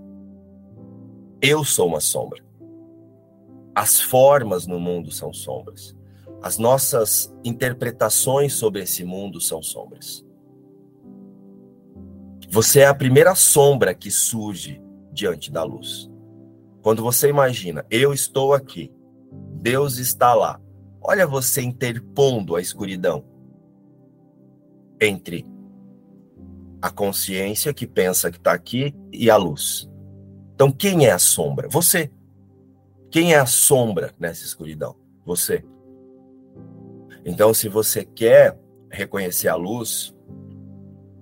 Eu 1.41 1.63
sou 1.63 1.87
uma 1.87 2.01
sombra. 2.01 2.43
As 3.73 4.01
formas 4.01 4.67
no 4.67 4.81
mundo 4.81 5.11
são 5.11 5.31
sombras. 5.31 5.97
As 6.41 6.57
nossas 6.57 7.33
interpretações 7.43 8.53
sobre 8.53 8.83
esse 8.83 9.03
mundo 9.03 9.41
são 9.41 9.61
sombras. 9.61 10.25
Você 12.49 12.79
é 12.79 12.85
a 12.87 12.95
primeira 12.95 13.35
sombra 13.35 13.93
que 13.93 14.09
surge 14.09 14.81
diante 15.11 15.51
da 15.51 15.63
luz. 15.63 16.09
Quando 16.81 17.03
você 17.03 17.29
imagina, 17.29 17.85
eu 17.89 18.13
estou 18.13 18.53
aqui, 18.53 18.91
Deus 19.61 19.97
está 19.97 20.33
lá. 20.33 20.59
Olha 21.01 21.27
você 21.27 21.61
interpondo 21.61 22.55
a 22.55 22.61
escuridão 22.61 23.23
entre 24.99 25.45
a 26.81 26.89
consciência 26.89 27.73
que 27.73 27.85
pensa 27.85 28.31
que 28.31 28.37
está 28.37 28.53
aqui 28.53 28.95
e 29.11 29.29
a 29.29 29.35
luz. 29.35 29.89
Então, 30.55 30.71
quem 30.71 31.05
é 31.05 31.11
a 31.11 31.19
sombra? 31.19 31.67
Você. 31.69 32.11
Quem 33.11 33.33
é 33.33 33.39
a 33.39 33.45
sombra 33.45 34.13
nessa 34.19 34.45
escuridão? 34.45 34.95
Você. 35.25 35.63
Então, 37.25 37.53
se 37.53 37.67
você 37.67 38.03
quer 38.03 38.57
reconhecer 38.89 39.47
a 39.47 39.55
luz, 39.55 40.15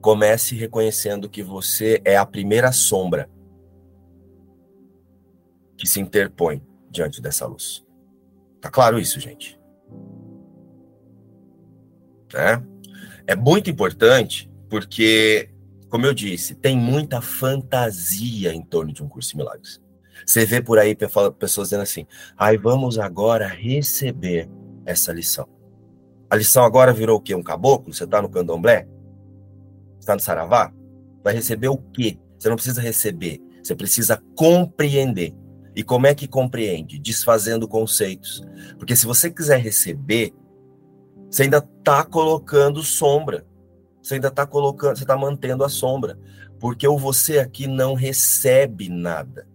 comece 0.01 0.55
reconhecendo 0.55 1.29
que 1.29 1.43
você 1.43 2.01
é 2.05 2.15
a 2.17 2.25
primeira 2.25 2.71
sombra 2.71 3.29
que 5.77 5.87
se 5.87 5.99
interpõe 5.99 6.61
diante 6.89 7.21
dessa 7.21 7.45
luz. 7.45 7.85
Tá 8.61 8.69
claro 8.69 8.99
isso, 8.99 9.19
gente? 9.19 9.59
É, 12.33 12.61
é 13.27 13.35
muito 13.35 13.69
importante 13.69 14.49
porque, 14.69 15.49
como 15.89 16.05
eu 16.05 16.13
disse, 16.13 16.55
tem 16.55 16.77
muita 16.77 17.21
fantasia 17.21 18.53
em 18.53 18.61
torno 18.61 18.91
de 18.91 19.03
um 19.03 19.07
curso 19.07 19.31
de 19.31 19.37
milagres. 19.37 19.81
Você 20.25 20.45
vê 20.45 20.61
por 20.61 20.79
aí 20.79 20.95
pessoas 21.37 21.69
dizendo 21.69 21.83
assim: 21.83 22.05
ai, 22.37 22.57
vamos 22.57 22.97
agora 22.97 23.47
receber 23.47 24.49
essa 24.85 25.13
lição. 25.13 25.56
A 26.30 26.36
lição 26.36 26.63
agora 26.63 26.91
virou 26.91 27.17
o 27.17 27.21
quê? 27.21 27.34
Um 27.34 27.43
caboclo? 27.43 27.93
Você 27.93 28.03
está 28.03 28.21
no 28.21 28.30
candomblé? 28.30 28.88
Está 29.99 30.13
no 30.13 30.19
saravá? 30.19 30.73
Vai 31.23 31.34
receber 31.34 31.69
o 31.69 31.78
quê? 31.78 32.19
Você 32.38 32.49
não 32.49 32.55
precisa 32.55 32.82
receber, 32.82 33.41
você 33.63 33.75
precisa 33.75 34.21
compreender. 34.36 35.34
E 35.75 35.84
como 35.84 36.07
é 36.07 36.15
que 36.15 36.28
compreende? 36.28 36.99
Desfazendo 36.99 37.67
conceitos. 37.67 38.43
Porque 38.78 38.95
se 38.95 39.05
você 39.05 39.30
quiser 39.30 39.59
receber, 39.59 40.34
você 41.30 41.43
ainda 41.43 41.57
está 41.57 42.03
colocando 42.03 42.82
sombra. 42.84 43.45
Você 44.01 44.15
ainda 44.15 44.30
está 44.30 44.45
colocando, 44.45 44.97
você 44.97 45.03
está 45.03 45.15
mantendo 45.15 45.63
a 45.63 45.69
sombra. 45.69 46.17
Porque 46.59 46.88
o 46.88 46.97
você 46.97 47.39
aqui 47.39 47.67
não 47.67 47.93
recebe 47.93 48.89
nada. 48.89 49.47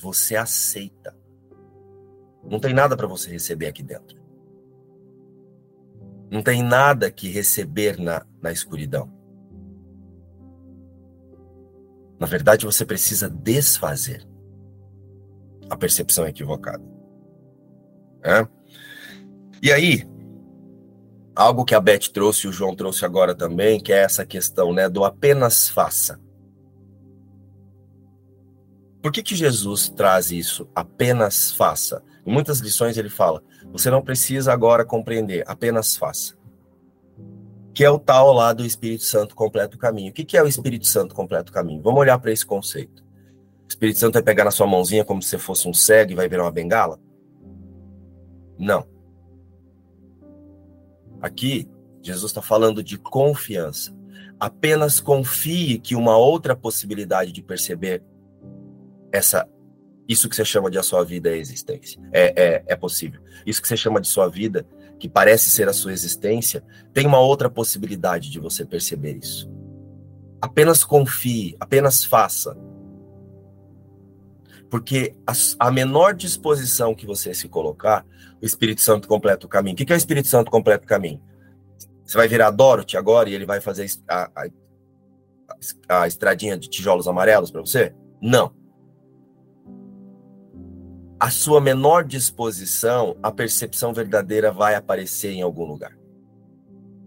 Você 0.00 0.36
aceita. 0.36 1.16
Não 2.44 2.60
tem 2.60 2.74
nada 2.74 2.96
para 2.96 3.06
você 3.06 3.30
receber 3.30 3.66
aqui 3.66 3.82
dentro. 3.82 4.25
Não 6.30 6.42
tem 6.42 6.62
nada 6.62 7.10
que 7.10 7.28
receber 7.28 7.98
na, 7.98 8.24
na 8.42 8.52
escuridão. 8.52 9.10
Na 12.18 12.26
verdade, 12.26 12.64
você 12.64 12.84
precisa 12.84 13.28
desfazer 13.28 14.26
a 15.68 15.76
percepção 15.76 16.24
é 16.24 16.30
equivocada. 16.30 16.82
É? 18.22 18.46
E 19.62 19.72
aí, 19.72 20.04
algo 21.34 21.64
que 21.64 21.74
a 21.74 21.80
Beth 21.80 22.10
trouxe 22.12 22.48
o 22.48 22.52
João 22.52 22.74
trouxe 22.74 23.04
agora 23.04 23.34
também, 23.34 23.80
que 23.80 23.92
é 23.92 24.02
essa 24.02 24.24
questão 24.24 24.72
né, 24.72 24.88
do 24.88 25.04
apenas 25.04 25.68
faça. 25.68 26.20
Por 29.02 29.12
que, 29.12 29.22
que 29.22 29.36
Jesus 29.36 29.88
traz 29.88 30.30
isso? 30.30 30.68
Apenas 30.74 31.52
faça. 31.52 32.02
Em 32.26 32.32
muitas 32.32 32.58
lições 32.58 32.98
ele 32.98 33.08
fala: 33.08 33.42
você 33.72 33.88
não 33.88 34.02
precisa 34.02 34.52
agora 34.52 34.84
compreender, 34.84 35.44
apenas 35.46 35.96
faça. 35.96 36.34
Que 37.72 37.84
é 37.84 37.90
o 37.90 37.98
tal 37.98 38.32
lá 38.32 38.52
do 38.52 38.64
Espírito 38.64 39.04
Santo 39.04 39.36
completo 39.36 39.78
caminho. 39.78 40.10
O 40.10 40.14
que, 40.14 40.24
que 40.24 40.36
é 40.36 40.42
o 40.42 40.48
Espírito 40.48 40.86
Santo 40.86 41.14
completo 41.14 41.52
caminho? 41.52 41.82
Vamos 41.82 42.00
olhar 42.00 42.18
para 42.18 42.32
esse 42.32 42.44
conceito. 42.44 43.04
O 43.64 43.68
Espírito 43.68 43.98
Santo 43.98 44.14
vai 44.14 44.22
pegar 44.22 44.44
na 44.44 44.50
sua 44.50 44.66
mãozinha 44.66 45.04
como 45.04 45.22
se 45.22 45.38
fosse 45.38 45.68
um 45.68 45.74
cego 45.74 46.12
e 46.12 46.14
vai 46.14 46.28
virar 46.28 46.44
uma 46.44 46.52
bengala? 46.52 46.98
Não. 48.58 48.86
Aqui, 51.20 51.68
Jesus 52.02 52.30
está 52.30 52.40
falando 52.40 52.82
de 52.82 52.96
confiança. 52.96 53.94
Apenas 54.40 55.00
confie 55.00 55.78
que 55.78 55.94
uma 55.94 56.16
outra 56.16 56.56
possibilidade 56.56 57.32
de 57.32 57.42
perceber 57.42 58.02
essa 59.12 59.48
isso 60.08 60.28
que 60.28 60.36
você 60.36 60.44
chama 60.44 60.70
de 60.70 60.78
a 60.78 60.82
sua 60.82 61.04
vida 61.04 61.30
é 61.30 61.36
existência. 61.36 62.00
É, 62.12 62.42
é, 62.42 62.64
é 62.66 62.76
possível. 62.76 63.20
Isso 63.44 63.60
que 63.60 63.66
você 63.66 63.76
chama 63.76 64.00
de 64.00 64.08
sua 64.08 64.28
vida, 64.28 64.66
que 64.98 65.08
parece 65.08 65.50
ser 65.50 65.68
a 65.68 65.72
sua 65.72 65.92
existência, 65.92 66.62
tem 66.92 67.06
uma 67.06 67.18
outra 67.18 67.50
possibilidade 67.50 68.30
de 68.30 68.38
você 68.38 68.64
perceber 68.64 69.18
isso. 69.18 69.50
Apenas 70.40 70.84
confie, 70.84 71.56
apenas 71.58 72.04
faça. 72.04 72.56
Porque 74.70 75.14
a, 75.26 75.32
a, 75.66 75.70
menor 75.70 76.14
disposição 76.14 76.94
que 76.94 77.06
você 77.06 77.34
se 77.34 77.48
colocar, 77.48 78.04
o 78.40 78.46
Espírito 78.46 78.82
Santo 78.82 79.08
completa 79.08 79.46
o 79.46 79.48
caminho. 79.48 79.74
O 79.74 79.76
que, 79.76 79.84
que 79.84 79.92
é 79.92 79.96
o 79.96 79.98
Espírito 79.98 80.28
Santo 80.28 80.50
completa 80.50 80.84
o 80.84 80.88
caminho? 80.88 81.20
Você 82.04 82.16
vai 82.16 82.28
virar 82.28 82.50
Dorothy 82.50 82.96
agora 82.96 83.28
e 83.28 83.34
ele 83.34 83.46
vai 83.46 83.60
fazer 83.60 83.86
a, 84.08 84.30
a, 85.88 86.02
a 86.02 86.06
estradinha 86.06 86.56
de 86.56 86.68
tijolos 86.68 87.08
amarelos 87.08 87.50
para 87.50 87.60
você? 87.60 87.92
Não. 88.20 88.54
A 91.18 91.30
sua 91.30 91.62
menor 91.62 92.04
disposição, 92.04 93.16
a 93.22 93.32
percepção 93.32 93.92
verdadeira 93.94 94.52
vai 94.52 94.74
aparecer 94.74 95.32
em 95.32 95.40
algum 95.40 95.64
lugar. 95.64 95.96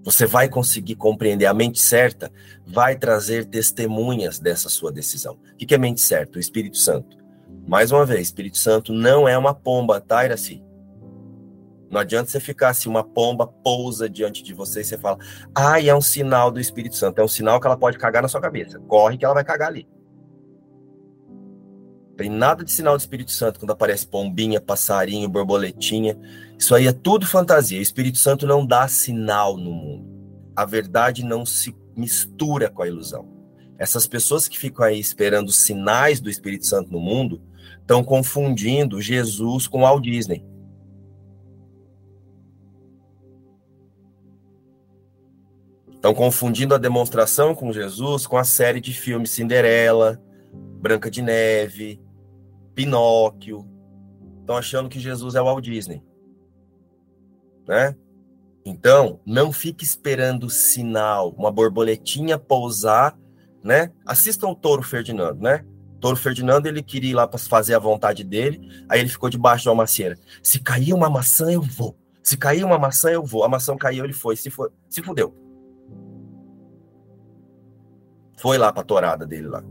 Você 0.03 0.25
vai 0.25 0.49
conseguir 0.49 0.95
compreender 0.95 1.45
a 1.45 1.53
mente 1.53 1.79
certa, 1.79 2.31
vai 2.65 2.97
trazer 2.97 3.45
testemunhas 3.45 4.39
dessa 4.39 4.67
sua 4.67 4.91
decisão. 4.91 5.37
O 5.53 5.57
que 5.57 5.75
é 5.75 5.77
mente 5.77 6.01
certa? 6.01 6.37
O 6.37 6.39
Espírito 6.39 6.77
Santo. 6.77 7.17
Mais 7.67 7.91
uma 7.91 8.03
vez, 8.03 8.21
Espírito 8.21 8.57
Santo 8.57 8.91
não 8.91 9.27
é 9.27 9.37
uma 9.37 9.53
pomba, 9.53 10.01
tá, 10.01 10.25
Iraci? 10.25 10.63
Não 11.91 12.01
adianta 12.01 12.31
você 12.31 12.39
ficar 12.39 12.69
assim, 12.69 12.89
uma 12.89 13.03
pomba 13.03 13.45
pousa 13.45 14.09
diante 14.09 14.41
de 14.41 14.55
você 14.55 14.81
e 14.81 14.83
você 14.83 14.97
fala, 14.97 15.19
ah, 15.53 15.79
é 15.79 15.93
um 15.93 16.01
sinal 16.01 16.49
do 16.49 16.59
Espírito 16.59 16.95
Santo. 16.95 17.19
É 17.19 17.23
um 17.23 17.27
sinal 17.27 17.59
que 17.59 17.67
ela 17.67 17.77
pode 17.77 17.99
cagar 17.99 18.23
na 18.23 18.27
sua 18.27 18.41
cabeça. 18.41 18.79
Corre 18.87 19.17
que 19.17 19.25
ela 19.25 19.35
vai 19.35 19.43
cagar 19.43 19.67
ali. 19.67 19.87
Tem 22.19 22.29
nada 22.29 22.65
de 22.65 22.71
sinal 22.73 22.97
do 22.97 22.99
Espírito 22.99 23.31
Santo 23.31 23.61
quando 23.61 23.71
aparece 23.71 24.05
pombinha, 24.05 24.59
passarinho, 24.59 25.29
borboletinha. 25.29 26.19
Isso 26.57 26.75
aí 26.75 26.85
é 26.85 26.91
tudo 26.91 27.25
fantasia. 27.25 27.79
O 27.79 27.81
Espírito 27.81 28.17
Santo 28.17 28.45
não 28.45 28.65
dá 28.65 28.89
sinal 28.89 29.55
no 29.55 29.71
mundo. 29.71 30.05
A 30.53 30.65
verdade 30.65 31.23
não 31.23 31.45
se 31.45 31.73
mistura 31.95 32.69
com 32.69 32.83
a 32.83 32.87
ilusão. 32.89 33.25
Essas 33.77 34.05
pessoas 34.05 34.49
que 34.49 34.59
ficam 34.59 34.83
aí 34.83 34.99
esperando 34.99 35.49
sinais 35.49 36.19
do 36.19 36.29
Espírito 36.29 36.65
Santo 36.67 36.91
no 36.91 36.99
mundo 36.99 37.41
estão 37.79 38.03
confundindo 38.03 39.01
Jesus 39.01 39.65
com 39.65 39.83
Walt 39.83 40.03
Disney. 40.03 40.45
Estão 45.93 46.13
confundindo 46.13 46.75
a 46.75 46.77
demonstração 46.77 47.55
com 47.55 47.71
Jesus 47.71 48.27
com 48.27 48.35
a 48.35 48.43
série 48.43 48.81
de 48.81 48.91
filmes 48.91 49.31
Cinderela, 49.31 50.21
Branca 50.81 51.09
de 51.09 51.21
Neve, 51.21 52.08
Pinóquio. 52.79 53.67
Estão 54.39 54.55
achando 54.55 54.87
que 54.87 55.01
Jesus 55.01 55.35
é 55.35 55.41
o 55.41 55.43
Walt 55.43 55.65
Disney. 55.65 56.01
Né? 57.67 57.93
Então, 58.65 59.19
não 59.25 59.51
fique 59.51 59.83
esperando 59.83 60.49
sinal, 60.49 61.31
uma 61.37 61.51
borboletinha 61.51 62.39
pousar, 62.39 63.19
né? 63.61 63.91
Assistam 64.05 64.47
o 64.47 64.55
Touro 64.55 64.81
Ferdinando, 64.81 65.41
né? 65.41 65.65
Touro 65.99 66.15
Ferdinando, 66.15 66.69
ele 66.69 66.81
queria 66.81 67.11
ir 67.11 67.15
lá 67.15 67.27
para 67.27 67.37
fazer 67.37 67.73
a 67.73 67.79
vontade 67.79 68.23
dele, 68.23 68.85
aí 68.87 69.01
ele 69.01 69.09
ficou 69.09 69.29
debaixo 69.29 69.63
de 69.63 69.69
uma 69.69 69.75
macieira. 69.75 70.17
Se 70.41 70.61
cair 70.61 70.93
uma 70.93 71.09
maçã, 71.09 71.51
eu 71.51 71.61
vou. 71.61 71.97
Se 72.23 72.37
cair 72.37 72.63
uma 72.63 72.79
maçã, 72.79 73.09
eu 73.09 73.25
vou. 73.25 73.43
A 73.43 73.49
maçã 73.49 73.75
caiu, 73.75 74.05
ele 74.05 74.13
foi. 74.13 74.37
Se, 74.37 74.49
for, 74.49 74.71
se 74.87 75.03
fudeu. 75.03 75.35
Foi 78.37 78.57
lá 78.57 78.71
para 78.71 78.83
a 78.83 78.85
torada 78.85 79.27
dele 79.27 79.49
lá. 79.49 79.61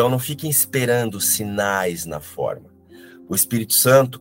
Então 0.00 0.08
não 0.08 0.18
fiquem 0.18 0.48
esperando 0.48 1.20
sinais 1.20 2.06
na 2.06 2.20
forma. 2.20 2.70
O 3.28 3.34
Espírito 3.34 3.74
Santo, 3.74 4.18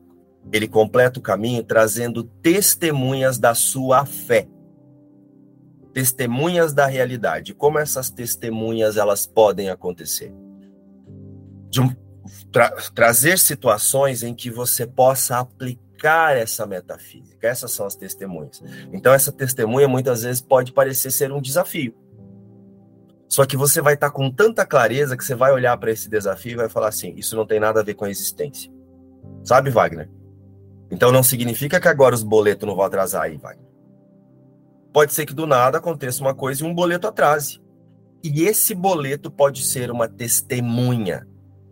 ele 0.52 0.68
completa 0.68 1.20
o 1.20 1.24
caminho 1.24 1.64
trazendo 1.64 2.26
testemunhas 2.26 3.40
da 3.40 3.56
sua 3.56 4.06
fé. 4.06 4.46
Testemunhas 5.94 6.74
da 6.74 6.86
realidade. 6.86 7.54
Como 7.54 7.80
essas 7.80 8.10
testemunhas 8.10 8.98
elas 8.98 9.26
podem 9.26 9.70
acontecer? 9.70 10.34
De 11.70 11.80
um, 11.80 11.96
tra 12.52 12.72
trazer 12.94 13.40
situações 13.40 14.22
em 14.22 14.36
que 14.36 14.50
você 14.50 14.86
possa 14.86 15.40
aplicar 15.40 16.36
essa 16.36 16.66
metafísica. 16.66 17.48
Essas 17.48 17.72
são 17.72 17.86
as 17.86 17.96
testemunhas. 17.96 18.62
Então 18.92 19.14
essa 19.14 19.32
testemunha 19.32 19.88
muitas 19.88 20.24
vezes 20.24 20.42
pode 20.42 20.74
parecer 20.74 21.10
ser 21.10 21.32
um 21.32 21.40
desafio 21.40 21.96
só 23.30 23.46
que 23.46 23.56
você 23.56 23.80
vai 23.80 23.94
estar 23.94 24.10
tá 24.10 24.14
com 24.14 24.32
tanta 24.32 24.66
clareza 24.66 25.16
que 25.16 25.24
você 25.24 25.36
vai 25.36 25.54
olhar 25.54 25.78
para 25.78 25.92
esse 25.92 26.10
desafio 26.10 26.54
e 26.54 26.56
vai 26.56 26.68
falar 26.68 26.88
assim: 26.88 27.14
isso 27.16 27.36
não 27.36 27.46
tem 27.46 27.60
nada 27.60 27.80
a 27.80 27.84
ver 27.84 27.94
com 27.94 28.06
a 28.06 28.10
existência. 28.10 28.72
Sabe, 29.44 29.70
Wagner? 29.70 30.10
Então 30.90 31.12
não 31.12 31.22
significa 31.22 31.80
que 31.80 31.88
agora 31.88 32.16
os 32.16 32.24
boletos 32.24 32.68
não 32.68 32.76
vão 32.76 32.84
atrasar 32.84 33.22
aí, 33.22 33.38
Wagner. 33.38 33.70
Pode 34.92 35.14
ser 35.14 35.28
que 35.28 35.34
do 35.36 35.46
nada 35.46 35.78
aconteça 35.78 36.22
uma 36.22 36.34
coisa 36.34 36.66
e 36.66 36.68
um 36.68 36.74
boleto 36.74 37.08
atrase. 37.08 37.62
E 38.24 38.42
esse 38.42 38.74
boleto 38.74 39.30
pode 39.30 39.64
ser 39.64 39.92
uma 39.92 40.08
testemunha. 40.08 41.28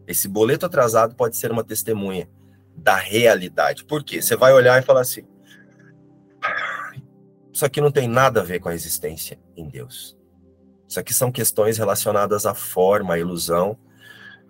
Esse 0.06 0.28
boleto 0.28 0.68
atrasado 0.68 1.16
pode 1.16 1.36
ser 1.36 1.52
uma 1.52 1.64
testemunha 1.64 2.30
da 2.76 2.96
realidade. 2.96 3.84
Por 3.84 4.04
quê? 4.04 4.22
Você 4.22 4.36
vai 4.36 4.54
olhar 4.54 4.80
e 4.80 4.86
falar 4.86 5.02
assim: 5.02 5.24
isso 7.52 7.66
aqui 7.66 7.82
não 7.82 7.92
tem 7.92 8.08
nada 8.08 8.42
a 8.42 8.44
ver 8.44 8.60
com 8.60 8.70
a 8.70 8.76
existência 8.76 9.40
em 9.56 9.68
Deus. 9.68 10.17
Isso 10.88 11.00
aqui 11.00 11.14
são 11.14 11.32
questões 11.32 11.78
relacionadas 11.78 12.46
à 12.46 12.54
forma, 12.54 13.16
à 13.16 13.20
ilusão. 13.20 13.78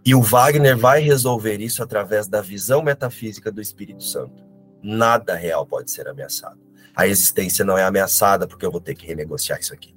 E 0.05 0.13
o 0.13 0.21
Wagner 0.21 0.77
vai 0.77 1.01
resolver 1.01 1.59
isso 1.59 1.81
através 1.81 2.27
da 2.27 2.41
visão 2.41 2.81
metafísica 2.81 3.51
do 3.51 3.61
Espírito 3.61 4.03
Santo. 4.03 4.45
Nada 4.81 5.35
real 5.35 5.65
pode 5.65 5.91
ser 5.91 6.07
ameaçado. 6.07 6.59
A 6.95 7.07
existência 7.07 7.65
não 7.65 7.77
é 7.77 7.83
ameaçada 7.83 8.47
porque 8.47 8.65
eu 8.65 8.71
vou 8.71 8.81
ter 8.81 8.95
que 8.95 9.05
renegociar 9.05 9.59
isso 9.59 9.73
aqui. 9.73 9.95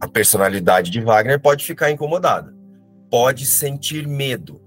A 0.00 0.06
personalidade 0.06 0.90
de 0.90 1.00
Wagner 1.00 1.40
pode 1.40 1.64
ficar 1.64 1.90
incomodada, 1.90 2.54
pode 3.10 3.46
sentir 3.46 4.06
medo. 4.06 4.60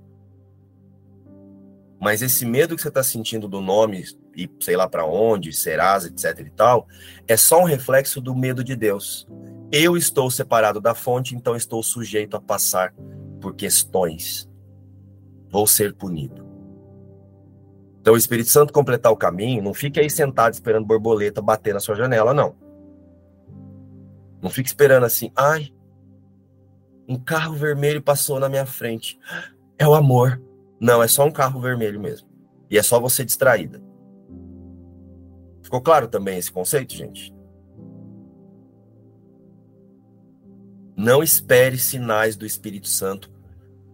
Mas 2.00 2.22
esse 2.22 2.46
medo 2.46 2.76
que 2.76 2.82
você 2.82 2.88
está 2.90 3.04
sentindo 3.04 3.48
do 3.48 3.62
nome 3.62 4.04
e 4.38 4.48
sei 4.60 4.78
lá 4.78 4.88
para 4.88 5.04
onde, 5.04 5.52
Serasa, 5.52 6.08
etc 6.08 6.46
e 6.46 6.52
tal, 6.52 6.88
é 7.28 7.36
só 7.36 7.60
um 7.60 7.66
reflexo 7.66 8.22
do 8.22 8.36
medo 8.36 8.64
de 8.64 8.76
Deus. 8.76 9.28
Eu 9.72 9.98
estou 9.98 10.30
separado 10.30 10.80
da 10.80 10.94
fonte, 10.94 11.36
então 11.36 11.56
estou 11.56 11.82
sujeito 11.82 12.38
a 12.38 12.42
passar 12.42 12.94
por 13.42 13.56
questões. 13.56 14.48
Vou 15.50 15.66
ser 15.66 15.94
punido. 15.94 16.46
Então 18.00 18.14
o 18.14 18.18
Espírito 18.18 18.50
Santo 18.50 18.72
completar 18.72 19.12
o 19.12 19.18
caminho, 19.18 19.64
não 19.64 19.74
fique 19.74 20.00
aí 20.00 20.10
sentado 20.10 20.54
esperando 20.54 20.86
borboleta 20.86 21.42
bater 21.42 21.74
na 21.74 21.80
sua 21.80 21.96
janela, 21.96 22.34
não. 22.34 22.56
Não 24.40 24.52
fique 24.52 24.70
esperando 24.70 25.06
assim, 25.06 25.32
ai, 25.36 25.74
um 27.10 27.18
carro 27.18 27.56
vermelho 27.56 28.02
passou 28.02 28.40
na 28.40 28.48
minha 28.48 28.66
frente. 28.66 29.18
É 29.80 29.88
o 29.88 29.96
amor. 29.96 30.42
Não, 30.80 31.02
é 31.02 31.08
só 31.08 31.26
um 31.26 31.32
carro 31.32 31.60
vermelho 31.60 32.00
mesmo. 32.00 32.30
E 32.70 32.78
é 32.78 32.84
só 32.84 33.00
você 33.00 33.26
distraída. 33.26 33.82
Ficou 35.68 35.82
claro 35.82 36.08
também 36.08 36.38
esse 36.38 36.50
conceito, 36.50 36.94
gente? 36.94 37.36
Não 40.96 41.22
espere 41.22 41.78
sinais 41.78 42.38
do 42.38 42.46
Espírito 42.46 42.88
Santo, 42.88 43.30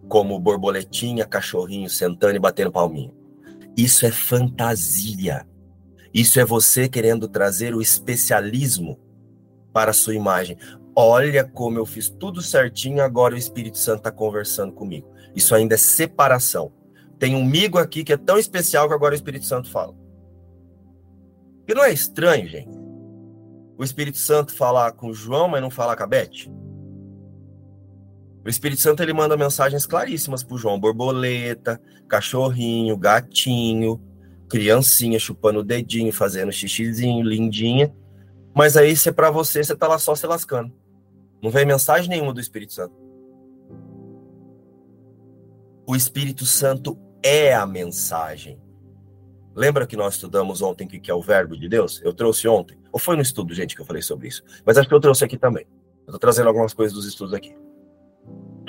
como 0.08 0.38
borboletinha, 0.38 1.24
cachorrinho 1.24 1.90
sentando 1.90 2.36
e 2.36 2.38
batendo 2.38 2.70
palminha. 2.70 3.12
Isso 3.76 4.06
é 4.06 4.12
fantasia. 4.12 5.44
Isso 6.14 6.38
é 6.38 6.44
você 6.44 6.88
querendo 6.88 7.26
trazer 7.26 7.74
o 7.74 7.82
especialismo 7.82 8.96
para 9.72 9.90
a 9.90 9.94
sua 9.94 10.14
imagem. 10.14 10.56
Olha 10.94 11.42
como 11.42 11.76
eu 11.76 11.84
fiz 11.84 12.08
tudo 12.08 12.40
certinho, 12.40 13.02
agora 13.02 13.34
o 13.34 13.38
Espírito 13.38 13.78
Santo 13.78 13.98
está 13.98 14.12
conversando 14.12 14.72
comigo. 14.72 15.12
Isso 15.34 15.56
ainda 15.56 15.74
é 15.74 15.78
separação. 15.78 16.72
Tem 17.18 17.34
um 17.34 17.44
migo 17.44 17.78
aqui 17.78 18.04
que 18.04 18.12
é 18.12 18.16
tão 18.16 18.38
especial 18.38 18.86
que 18.86 18.94
agora 18.94 19.12
o 19.12 19.16
Espírito 19.16 19.44
Santo 19.44 19.68
fala. 19.68 20.03
E 21.66 21.74
não 21.74 21.84
é 21.84 21.92
estranho, 21.92 22.48
gente? 22.48 22.68
O 23.76 23.82
Espírito 23.82 24.18
Santo 24.18 24.54
falar 24.54 24.92
com 24.92 25.12
João, 25.12 25.48
mas 25.48 25.62
não 25.62 25.70
falar 25.70 25.96
com 25.96 26.02
a 26.02 26.06
Beth? 26.06 26.48
O 28.44 28.48
Espírito 28.48 28.80
Santo 28.80 29.02
ele 29.02 29.12
manda 29.12 29.36
mensagens 29.36 29.86
claríssimas 29.86 30.42
para 30.42 30.56
João: 30.56 30.78
borboleta, 30.78 31.80
cachorrinho, 32.06 32.96
gatinho, 32.96 34.00
criancinha 34.48 35.18
chupando 35.18 35.60
o 35.60 35.64
dedinho, 35.64 36.12
fazendo 36.12 36.52
xixizinho, 36.52 37.24
lindinha. 37.24 37.94
Mas 38.54 38.76
aí, 38.76 38.94
se 38.94 39.08
é 39.08 39.12
para 39.12 39.30
você, 39.30 39.64
você 39.64 39.74
tá 39.74 39.88
lá 39.88 39.98
só 39.98 40.14
se 40.14 40.26
lascando. 40.26 40.72
Não 41.42 41.50
vem 41.50 41.66
mensagem 41.66 42.08
nenhuma 42.08 42.32
do 42.32 42.40
Espírito 42.40 42.72
Santo. 42.74 42.94
O 45.86 45.96
Espírito 45.96 46.46
Santo 46.46 46.98
é 47.22 47.54
a 47.54 47.66
mensagem. 47.66 48.60
Lembra 49.54 49.86
que 49.86 49.96
nós 49.96 50.14
estudamos 50.14 50.60
ontem 50.62 50.86
o 50.86 50.88
que 50.88 51.10
é 51.10 51.14
o 51.14 51.22
verbo 51.22 51.56
de 51.56 51.68
Deus? 51.68 52.00
Eu 52.02 52.12
trouxe 52.12 52.48
ontem. 52.48 52.76
Ou 52.92 52.98
foi 52.98 53.14
no 53.14 53.22
estudo, 53.22 53.54
gente, 53.54 53.74
que 53.74 53.80
eu 53.80 53.86
falei 53.86 54.02
sobre 54.02 54.28
isso? 54.28 54.42
Mas 54.64 54.76
acho 54.76 54.88
que 54.88 54.94
eu 54.94 55.00
trouxe 55.00 55.24
aqui 55.24 55.38
também. 55.38 55.66
Eu 56.06 56.12
tô 56.12 56.18
trazendo 56.18 56.48
algumas 56.48 56.74
coisas 56.74 56.92
dos 56.92 57.06
estudos 57.06 57.32
aqui. 57.32 57.56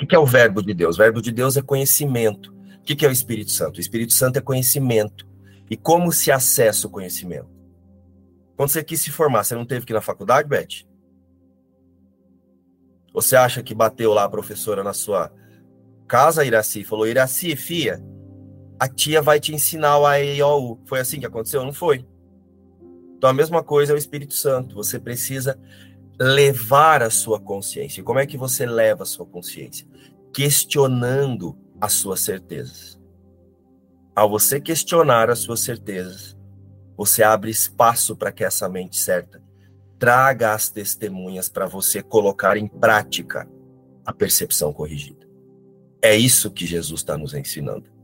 O 0.00 0.06
que 0.06 0.14
é 0.14 0.18
o 0.18 0.26
verbo 0.26 0.62
de 0.62 0.72
Deus? 0.72 0.96
O 0.96 0.98
verbo 0.98 1.20
de 1.20 1.32
Deus 1.32 1.56
é 1.56 1.62
conhecimento. 1.62 2.54
O 2.78 2.82
que 2.82 3.04
é 3.04 3.08
o 3.08 3.12
Espírito 3.12 3.50
Santo? 3.50 3.78
O 3.78 3.80
Espírito 3.80 4.12
Santo 4.12 4.38
é 4.38 4.40
conhecimento. 4.40 5.26
E 5.68 5.76
como 5.76 6.12
se 6.12 6.30
acessa 6.30 6.86
o 6.86 6.90
conhecimento? 6.90 7.48
Quando 8.56 8.70
você 8.70 8.84
quis 8.84 9.00
se 9.00 9.10
formar, 9.10 9.44
você 9.44 9.54
não 9.54 9.66
teve 9.66 9.84
que 9.84 9.92
ir 9.92 9.94
na 9.94 10.00
faculdade, 10.00 10.48
Beth? 10.48 10.86
Você 13.12 13.34
acha 13.34 13.62
que 13.62 13.74
bateu 13.74 14.12
lá 14.12 14.24
a 14.24 14.28
professora 14.28 14.84
na 14.84 14.92
sua 14.92 15.32
casa, 16.06 16.44
Iraci, 16.44 16.80
e 16.80 16.84
falou: 16.84 17.06
Iraci, 17.06 17.56
fia, 17.56 18.02
a 18.78 18.88
tia 18.88 19.22
vai 19.22 19.40
te 19.40 19.54
ensinar 19.54 19.98
o 19.98 20.06
AEIOU. 20.06 20.80
Foi 20.84 21.00
assim 21.00 21.18
que 21.18 21.26
aconteceu? 21.26 21.64
Não 21.64 21.72
foi. 21.72 22.06
Então 23.16 23.30
a 23.30 23.34
mesma 23.34 23.62
coisa 23.62 23.92
é 23.92 23.94
o 23.94 23.98
Espírito 23.98 24.34
Santo. 24.34 24.74
Você 24.74 24.98
precisa 24.98 25.58
levar 26.20 27.02
a 27.02 27.10
sua 27.10 27.40
consciência. 27.40 28.02
Como 28.02 28.18
é 28.18 28.26
que 28.26 28.36
você 28.36 28.66
leva 28.66 29.02
a 29.02 29.06
sua 29.06 29.26
consciência? 29.26 29.86
Questionando 30.32 31.56
as 31.80 31.94
suas 31.94 32.20
certezas. 32.20 33.00
Ao 34.14 34.28
você 34.28 34.60
questionar 34.60 35.30
as 35.30 35.40
suas 35.40 35.60
certezas, 35.60 36.36
você 36.96 37.22
abre 37.22 37.50
espaço 37.50 38.16
para 38.16 38.32
que 38.32 38.44
essa 38.44 38.68
mente 38.68 38.98
certa 38.98 39.42
traga 39.98 40.52
as 40.52 40.68
testemunhas 40.68 41.48
para 41.48 41.66
você 41.66 42.02
colocar 42.02 42.56
em 42.56 42.66
prática 42.66 43.48
a 44.04 44.12
percepção 44.12 44.72
corrigida. 44.72 45.26
É 46.02 46.14
isso 46.14 46.50
que 46.50 46.66
Jesus 46.66 47.00
está 47.00 47.16
nos 47.16 47.34
ensinando. 47.34 47.95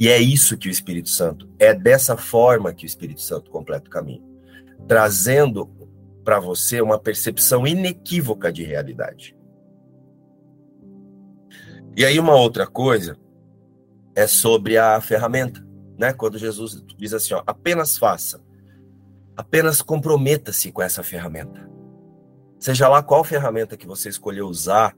E 0.00 0.08
é 0.08 0.18
isso 0.18 0.56
que 0.56 0.66
o 0.66 0.70
Espírito 0.70 1.10
Santo, 1.10 1.46
é 1.58 1.74
dessa 1.74 2.16
forma 2.16 2.72
que 2.72 2.86
o 2.86 2.88
Espírito 2.88 3.20
Santo 3.20 3.50
completa 3.50 3.86
o 3.86 3.90
caminho, 3.90 4.24
trazendo 4.88 5.70
para 6.24 6.40
você 6.40 6.80
uma 6.80 6.98
percepção 6.98 7.66
inequívoca 7.66 8.50
de 8.50 8.62
realidade. 8.62 9.36
E 11.94 12.02
aí 12.02 12.18
uma 12.18 12.34
outra 12.34 12.66
coisa 12.66 13.18
é 14.14 14.26
sobre 14.26 14.78
a 14.78 14.98
ferramenta, 15.02 15.62
né? 15.98 16.14
Quando 16.14 16.38
Jesus 16.38 16.82
diz 16.96 17.12
assim, 17.12 17.34
ó, 17.34 17.42
apenas 17.46 17.98
faça, 17.98 18.40
apenas 19.36 19.82
comprometa-se 19.82 20.72
com 20.72 20.80
essa 20.80 21.02
ferramenta. 21.02 21.68
Seja 22.58 22.88
lá 22.88 23.02
qual 23.02 23.22
ferramenta 23.22 23.76
que 23.76 23.86
você 23.86 24.08
escolher 24.08 24.42
usar, 24.42 24.96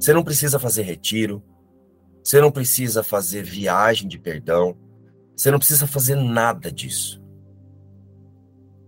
você 0.00 0.12
não 0.12 0.24
precisa 0.24 0.58
fazer 0.58 0.82
retiro, 0.82 1.44
você 2.22 2.40
não 2.40 2.50
precisa 2.50 3.02
fazer 3.02 3.42
viagem 3.42 4.08
de 4.08 4.18
perdão, 4.18 4.76
você 5.36 5.50
não 5.50 5.58
precisa 5.58 5.86
fazer 5.86 6.14
nada 6.14 6.70
disso. 6.70 7.22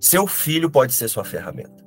Seu 0.01 0.27
filho 0.27 0.71
pode 0.71 0.93
ser 0.93 1.09
sua 1.09 1.25
ferramenta. 1.25 1.85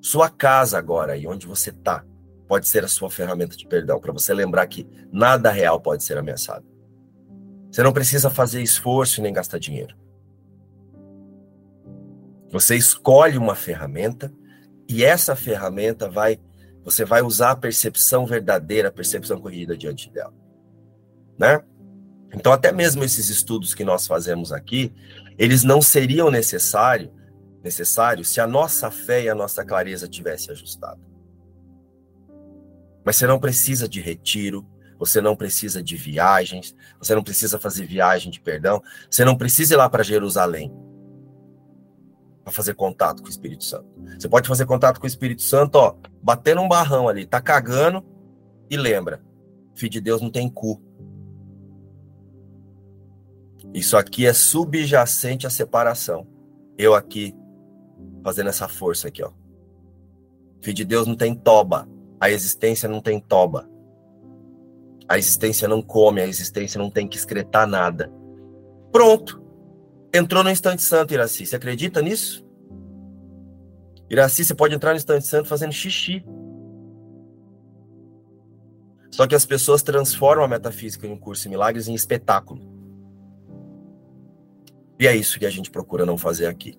Sua 0.00 0.30
casa 0.30 0.78
agora, 0.78 1.14
aí 1.14 1.26
onde 1.26 1.46
você 1.46 1.70
está, 1.70 2.04
pode 2.46 2.68
ser 2.68 2.84
a 2.84 2.88
sua 2.88 3.10
ferramenta 3.10 3.56
de 3.56 3.66
perdão, 3.66 4.00
para 4.00 4.12
você 4.12 4.32
lembrar 4.32 4.66
que 4.66 4.86
nada 5.12 5.50
real 5.50 5.80
pode 5.80 6.04
ser 6.04 6.16
ameaçado. 6.18 6.64
Você 7.70 7.82
não 7.82 7.92
precisa 7.92 8.28
fazer 8.28 8.62
esforço 8.62 9.22
nem 9.22 9.32
gastar 9.32 9.58
dinheiro. 9.58 9.96
Você 12.50 12.76
escolhe 12.76 13.38
uma 13.38 13.54
ferramenta 13.54 14.32
e 14.88 15.04
essa 15.04 15.36
ferramenta 15.36 16.08
vai, 16.08 16.40
você 16.84 17.04
vai 17.04 17.22
usar 17.22 17.52
a 17.52 17.56
percepção 17.56 18.26
verdadeira, 18.26 18.88
a 18.88 18.92
percepção 18.92 19.40
corrigida 19.40 19.76
diante 19.76 20.10
dela, 20.10 20.34
né? 21.38 21.62
Então, 22.32 22.52
até 22.52 22.70
mesmo 22.70 23.02
esses 23.02 23.28
estudos 23.28 23.74
que 23.74 23.84
nós 23.84 24.06
fazemos 24.06 24.52
aqui, 24.52 24.94
eles 25.36 25.64
não 25.64 25.82
seriam 25.82 26.30
necessário, 26.30 27.12
necessários 27.62 28.28
se 28.28 28.40
a 28.40 28.46
nossa 28.46 28.90
fé 28.90 29.24
e 29.24 29.28
a 29.28 29.34
nossa 29.34 29.64
clareza 29.64 30.08
tivesse 30.08 30.50
ajustado. 30.50 31.00
Mas 33.04 33.16
você 33.16 33.26
não 33.26 33.40
precisa 33.40 33.88
de 33.88 34.00
retiro, 34.00 34.64
você 34.98 35.20
não 35.20 35.34
precisa 35.34 35.82
de 35.82 35.96
viagens, 35.96 36.74
você 36.98 37.14
não 37.14 37.24
precisa 37.24 37.58
fazer 37.58 37.84
viagem 37.84 38.30
de 38.30 38.40
perdão, 38.40 38.82
você 39.10 39.24
não 39.24 39.36
precisa 39.36 39.74
ir 39.74 39.76
lá 39.76 39.88
para 39.88 40.04
Jerusalém 40.04 40.72
para 42.50 42.56
fazer 42.56 42.74
contato 42.74 43.22
com 43.22 43.28
o 43.28 43.30
Espírito 43.30 43.64
Santo. 43.64 43.86
Você 44.18 44.28
pode 44.28 44.48
fazer 44.48 44.66
contato 44.66 44.98
com 44.98 45.04
o 45.04 45.08
Espírito 45.08 45.42
Santo, 45.42 45.76
ó, 45.76 45.94
batendo 46.20 46.60
um 46.60 46.68
barrão 46.68 47.08
ali, 47.08 47.24
tá 47.24 47.40
cagando 47.40 48.04
e 48.68 48.76
lembra, 48.76 49.22
filho 49.74 49.90
de 49.90 50.00
Deus 50.00 50.20
não 50.20 50.30
tem 50.30 50.48
cu. 50.50 50.82
Isso 53.72 53.96
aqui 53.96 54.26
é 54.26 54.32
subjacente 54.32 55.46
à 55.46 55.50
separação. 55.50 56.26
Eu 56.76 56.94
aqui 56.94 57.34
fazendo 58.22 58.48
essa 58.48 58.66
força 58.66 59.08
aqui, 59.08 59.22
ó. 59.22 59.30
Filho 60.60 60.76
de 60.76 60.84
Deus 60.84 61.06
não 61.06 61.14
tem 61.14 61.34
toba. 61.34 61.88
A 62.18 62.30
existência 62.30 62.88
não 62.88 63.00
tem 63.00 63.20
toba. 63.20 63.70
A 65.08 65.18
existência 65.18 65.68
não 65.68 65.80
come, 65.80 66.20
a 66.20 66.26
existência 66.26 66.78
não 66.78 66.90
tem 66.90 67.06
que 67.06 67.16
excretar 67.16 67.66
nada. 67.66 68.12
Pronto. 68.92 69.39
Entrou 70.12 70.42
no 70.42 70.50
instante 70.50 70.82
santo, 70.82 71.14
Iraci. 71.14 71.46
Você 71.46 71.56
acredita 71.56 72.02
nisso? 72.02 72.44
Iraci, 74.10 74.44
você 74.44 74.54
pode 74.54 74.74
entrar 74.74 74.90
no 74.90 74.96
instante 74.96 75.26
santo 75.26 75.48
fazendo 75.48 75.72
xixi. 75.72 76.24
Só 79.10 79.26
que 79.26 79.34
as 79.34 79.44
pessoas 79.44 79.82
transformam 79.82 80.44
a 80.44 80.48
metafísica 80.48 81.06
em 81.06 81.12
um 81.12 81.18
curso 81.18 81.44
de 81.44 81.48
milagres 81.48 81.88
em 81.88 81.94
espetáculo. 81.94 82.60
E 84.98 85.06
é 85.06 85.14
isso 85.14 85.38
que 85.38 85.46
a 85.46 85.50
gente 85.50 85.70
procura 85.70 86.04
não 86.04 86.18
fazer 86.18 86.46
aqui. 86.46 86.78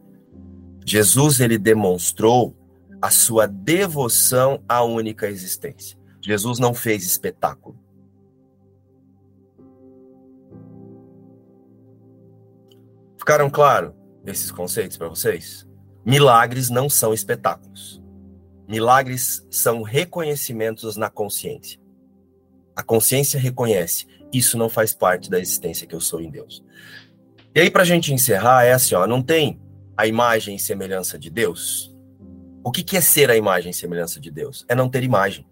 Jesus 0.85 1.39
ele 1.39 1.57
demonstrou 1.57 2.55
a 3.01 3.09
sua 3.09 3.47
devoção 3.47 4.61
à 4.67 4.83
única 4.83 5.27
existência. 5.27 5.97
Jesus 6.21 6.59
não 6.59 6.73
fez 6.73 7.03
espetáculo. 7.05 7.77
Ficaram 13.21 13.51
claros 13.51 13.93
esses 14.25 14.49
conceitos 14.49 14.97
para 14.97 15.07
vocês? 15.07 15.63
Milagres 16.03 16.71
não 16.71 16.89
são 16.89 17.13
espetáculos. 17.13 18.01
Milagres 18.67 19.45
são 19.47 19.83
reconhecimentos 19.83 20.97
na 20.97 21.07
consciência. 21.07 21.79
A 22.75 22.81
consciência 22.81 23.39
reconhece, 23.39 24.07
isso 24.33 24.57
não 24.57 24.67
faz 24.67 24.95
parte 24.95 25.29
da 25.29 25.39
existência 25.39 25.85
que 25.85 25.93
eu 25.93 26.01
sou 26.01 26.19
em 26.19 26.31
Deus. 26.31 26.63
E 27.53 27.59
aí, 27.59 27.69
para 27.69 27.83
a 27.83 27.85
gente 27.85 28.11
encerrar, 28.11 28.63
é 28.63 28.73
assim: 28.73 28.95
ó, 28.95 29.05
não 29.05 29.21
tem 29.21 29.61
a 29.95 30.07
imagem 30.07 30.55
e 30.55 30.59
semelhança 30.59 31.19
de 31.19 31.29
Deus? 31.29 31.95
O 32.63 32.71
que, 32.71 32.83
que 32.83 32.97
é 32.97 33.01
ser 33.01 33.29
a 33.29 33.37
imagem 33.37 33.69
e 33.69 33.75
semelhança 33.75 34.19
de 34.19 34.31
Deus? 34.31 34.65
É 34.67 34.73
não 34.73 34.89
ter 34.89 35.03
imagem. 35.03 35.45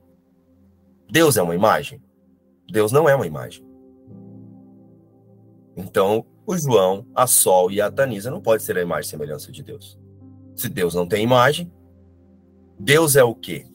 Deus 1.07 1.37
é 1.37 1.43
uma 1.43 1.53
imagem? 1.53 2.01
Deus 2.67 2.91
não 2.91 3.07
é 3.07 3.13
uma 3.13 3.27
imagem. 3.27 3.63
Então, 5.77 6.25
o 6.49 6.57
João, 6.57 7.05
a 7.13 7.27
Sol 7.27 7.69
e 7.69 7.79
a 7.79 7.91
Tanisa 7.91 8.31
não 8.31 8.41
pode 8.41 8.63
ser 8.63 8.75
a 8.75 8.81
imagem 8.81 9.07
e 9.07 9.11
semelhança 9.11 9.51
de 9.51 9.61
Deus. 9.61 9.99
Se 10.55 10.67
Deus 10.67 10.95
não 10.95 11.07
tem 11.07 11.23
imagem, 11.23 11.71
Deus 12.79 13.15
é 13.15 13.23
o 13.23 13.35
quê? 13.35 13.67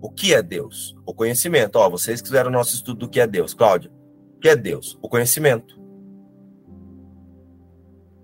O 0.00 0.10
que 0.10 0.32
é 0.32 0.42
Deus? 0.42 0.96
O 1.04 1.12
conhecimento. 1.12 1.76
Ó, 1.76 1.90
vocês 1.90 2.22
fizeram 2.22 2.48
o 2.48 2.52
nosso 2.52 2.74
estudo 2.74 3.00
do 3.00 3.10
que 3.10 3.20
é 3.20 3.26
Deus. 3.26 3.52
Cláudia, 3.52 3.92
o 4.38 4.40
que 4.40 4.48
é 4.48 4.56
Deus? 4.56 4.98
O 5.02 5.08
conhecimento. 5.08 5.78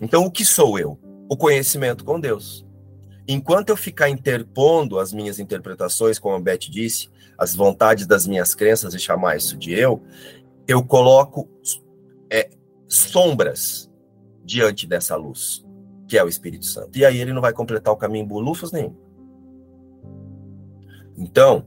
Então, 0.01 0.25
o 0.25 0.31
que 0.31 0.43
sou 0.43 0.79
eu? 0.79 0.99
O 1.29 1.37
conhecimento 1.37 2.07
com 2.07 2.19
Deus. 2.19 2.67
Enquanto 3.29 3.69
eu 3.69 3.77
ficar 3.77 4.09
interpondo 4.09 4.99
as 4.99 5.13
minhas 5.13 5.39
interpretações, 5.39 6.19
como 6.19 6.37
a 6.37 6.41
Beth 6.41 6.71
disse, 6.71 7.11
as 7.37 7.55
vontades 7.55 8.07
das 8.07 8.27
minhas 8.27 8.55
crenças 8.55 8.95
e 8.95 8.99
chamar 8.99 9.37
isso 9.37 9.59
de 9.59 9.75
eu, 9.75 10.03
eu 10.67 10.83
coloco 10.83 11.51
é, 12.31 12.49
sombras 12.91 13.91
diante 14.45 14.87
dessa 14.87 15.17
luz, 15.17 15.65
que 16.07 16.19
é 16.19 16.25
o 16.25 16.29
Espírito 16.29 16.67
Santo. 16.67 16.99
E 16.99 17.05
aí 17.05 17.19
ele 17.19 17.33
não 17.33 17.41
vai 17.41 17.53
completar 17.53 17.95
o 17.95 17.97
caminho 17.97 18.27
bolufas 18.27 18.73
nenhum. 18.73 18.95
Então, 21.17 21.65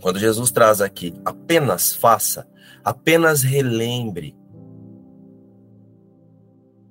quando 0.00 0.18
Jesus 0.18 0.52
traz 0.52 0.80
aqui, 0.80 1.14
apenas 1.24 1.94
faça, 1.94 2.46
apenas 2.84 3.42
relembre, 3.42 4.36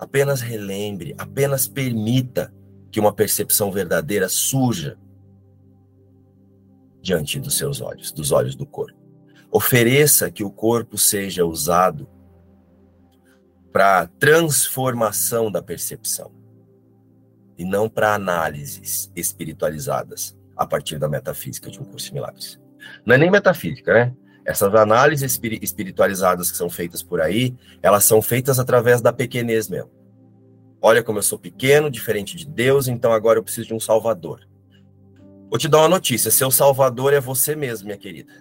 Apenas 0.02 0.42
relembre, 0.42 1.14
apenas 1.16 1.68
permita 1.68 2.52
que 2.92 3.00
uma 3.00 3.14
percepção 3.14 3.72
verdadeira 3.72 4.28
surja 4.28 4.98
diante 7.00 7.40
dos 7.40 7.56
seus 7.56 7.82
olhos, 7.82 8.12
dos 8.12 8.32
olhos 8.32 8.56
do 8.56 8.66
corpo. 8.66 8.98
Ofereça 9.52 10.32
que 10.32 10.44
o 10.44 10.50
corpo 10.50 10.98
seja 10.98 11.46
usado 11.46 12.10
para 13.72 14.08
transformação 14.20 15.52
da 15.52 15.62
percepção 15.62 16.32
e 17.58 17.64
não 17.64 17.88
para 17.88 18.16
análises 18.16 19.12
espiritualizadas 19.16 20.38
a 20.58 20.66
partir 20.66 21.00
da 21.00 21.08
metafísica 21.08 21.70
de 21.70 21.80
um 21.80 21.84
curso 21.84 22.08
de 22.08 22.14
milagres. 22.14 22.60
Não 23.06 23.16
é 23.16 23.18
nem 23.18 23.32
metafísica, 23.32 23.94
né? 23.94 24.14
Essas 24.44 24.74
análises 24.74 25.40
espiritualizadas 25.62 26.52
que 26.52 26.58
são 26.58 26.70
feitas 26.70 27.04
por 27.04 27.22
aí, 27.22 27.56
elas 27.82 28.04
são 28.04 28.22
feitas 28.22 28.60
através 28.60 29.00
da 29.00 29.14
pequenez 29.14 29.70
mesmo. 29.70 29.92
Olha 30.82 31.04
como 31.04 31.20
eu 31.20 31.24
sou 31.24 31.38
pequeno, 31.38 31.92
diferente 31.92 32.36
de 32.36 32.48
Deus, 32.48 32.88
então 32.88 33.14
agora 33.14 33.38
eu 33.38 33.44
preciso 33.44 33.68
de 33.68 33.74
um 33.74 33.80
salvador. 33.80 34.42
Vou 35.50 35.60
te 35.60 35.68
dar 35.68 35.80
uma 35.80 35.90
notícia: 35.90 36.32
seu 36.32 36.50
salvador 36.50 37.14
é 37.14 37.20
você 37.20 37.56
mesmo, 37.56 37.86
minha 37.86 37.98
querida. 37.98 38.34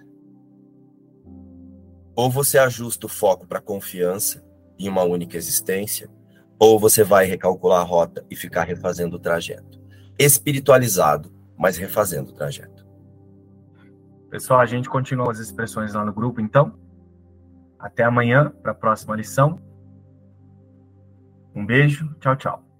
Ou 2.15 2.31
você 2.31 2.57
ajusta 2.57 3.05
o 3.05 3.09
foco 3.09 3.45
para 3.45 3.61
confiança 3.61 4.43
em 4.85 4.89
uma 4.89 5.03
única 5.03 5.37
existência, 5.37 6.09
ou 6.59 6.79
você 6.79 7.03
vai 7.03 7.25
recalcular 7.25 7.81
a 7.81 7.83
rota 7.83 8.25
e 8.29 8.35
ficar 8.35 8.63
refazendo 8.63 9.15
o 9.15 9.19
trajeto. 9.19 9.79
Espiritualizado, 10.17 11.33
mas 11.57 11.77
refazendo 11.77 12.31
o 12.31 12.33
trajeto. 12.33 12.85
Pessoal, 14.29 14.59
a 14.59 14.65
gente 14.65 14.89
continua 14.89 15.31
as 15.31 15.39
expressões 15.39 15.93
lá 15.93 16.05
no 16.05 16.13
grupo, 16.13 16.39
então. 16.39 16.73
Até 17.77 18.03
amanhã 18.03 18.51
para 18.61 18.71
a 18.71 18.75
próxima 18.75 19.15
lição. 19.15 19.59
Um 21.53 21.65
beijo, 21.65 22.15
tchau, 22.19 22.35
tchau. 22.35 22.70